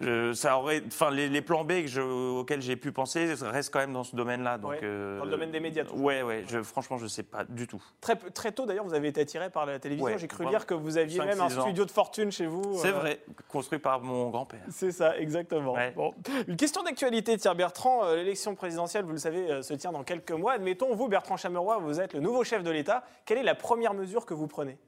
je- 0.01 0.33
ça 0.33 0.59
aurait, 0.59 0.83
enfin, 0.87 1.11
les, 1.11 1.29
les 1.29 1.41
plans 1.43 1.65
B 1.65 1.83
que 1.83 1.87
je- 1.87 2.01
auxquels 2.01 2.61
j'ai 2.63 2.77
pu 2.77 2.93
penser 2.93 3.33
restent 3.43 3.73
quand 3.73 3.79
même 3.79 3.93
dans 3.93 4.05
ce 4.05 4.15
domaine-là. 4.15 4.59
Donc, 4.59 4.71
Ouais, 4.73 4.81
euh, 4.83 5.19
dans 5.19 5.25
le 5.25 5.31
domaine 5.31 5.51
des 5.51 5.61
médias, 5.61 5.85
toujours. 5.85 6.05
Ouais, 6.05 6.23
ouais. 6.23 6.45
Je, 6.49 6.63
franchement, 6.63 6.99
je 6.99 7.05
ne 7.05 7.09
sais 7.09 7.23
pas 7.23 7.45
du 7.45 7.67
tout. 7.67 7.83
Très, 8.01 8.17
très 8.17 8.53
tôt, 8.53 8.67
d'ailleurs, 8.67 8.85
vous 8.85 8.95
avez 8.95 9.09
été 9.09 9.21
attiré 9.23 9.49
par 9.51 9.65
la 9.67 9.79
télévision. 9.79 10.07
Ouais, 10.13 10.19
J'ai 10.19 10.29
cru 10.29 10.47
lire 10.47 10.67
que 10.67 10.75
vous 10.75 10.99
aviez 10.99 11.19
Cinq, 11.19 11.27
même 11.27 11.41
un 11.41 11.47
ans. 11.47 11.63
studio 11.63 11.85
de 11.85 11.91
fortune 11.91 12.31
chez 12.31 12.47
vous. 12.47 12.79
C'est 12.81 12.89
euh, 12.89 12.93
vrai, 12.93 13.21
construit 13.49 13.79
par 13.79 14.01
mon 14.03 14.31
grand-père. 14.31 14.61
C'est 14.71 14.93
ça, 14.93 15.17
exactement. 15.19 15.73
Ouais. 15.75 15.93
Bon. 15.97 16.13
Une 16.49 16.57
question 16.57 16.83
d'actualité, 16.83 17.37
Thierry 17.39 17.57
Bertrand. 17.57 18.05
Euh, 18.05 18.17
L'élection 18.17 18.55
présidentielle, 18.55 19.05
vous 19.05 19.13
le 19.13 19.19
savez, 19.19 19.63
se 19.63 19.75
tient 19.75 19.93
dans 19.93 20.05
quelques 20.05 20.33
mois. 20.33 20.53
Admettons, 20.53 20.95
vous, 20.95 21.09
Bertrand 21.09 21.37
Chameroy, 21.37 21.79
vous 21.79 22.01
êtes 22.01 22.13
le 22.15 22.21
nouveau 22.21 22.45
chef 22.45 22.63
de 22.63 22.71
l'État. 22.71 23.05
Quelle 23.25 23.39
est 23.39 23.43
la 23.43 23.55
première 23.55 23.95
mesure 23.95 24.27
que 24.27 24.35
vous 24.35 24.47
prenez? 24.47 24.79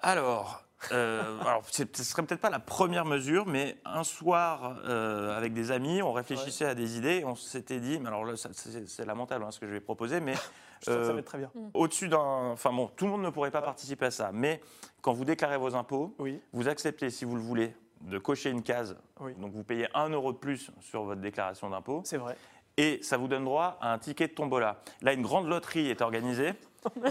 Alors, 0.00 0.62
euh, 0.92 1.40
alors 1.40 1.62
ce 1.70 1.84
serait 2.04 2.22
peut-être 2.22 2.40
pas 2.40 2.50
la 2.50 2.58
première 2.58 3.04
mesure, 3.04 3.46
mais 3.46 3.76
un 3.84 4.04
soir, 4.04 4.76
euh, 4.84 5.36
avec 5.36 5.52
des 5.52 5.70
amis, 5.70 6.02
on 6.02 6.12
réfléchissait 6.12 6.66
à 6.66 6.74
des 6.74 6.98
idées. 6.98 7.18
et 7.20 7.24
On 7.24 7.34
s'était 7.34 7.80
dit, 7.80 7.98
mais 7.98 8.08
alors 8.08 8.24
là, 8.24 8.34
c'est 8.36 9.04
lamentable 9.06 9.44
hein, 9.44 9.50
ce 9.50 9.58
que 9.60 9.66
je 9.66 9.72
vais 9.72 9.80
proposer, 9.80 10.20
mais 10.20 10.34
Je 10.82 10.90
sens 10.90 10.96
que 10.98 11.04
ça 11.04 11.10
Euh, 11.10 11.12
va 11.14 11.18
être 11.20 11.24
très 11.24 11.38
bien. 11.38 11.50
au-dessus 11.72 12.08
d'un. 12.08 12.18
Enfin 12.52 12.70
bon, 12.72 12.88
tout 12.94 13.06
le 13.06 13.10
monde 13.12 13.22
ne 13.22 13.30
pourrait 13.30 13.50
pas 13.50 13.62
participer 13.62 14.06
à 14.06 14.10
ça, 14.10 14.30
mais 14.32 14.60
quand 15.00 15.14
vous 15.14 15.24
déclarez 15.24 15.56
vos 15.56 15.74
impôts, 15.74 16.14
Oui. 16.18 16.38
vous 16.52 16.68
acceptez, 16.68 17.08
si 17.08 17.24
vous 17.24 17.34
le 17.36 17.40
voulez, 17.40 17.74
de 18.02 18.18
cocher 18.18 18.50
une 18.50 18.62
case. 18.62 18.94
Oui. 19.20 19.34
Donc 19.38 19.52
vous 19.52 19.64
payez 19.64 19.88
un 19.94 20.10
euro 20.10 20.32
de 20.34 20.36
plus 20.38 20.70
sur 20.82 21.04
votre 21.04 21.22
déclaration 21.22 21.70
d'impôt 21.70 22.02
C'est 22.04 22.18
vrai. 22.18 22.36
et 22.76 23.00
ça 23.02 23.16
vous 23.16 23.26
donne 23.26 23.44
droit 23.44 23.78
à 23.80 23.94
un 23.94 23.98
ticket 23.98 24.28
de 24.28 24.34
tombola. 24.34 24.82
Là, 25.00 25.14
une 25.14 25.22
grande 25.22 25.48
loterie 25.48 25.88
est 25.88 26.02
organisée 26.02 26.52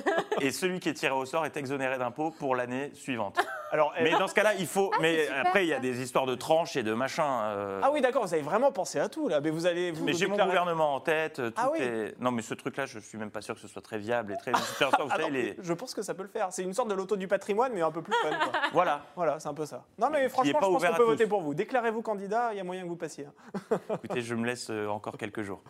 et 0.42 0.52
celui 0.52 0.80
qui 0.80 0.90
est 0.90 0.94
tiré 0.94 1.14
au 1.14 1.26
sort 1.26 1.46
est 1.46 1.58
exonéré 1.58 1.98
d'impôt 1.98 2.32
pour 2.32 2.56
l'année 2.56 2.92
suivante. 2.94 3.38
Alors, 3.72 3.94
Mais 4.02 4.12
dans 4.12 4.28
ce 4.28 4.34
cas-là, 4.34 4.54
il 4.56 4.68
faut. 4.68 4.90
Ah, 4.94 4.98
mais 5.02 5.28
après, 5.30 5.66
il 5.66 5.70
y 5.70 5.74
a 5.74 5.80
des 5.80 6.02
histoires 6.02 6.26
de 6.26 6.36
tranches 6.36 6.76
et 6.78 6.84
de 6.84 6.94
machins. 6.94 7.24
euh, 7.26 7.82
Ah 7.84 7.92
oui, 7.92 8.00
d'accord, 8.02 8.26
vous 8.26 8.34
avez 8.34 8.44
vraiment 8.44 8.72
pensé 8.72 9.00
à 9.00 9.10
tout 9.10 9.28
là. 9.28 9.42
Mais 9.42 9.50
vous 9.50 9.66
allez 9.66 9.92
vous 9.92 10.06
mais 10.06 10.14
j'ai 10.14 10.28
mon 10.28 10.36
déclarer- 10.36 10.48
gouvernement 10.48 10.96
en 10.96 11.00
tête. 11.02 11.36
Tout 11.36 11.54
Ah 11.58 11.70
oui. 11.72 11.80
est... 11.82 12.16
Non, 12.22 12.32
mais 12.32 12.42
ce 12.42 12.54
truc-là, 12.54 12.86
je 12.86 13.00
suis 13.00 13.18
même 13.18 13.32
pas 13.32 13.42
sûr 13.42 13.54
que 13.56 13.60
ce 13.62 13.68
soit 13.68 13.82
très 13.82 13.98
viable 13.98 14.32
et 14.34 14.38
très. 14.38 14.52
Vous 14.52 14.58
Ah 14.82 14.90
savez, 15.10 15.24
non, 15.24 15.30
les- 15.30 15.56
Je 15.62 15.74
pense 15.74 15.94
que 15.94 16.02
ça 16.02 16.14
peut 16.14 16.24
le 16.24 16.30
faire. 16.30 16.48
C'est 16.52 16.64
une 16.64 16.74
sorte 16.74 16.90
de 16.90 16.94
loto 16.94 17.16
du 17.18 17.28
patrimoine, 17.28 17.72
mais 17.74 17.82
un 17.82 17.92
peu 17.92 18.02
plus 18.02 18.14
fun. 18.22 18.30
quoi. 18.30 18.52
Voilà. 18.74 19.02
voilà, 19.16 19.40
c'est 19.40 19.50
un 19.50 19.54
peu 19.54 19.66
ça. 19.66 19.84
Non, 19.98 20.10
mais 20.10 20.24
est 20.26 20.30
franchement, 20.30 20.54
pas 20.54 20.60
je 20.68 20.72
pense 20.72 20.76
ouvert 20.78 20.90
qu'on 20.92 20.96
à 20.96 20.98
peut 21.00 21.04
tous. 21.06 21.10
voter 21.12 21.28
pour 21.28 21.42
vous. 21.42 21.54
Déclarez-vous 21.54 22.02
candidat, 22.02 22.50
il 22.54 22.58
y 22.58 22.60
a 22.60 22.64
moyen 22.64 22.84
que 22.84 22.88
vous 22.90 22.96
passiez. 22.96 23.26
hein. 23.26 23.80
Écoutez, 24.04 24.22
je 24.22 24.36
me 24.36 24.46
laisse 24.46 24.70
euh, 24.70 24.88
encore 24.88 25.18
quelques 25.18 25.42
jours. 25.42 25.62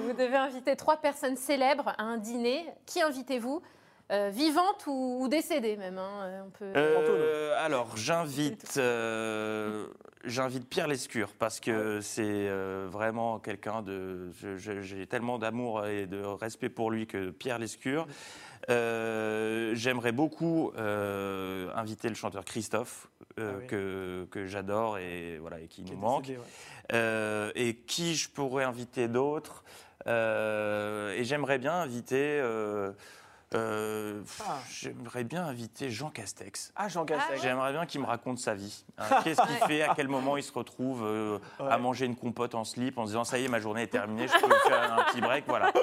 Vous 0.00 0.12
devez 0.12 0.36
inviter 0.36 0.76
trois 0.76 0.96
personnes 0.96 1.36
célèbres 1.36 1.88
à 1.98 2.02
un 2.02 2.16
dîner. 2.18 2.64
Qui 2.86 3.02
invitez-vous 3.02 3.62
Euh, 4.12 4.28
Vivantes 4.30 4.86
ou, 4.86 5.18
ou 5.22 5.28
décédées 5.28 5.78
même 5.78 5.96
hein, 5.96 6.10
euh, 6.24 6.42
on 6.46 6.50
peut... 6.50 6.72
Euh, 6.76 7.54
alors, 7.64 7.96
j'invite, 7.96 8.74
euh, 8.76 9.86
j'invite 10.24 10.68
Pierre 10.68 10.88
Lescure 10.88 11.30
parce 11.38 11.58
que 11.58 12.02
c'est 12.02 12.22
euh, 12.22 12.86
vraiment 12.90 13.38
quelqu'un 13.38 13.80
de. 13.80 14.30
je- 14.32 14.58
je- 14.58 14.82
J'ai 14.82 15.06
tellement 15.06 15.38
d'amour 15.38 15.86
et 15.86 16.04
de 16.06 16.22
respect 16.22 16.68
pour 16.68 16.90
lui 16.90 17.06
que 17.06 17.30
Pierre 17.30 17.58
Lescure. 17.58 18.06
Euh, 18.70 19.74
J'aimerais 19.74 20.12
beaucoup 20.12 20.72
euh, 20.76 21.70
inviter 21.74 22.08
le 22.10 22.14
chanteur 22.14 22.44
Christophe 22.44 23.08
euh, 23.38 23.52
Ah 23.54 23.58
oui. 23.60 23.66
que, 23.66 24.26
que 24.30 24.46
j'adore 24.46 24.98
et 24.98 25.38
voilà 25.38 25.60
et 25.60 25.66
qui 25.66 25.82
Qui 25.82 25.92
nous 25.92 25.98
manque. 25.98 26.22
décédé, 26.24 26.38
ouais. 26.40 26.44
Euh, 26.92 27.50
et 27.54 27.76
qui 27.76 28.14
je 28.14 28.28
pourrais 28.28 28.64
inviter 28.64 29.08
d'autres? 29.08 29.64
Euh, 30.06 31.12
Et 31.16 31.24
j'aimerais 31.24 31.58
bien 31.58 31.74
inviter. 31.74 32.38
euh, 32.40 32.92
euh, 33.54 34.20
Ah. 34.44 34.58
J'aimerais 34.70 35.22
bien 35.22 35.44
inviter 35.46 35.88
Jean 35.90 36.10
Castex. 36.10 36.72
Ah, 36.74 36.88
Jean 36.88 37.04
Castex. 37.04 37.40
J'aimerais 37.40 37.72
bien 37.72 37.86
qu'il 37.86 38.00
me 38.00 38.06
raconte 38.06 38.38
sa 38.38 38.54
vie. 38.54 38.84
Hein, 38.98 39.04
Qu'est-ce 39.24 39.40
qu'il 39.42 39.56
fait 39.68 39.82
À 39.82 39.94
quel 39.94 40.08
moment 40.08 40.36
il 40.36 40.42
se 40.42 40.52
retrouve 40.52 41.02
euh, 41.04 41.38
Ouais. 41.60 41.70
à 41.70 41.78
manger 41.78 42.06
une 42.06 42.16
compote 42.16 42.54
en 42.56 42.64
slip 42.64 42.98
en 42.98 43.02
se 43.04 43.08
disant 43.10 43.22
ça 43.24 43.38
y 43.38 43.44
est, 43.44 43.48
ma 43.48 43.60
journée 43.60 43.82
est 43.82 43.86
terminée, 43.86 44.26
je 44.26 44.32
peux 44.44 44.54
faire 44.68 44.92
un 44.98 45.04
petit 45.04 45.20
break. 45.20 45.44
Voilà. 45.46 45.72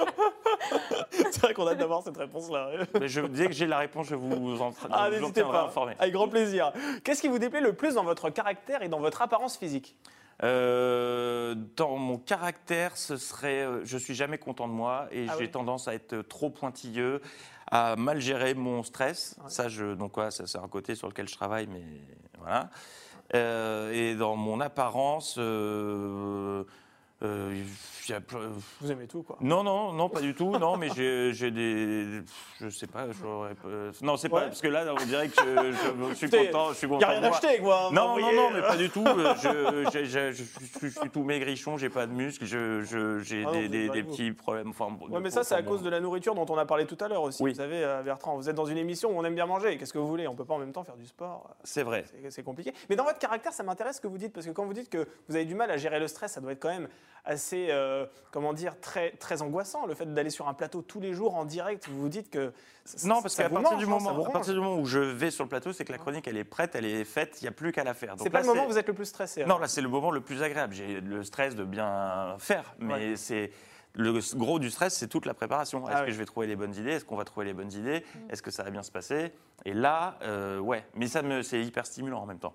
C'est 1.12 1.42
vrai 1.42 1.54
qu'on 1.54 1.68
a 1.68 1.76
d'avoir 1.76 2.04
cette 2.04 2.18
réponse-là. 2.18 2.70
Mais 3.00 3.08
je, 3.08 3.22
dès 3.22 3.48
que 3.48 3.54
j'ai 3.54 3.68
la 3.68 3.78
réponse, 3.80 4.08
je 4.08 4.16
vous 4.16 4.62
en, 4.62 4.72
Ah, 4.92 5.10
je 5.12 5.18
vous 5.20 5.28
en 5.28 5.32
pas. 5.32 5.64
informé. 5.66 5.96
Avec 6.00 6.14
grand 6.14 6.28
plaisir. 6.28 6.72
Qu'est-ce 7.04 7.22
qui 7.22 7.28
vous 7.30 7.40
déplaît 7.40 7.62
le 7.62 7.74
plus 7.74 7.96
dans 7.96 8.04
votre 8.04 8.30
caractère 8.30 8.82
et 8.84 8.90
dans 8.90 9.00
votre 9.00 9.22
apparence 9.22 9.58
physique? 9.58 9.96
Euh, 10.44 11.56
dans 11.76 11.98
mon 11.98 12.18
caractère, 12.18 12.98
ce 12.98 13.18
serait, 13.18 13.64
euh, 13.64 13.82
je 13.86 13.98
suis 13.98 14.16
jamais 14.16 14.38
content 14.40 14.68
de 14.68 14.74
moi 14.74 15.08
et 15.12 15.28
Ah 15.30 15.34
j'ai 15.38 15.46
oui. 15.46 15.52
tendance 15.52 15.88
à 15.88 15.94
être 15.94 16.22
trop 16.24 16.50
pointilleux, 16.50 17.22
à 17.70 17.96
mal 17.96 18.20
gérer 18.20 18.54
mon 18.56 18.82
stress. 18.84 19.36
Ouais. 19.44 19.50
Ça, 19.50 19.70
je, 19.70 19.94
donc 19.94 20.18
ouais, 20.18 20.32
ça 20.32 20.48
c'est 20.48 20.58
un 20.58 20.68
côté 20.68 20.96
sur 20.96 21.08
lequel 21.08 21.30
je 21.30 21.36
travaille, 21.36 21.68
mais 21.68 21.84
voilà. 22.40 22.70
Euh, 23.36 23.92
et 23.94 24.16
dans 24.16 24.36
mon 24.36 24.60
apparence, 24.60 25.36
euh, 25.38 26.64
euh, 27.24 27.64
il 28.08 28.12
y 28.12 28.14
a 28.16 28.20
plein- 28.20 28.50
Vous 28.82 28.92
aimez 28.92 29.06
tout, 29.08 29.22
quoi. 29.24 29.38
non, 29.42 29.64
non, 29.64 29.94
non, 29.94 30.10
pas 30.10 30.22
du 30.22 30.34
tout. 30.34 30.58
Non, 30.58 30.76
mais 30.76 30.90
j'ai 30.96 31.34
j'ai 31.34 31.52
des, 31.52 32.22
je 32.60 32.70
sais 32.70 32.88
pas. 32.88 33.06
j'aurais 33.12 33.54
pas- 33.56 33.68
Non, 34.02 34.18
c'est 34.18 34.28
pas 34.28 34.38
Ouais. 34.38 34.46
parce 34.48 34.62
que 34.62 34.68
là, 34.68 34.84
on 35.00 35.06
dirait 35.06 35.30
que 35.30 35.36
je, 35.40 35.72
je 36.10 36.14
suis 36.16 36.26
Écoutez, 36.28 36.48
content. 36.48 36.70
Je 36.70 36.74
suis 36.78 36.88
Il 36.88 36.98
n'y 36.98 37.04
a 37.04 37.08
rien 37.10 37.22
de 37.22 37.28
moi. 37.28 37.38
acheté, 37.38 37.60
quoi. 37.60 37.90
Non, 37.94 38.18
non, 38.20 38.34
non, 38.34 38.50
mais 38.52 38.60
euh, 38.60 38.68
pas 38.68 38.76
du 38.78 38.90
tout. 38.90 39.06
Euh, 39.06 39.36
Je, 39.42 39.90
je- 39.94 40.04
je- 40.06 40.32
je 40.32 40.44
suis- 40.44 40.70
je 40.82 41.00
suis 41.00 41.10
tout 41.12 41.24
maigrichon, 41.24 41.78
j'ai 41.78 41.90
pas 41.90 42.08
de 42.08 42.12
muscles, 42.12 42.46
je- 42.46 42.82
je- 42.82 43.20
j'ai 43.20 43.42
Ah 43.44 43.46
non, 43.46 43.52
des, 43.54 43.62
vous 43.66 43.72
des- 43.72 43.86
êtes 43.86 43.92
des 43.94 44.04
pas 44.04 44.10
petits 44.10 44.32
problèmes. 44.32 44.70
Enfin, 44.70 44.88
Ouais, 45.10 45.20
mais 45.20 45.30
ça, 45.30 45.44
c'est 45.44 45.56
à 45.56 45.62
cause 45.64 45.84
de 45.84 45.90
la 45.90 46.00
nourriture 46.00 46.34
dont 46.36 46.46
on 46.50 46.58
a 46.58 46.66
parlé 46.66 46.86
tout 46.86 46.98
à 47.02 47.08
l'heure 47.08 47.22
aussi. 47.24 47.42
Oui. 47.44 47.52
Vous 47.52 47.58
savez, 47.58 47.84
euh, 47.84 48.02
Bertrand, 48.02 48.36
vous 48.36 48.50
êtes 48.50 48.56
dans 48.56 48.66
une 48.66 48.78
émission 48.78 49.12
où 49.12 49.20
on 49.20 49.24
aime 49.26 49.36
bien 49.36 49.46
manger. 49.46 49.78
Qu'est-ce 49.78 49.94
que 49.94 50.00
vous 50.00 50.08
voulez 50.08 50.28
On 50.28 50.36
peut 50.36 50.46
pas 50.46 50.56
en 50.56 50.60
même 50.60 50.74
temps 50.74 50.84
faire 50.84 50.98
du 50.98 51.06
sport. 51.06 51.50
C'est 51.64 51.84
vrai. 51.84 52.04
C'est- 52.08 52.32
C'est 52.32 52.44
compliqué. 52.44 52.74
Mais 52.90 52.96
dans 52.96 53.04
votre 53.04 53.20
caractère, 53.20 53.54
ça 53.54 53.62
m'intéresse 53.64 53.98
ce 53.98 54.02
que 54.02 54.08
vous 54.08 54.18
dites, 54.18 54.34
parce 54.34 54.46
que 54.46 54.52
quand 54.52 54.66
vous 54.66 54.74
dites 54.74 54.90
que 54.90 55.08
vous 55.28 55.36
avez 55.36 55.46
du 55.46 55.54
mal 55.56 55.70
à 55.70 55.78
gérer 55.78 56.00
le 56.00 56.08
stress, 56.08 56.32
ça 56.34 56.42
doit 56.42 56.54
être 56.54 56.60
quand 56.62 56.70
même 56.70 56.88
assez, 57.26 57.68
euh, 57.70 58.06
comment 58.32 58.54
dire, 58.54 58.80
très, 58.82 59.12
très 59.12 59.42
angoissant. 59.42 59.86
Le 59.86 59.94
fait 59.94 60.12
d'aller 60.12 60.30
sur 60.32 60.48
un 60.48 60.54
plateau 60.54 60.82
tous 60.82 61.00
les 61.00 61.14
jours 61.14 61.36
en 61.36 61.46
direct, 61.46 61.88
vous 61.88 62.02
vous 62.02 62.10
dites 62.10 62.30
que. 62.30 62.52
ça- 62.86 63.08
Non, 63.08 63.22
parce 63.22 63.36
qu'à 63.36 63.50
partir, 63.50 63.78
du 63.78 63.84
hein, 63.86 63.88
moment, 63.88 64.26
à 64.26 64.32
partir 64.32 64.54
du 64.54 64.60
moment 64.60 64.78
où 64.78 64.86
je 64.86 65.00
vais 65.00 65.30
sur 65.32 65.44
le 65.44 65.50
plateau, 65.50 65.72
c'est 65.74 65.86
que 65.86 65.92
la 65.92 65.98
chronique, 66.00 66.28
elle 66.28 66.38
est 66.38 66.44
prête, 66.44 66.76
elle 66.76 66.86
est 66.86 67.04
faite, 67.06 67.38
il 67.42 67.46
n'y 67.46 67.50
a 67.50 67.52
plus 67.52 67.72
qu'à 67.72 67.84
la 67.84 67.94
faire. 67.94 68.16
C'est 68.18 68.30
pas 68.30 68.40
là, 68.40 68.46
le 68.48 68.54
moment 68.54 68.66
où 68.66 68.70
vous 68.72 68.78
êtes 68.80 68.88
le 68.88 68.94
plus 68.94 69.06
stressé. 69.06 69.46
Non, 69.46 69.60
là, 69.60 69.68
c'est 69.68 69.82
le 69.82 69.90
moment 69.90 70.10
le 70.12 70.22
plus 70.22 70.42
agréable. 70.42 70.74
J'ai 70.74 71.00
le 71.02 71.24
stress 71.24 71.56
de 71.56 71.64
bien 71.64 72.36
faire, 72.40 72.76
mais 72.80 72.94
Ouais. 73.12 73.16
c'est. 73.16 73.52
Le 73.94 74.14
gros 74.38 74.58
du 74.58 74.70
stress, 74.72 74.96
c'est 74.96 75.10
toute 75.10 75.26
la 75.26 75.34
préparation. 75.34 75.86
Est-ce 75.90 75.98
Ah 75.98 76.02
que 76.02 76.06
oui. 76.06 76.14
je 76.14 76.18
vais 76.18 76.24
trouver 76.26 76.48
les 76.48 76.56
bonnes 76.56 76.74
idées? 76.74 76.92
Est-ce 76.92 77.04
qu'on 77.04 77.18
va 77.18 77.26
trouver 77.26 77.46
les 77.48 77.54
bonnes 77.54 77.74
idées? 77.74 78.06
Est-ce 78.30 78.42
que 78.42 78.50
ça 78.50 78.64
va 78.64 78.70
bien 78.72 78.84
se 78.84 78.92
passer? 78.92 79.34
Et 79.66 79.74
là, 79.74 80.18
euh, 80.22 80.60
ouais. 80.60 80.86
Mais 80.96 81.08
ça 81.08 81.22
me, 81.22 81.44
c'est 81.44 81.62
hyper 81.62 81.86
stimulant 81.86 82.22
en 82.22 82.26
même 82.26 82.40
temps. 82.40 82.54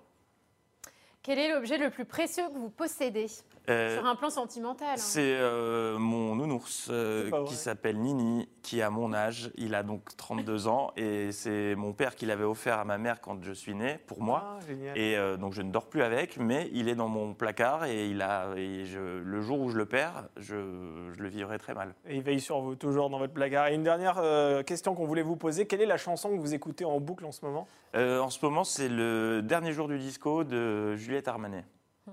Quel 1.23 1.39
est 1.39 1.53
l'objet 1.53 1.77
le 1.77 1.89
plus 1.89 2.05
précieux 2.05 2.43
que 2.53 2.57
vous 2.57 2.69
possédez 2.69 3.25
Euh, 3.69 3.97
Sur 3.97 4.05
un 4.05 4.15
plan 4.15 4.29
sentimental. 4.29 4.87
hein. 4.91 4.95
C'est 4.95 5.35
euh, 5.35 5.97
mon 5.97 6.35
nounours 6.35 6.87
euh, 6.89 7.43
qui 7.45 7.55
s'appelle 7.55 7.97
Nini, 7.99 8.47
qui 8.63 8.81
a 8.81 8.89
mon 8.89 9.13
âge. 9.13 9.51
Il 9.57 9.75
a 9.75 9.83
donc 9.83 10.15
32 10.15 10.69
ans 10.69 10.91
et 10.95 11.33
c'est 11.33 11.75
mon 11.75 11.91
père 11.91 12.15
qui 12.15 12.25
l'avait 12.25 12.45
offert 12.45 12.79
à 12.79 12.85
ma 12.85 12.97
mère 12.97 13.19
quand 13.19 13.43
je 13.43 13.51
suis 13.51 13.75
né, 13.75 13.99
pour 14.07 14.21
moi. 14.21 14.41
Ah, 14.55 14.59
génial. 14.65 14.97
Et 14.97 15.17
euh, 15.17 15.35
donc 15.35 15.51
je 15.51 15.61
ne 15.61 15.69
dors 15.69 15.87
plus 15.89 16.01
avec, 16.01 16.37
mais 16.37 16.69
il 16.71 16.87
est 16.87 16.95
dans 16.95 17.09
mon 17.09 17.33
placard 17.33 17.83
et, 17.83 18.07
il 18.07 18.21
a, 18.21 18.53
et 18.55 18.85
je- 18.85 19.19
le 19.21 19.41
jour 19.41 19.59
où 19.59 19.69
je 19.69 19.77
le 19.77 19.85
perds, 19.85 20.29
je, 20.37 20.55
je 21.11 21.21
le 21.21 21.27
vivrai 21.27 21.57
très 21.59 21.73
mal. 21.73 21.93
Et 22.07 22.15
il 22.15 22.21
veille 22.21 22.39
sur 22.39 22.61
vous, 22.61 22.75
toujours 22.75 23.09
dans 23.09 23.19
votre 23.19 23.33
placard. 23.33 23.67
Et 23.67 23.73
une 23.75 23.83
dernière 23.83 24.17
euh, 24.19 24.63
question 24.63 24.95
qu'on 24.95 25.05
voulait 25.05 25.23
vous 25.23 25.35
poser. 25.35 25.67
Quelle 25.67 25.81
est 25.81 25.85
la 25.87 25.97
chanson 25.97 26.29
que 26.29 26.37
vous 26.39 26.53
écoutez 26.53 26.85
en 26.85 27.01
boucle 27.01 27.25
en 27.25 27.33
ce 27.33 27.43
moment? 27.43 27.67
Euh, 27.95 28.19
en 28.19 28.29
ce 28.29 28.39
moment, 28.43 28.63
c'est 28.63 28.89
le 28.89 29.41
dernier 29.41 29.71
jour 29.71 29.87
du 29.87 29.97
disco 29.97 30.43
de 30.43 30.95
Juliette 30.95 31.27
Armanet. 31.27 31.65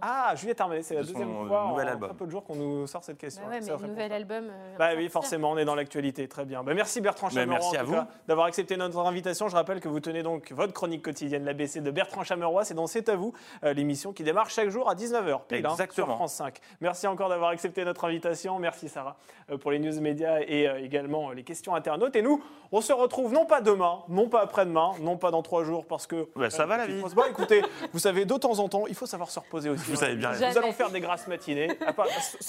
Ah, 0.03 0.35
Juliette 0.37 0.61
Armanet, 0.61 0.83
c'est 0.83 0.95
la 0.95 1.03
De 1.03 1.07
deuxième 1.07 1.47
fois 1.47 1.65
en 1.65 1.69
nouvel 1.71 1.85
très 1.87 1.93
album. 1.93 2.17
peu 2.17 2.27
de 2.27 2.31
jours 2.31 2.45
qu'on 2.45 2.57
nous 2.57 2.87
sort 2.87 3.05
cette 3.05 3.19
question. 3.19 3.43
Bah 3.45 3.53
ouais, 3.53 3.61
mais 3.61 3.67
le 3.83 3.87
nouvel 3.89 4.13
album. 4.13 4.45
euh, 4.51 4.77
Bah 4.79 4.91
oui, 4.97 5.09
forcément, 5.09 5.51
on 5.53 5.57
est 5.59 5.65
dans 5.65 5.75
l'actualité. 5.75 6.27
Très 6.29 6.45
bien. 6.45 6.63
Bah, 6.63 6.75
merci 6.75 7.01
Bertrand 7.01 7.29
Bah, 7.29 7.35
Chameroy 7.35 7.59
merci 7.61 7.77
en 7.77 7.81
à 7.81 7.85
vous. 7.85 7.93
cas, 7.95 8.07
d'avoir 8.29 8.47
accepté 8.47 8.77
notre 8.77 8.99
invitation. 9.01 9.49
Je 9.49 9.55
rappelle 9.57 9.81
que 9.81 9.89
vous 9.89 10.01
tenez 10.01 10.23
donc 10.23 10.53
votre 10.53 10.73
chronique 10.73 11.03
quotidienne, 11.03 11.45
l'ABC 11.45 11.81
de 11.81 11.91
Bertrand 11.91 12.25
Chameroy. 12.25 12.65
C'est 12.65 12.75
dans 12.75 12.87
C'est 12.87 13.09
à 13.09 13.17
vous, 13.17 13.33
euh, 13.65 13.73
l'émission 13.73 14.13
qui 14.13 14.23
démarre 14.25 14.51
chaque 14.51 14.69
jour 14.69 14.89
à 14.91 14.95
19h. 14.95 15.41
Pile, 15.49 15.65
hein, 15.67 15.71
Exactement. 15.71 16.07
sur 16.09 16.15
France 16.17 16.35
5. 16.35 16.59
Merci 16.81 17.07
encore 17.07 17.29
d'avoir 17.29 17.51
accepté 17.51 17.85
notre 17.85 18.05
invitation. 18.05 18.59
Merci 18.59 18.89
Sarah 18.89 19.17
euh, 19.51 19.59
pour 19.59 19.71
les 19.71 19.79
news 19.79 20.01
médias 20.01 20.41
et 20.47 20.69
euh, 20.69 20.81
également 20.83 21.31
les 21.31 21.45
questions 21.45 21.75
internautes. 21.75 22.17
Et 22.17 22.23
nous, 22.23 22.43
on 22.73 22.81
se 22.81 22.93
retrouve 22.93 23.33
non 23.33 23.47
pas 23.47 23.61
demain, 23.61 24.01
non 24.09 24.29
pas 24.29 24.43
après-demain, 24.43 24.93
non 25.01 25.17
pas 25.17 25.31
dans 25.31 25.43
trois 25.43 25.65
jours 25.65 25.87
parce 25.87 26.07
que. 26.07 26.29
Bah, 26.37 26.51
ça 26.51 26.67
va, 26.67 26.77
la 26.79 26.87
vie. 26.87 27.01
Bon, 27.15 27.25
écoutez, 27.31 27.63
vous 27.93 27.99
savez, 28.01 28.25
de 28.25 28.35
temps 28.35 28.59
en 28.59 28.69
temps, 28.69 28.87
il 28.89 28.95
faut 28.95 29.07
savoir 29.07 29.31
se 29.31 29.39
reposer 29.39 29.71
aussi. 29.71 29.84
Vous 29.89 30.03
avez 30.05 30.15
bien 30.17 30.33
Nous 30.33 30.39
raison. 30.41 30.61
allons 30.61 30.73
faire 30.73 30.91
des 30.91 31.01
grasses 31.01 31.27
matinées. 31.27 31.69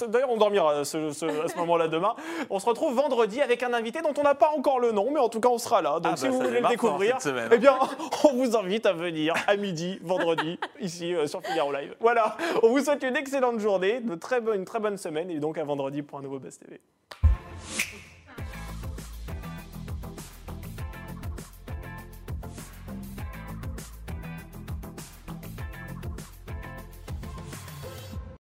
D'ailleurs, 0.07 0.29
on 0.31 0.37
dormira 0.37 0.83
ce- 0.85 1.11
ce- 1.11 1.25
à 1.45 1.47
ce 1.47 1.57
moment-là 1.57 1.87
demain. 1.87 2.15
On 2.49 2.59
se 2.59 2.65
retrouve 2.65 2.95
vendredi 2.95 3.41
avec 3.41 3.63
un 3.63 3.73
invité 3.73 4.01
dont 4.01 4.13
on 4.17 4.23
n'a 4.23 4.35
pas 4.35 4.51
encore 4.55 4.79
le 4.79 4.91
nom, 4.91 5.09
mais 5.11 5.19
en 5.19 5.29
tout 5.29 5.39
cas, 5.39 5.49
on 5.49 5.57
sera 5.57 5.81
là. 5.81 5.99
Donc, 5.99 6.13
Ah 6.13 6.17
si 6.17 6.25
bah, 6.25 6.29
vous 6.31 6.39
voulez 6.41 6.59
le 6.61 6.67
découvrir, 6.67 7.17
eh 7.51 7.57
bien, 7.57 7.77
on 8.23 8.33
vous 8.33 8.55
invite 8.57 8.85
à 8.85 8.93
venir 8.93 9.33
à 9.47 9.55
midi, 9.55 9.99
vendredi, 10.03 10.59
ici 10.79 11.13
euh, 11.13 11.27
sur 11.27 11.41
Figaro 11.41 11.71
Live. 11.71 11.95
Voilà, 11.99 12.37
on 12.63 12.69
vous 12.69 12.83
souhaite 12.83 13.03
une 13.03 13.15
excellente 13.15 13.59
journée, 13.59 13.99
de 13.99 14.15
très 14.15 14.41
bonne, 14.41 14.59
une 14.59 14.65
très 14.65 14.79
bonne 14.79 14.97
semaine, 14.97 15.29
et 15.29 15.39
donc 15.39 15.57
à 15.57 15.63
vendredi 15.63 16.01
pour 16.01 16.19
un 16.19 16.21
nouveau 16.21 16.39
Best 16.39 16.61
TV. 16.65 16.79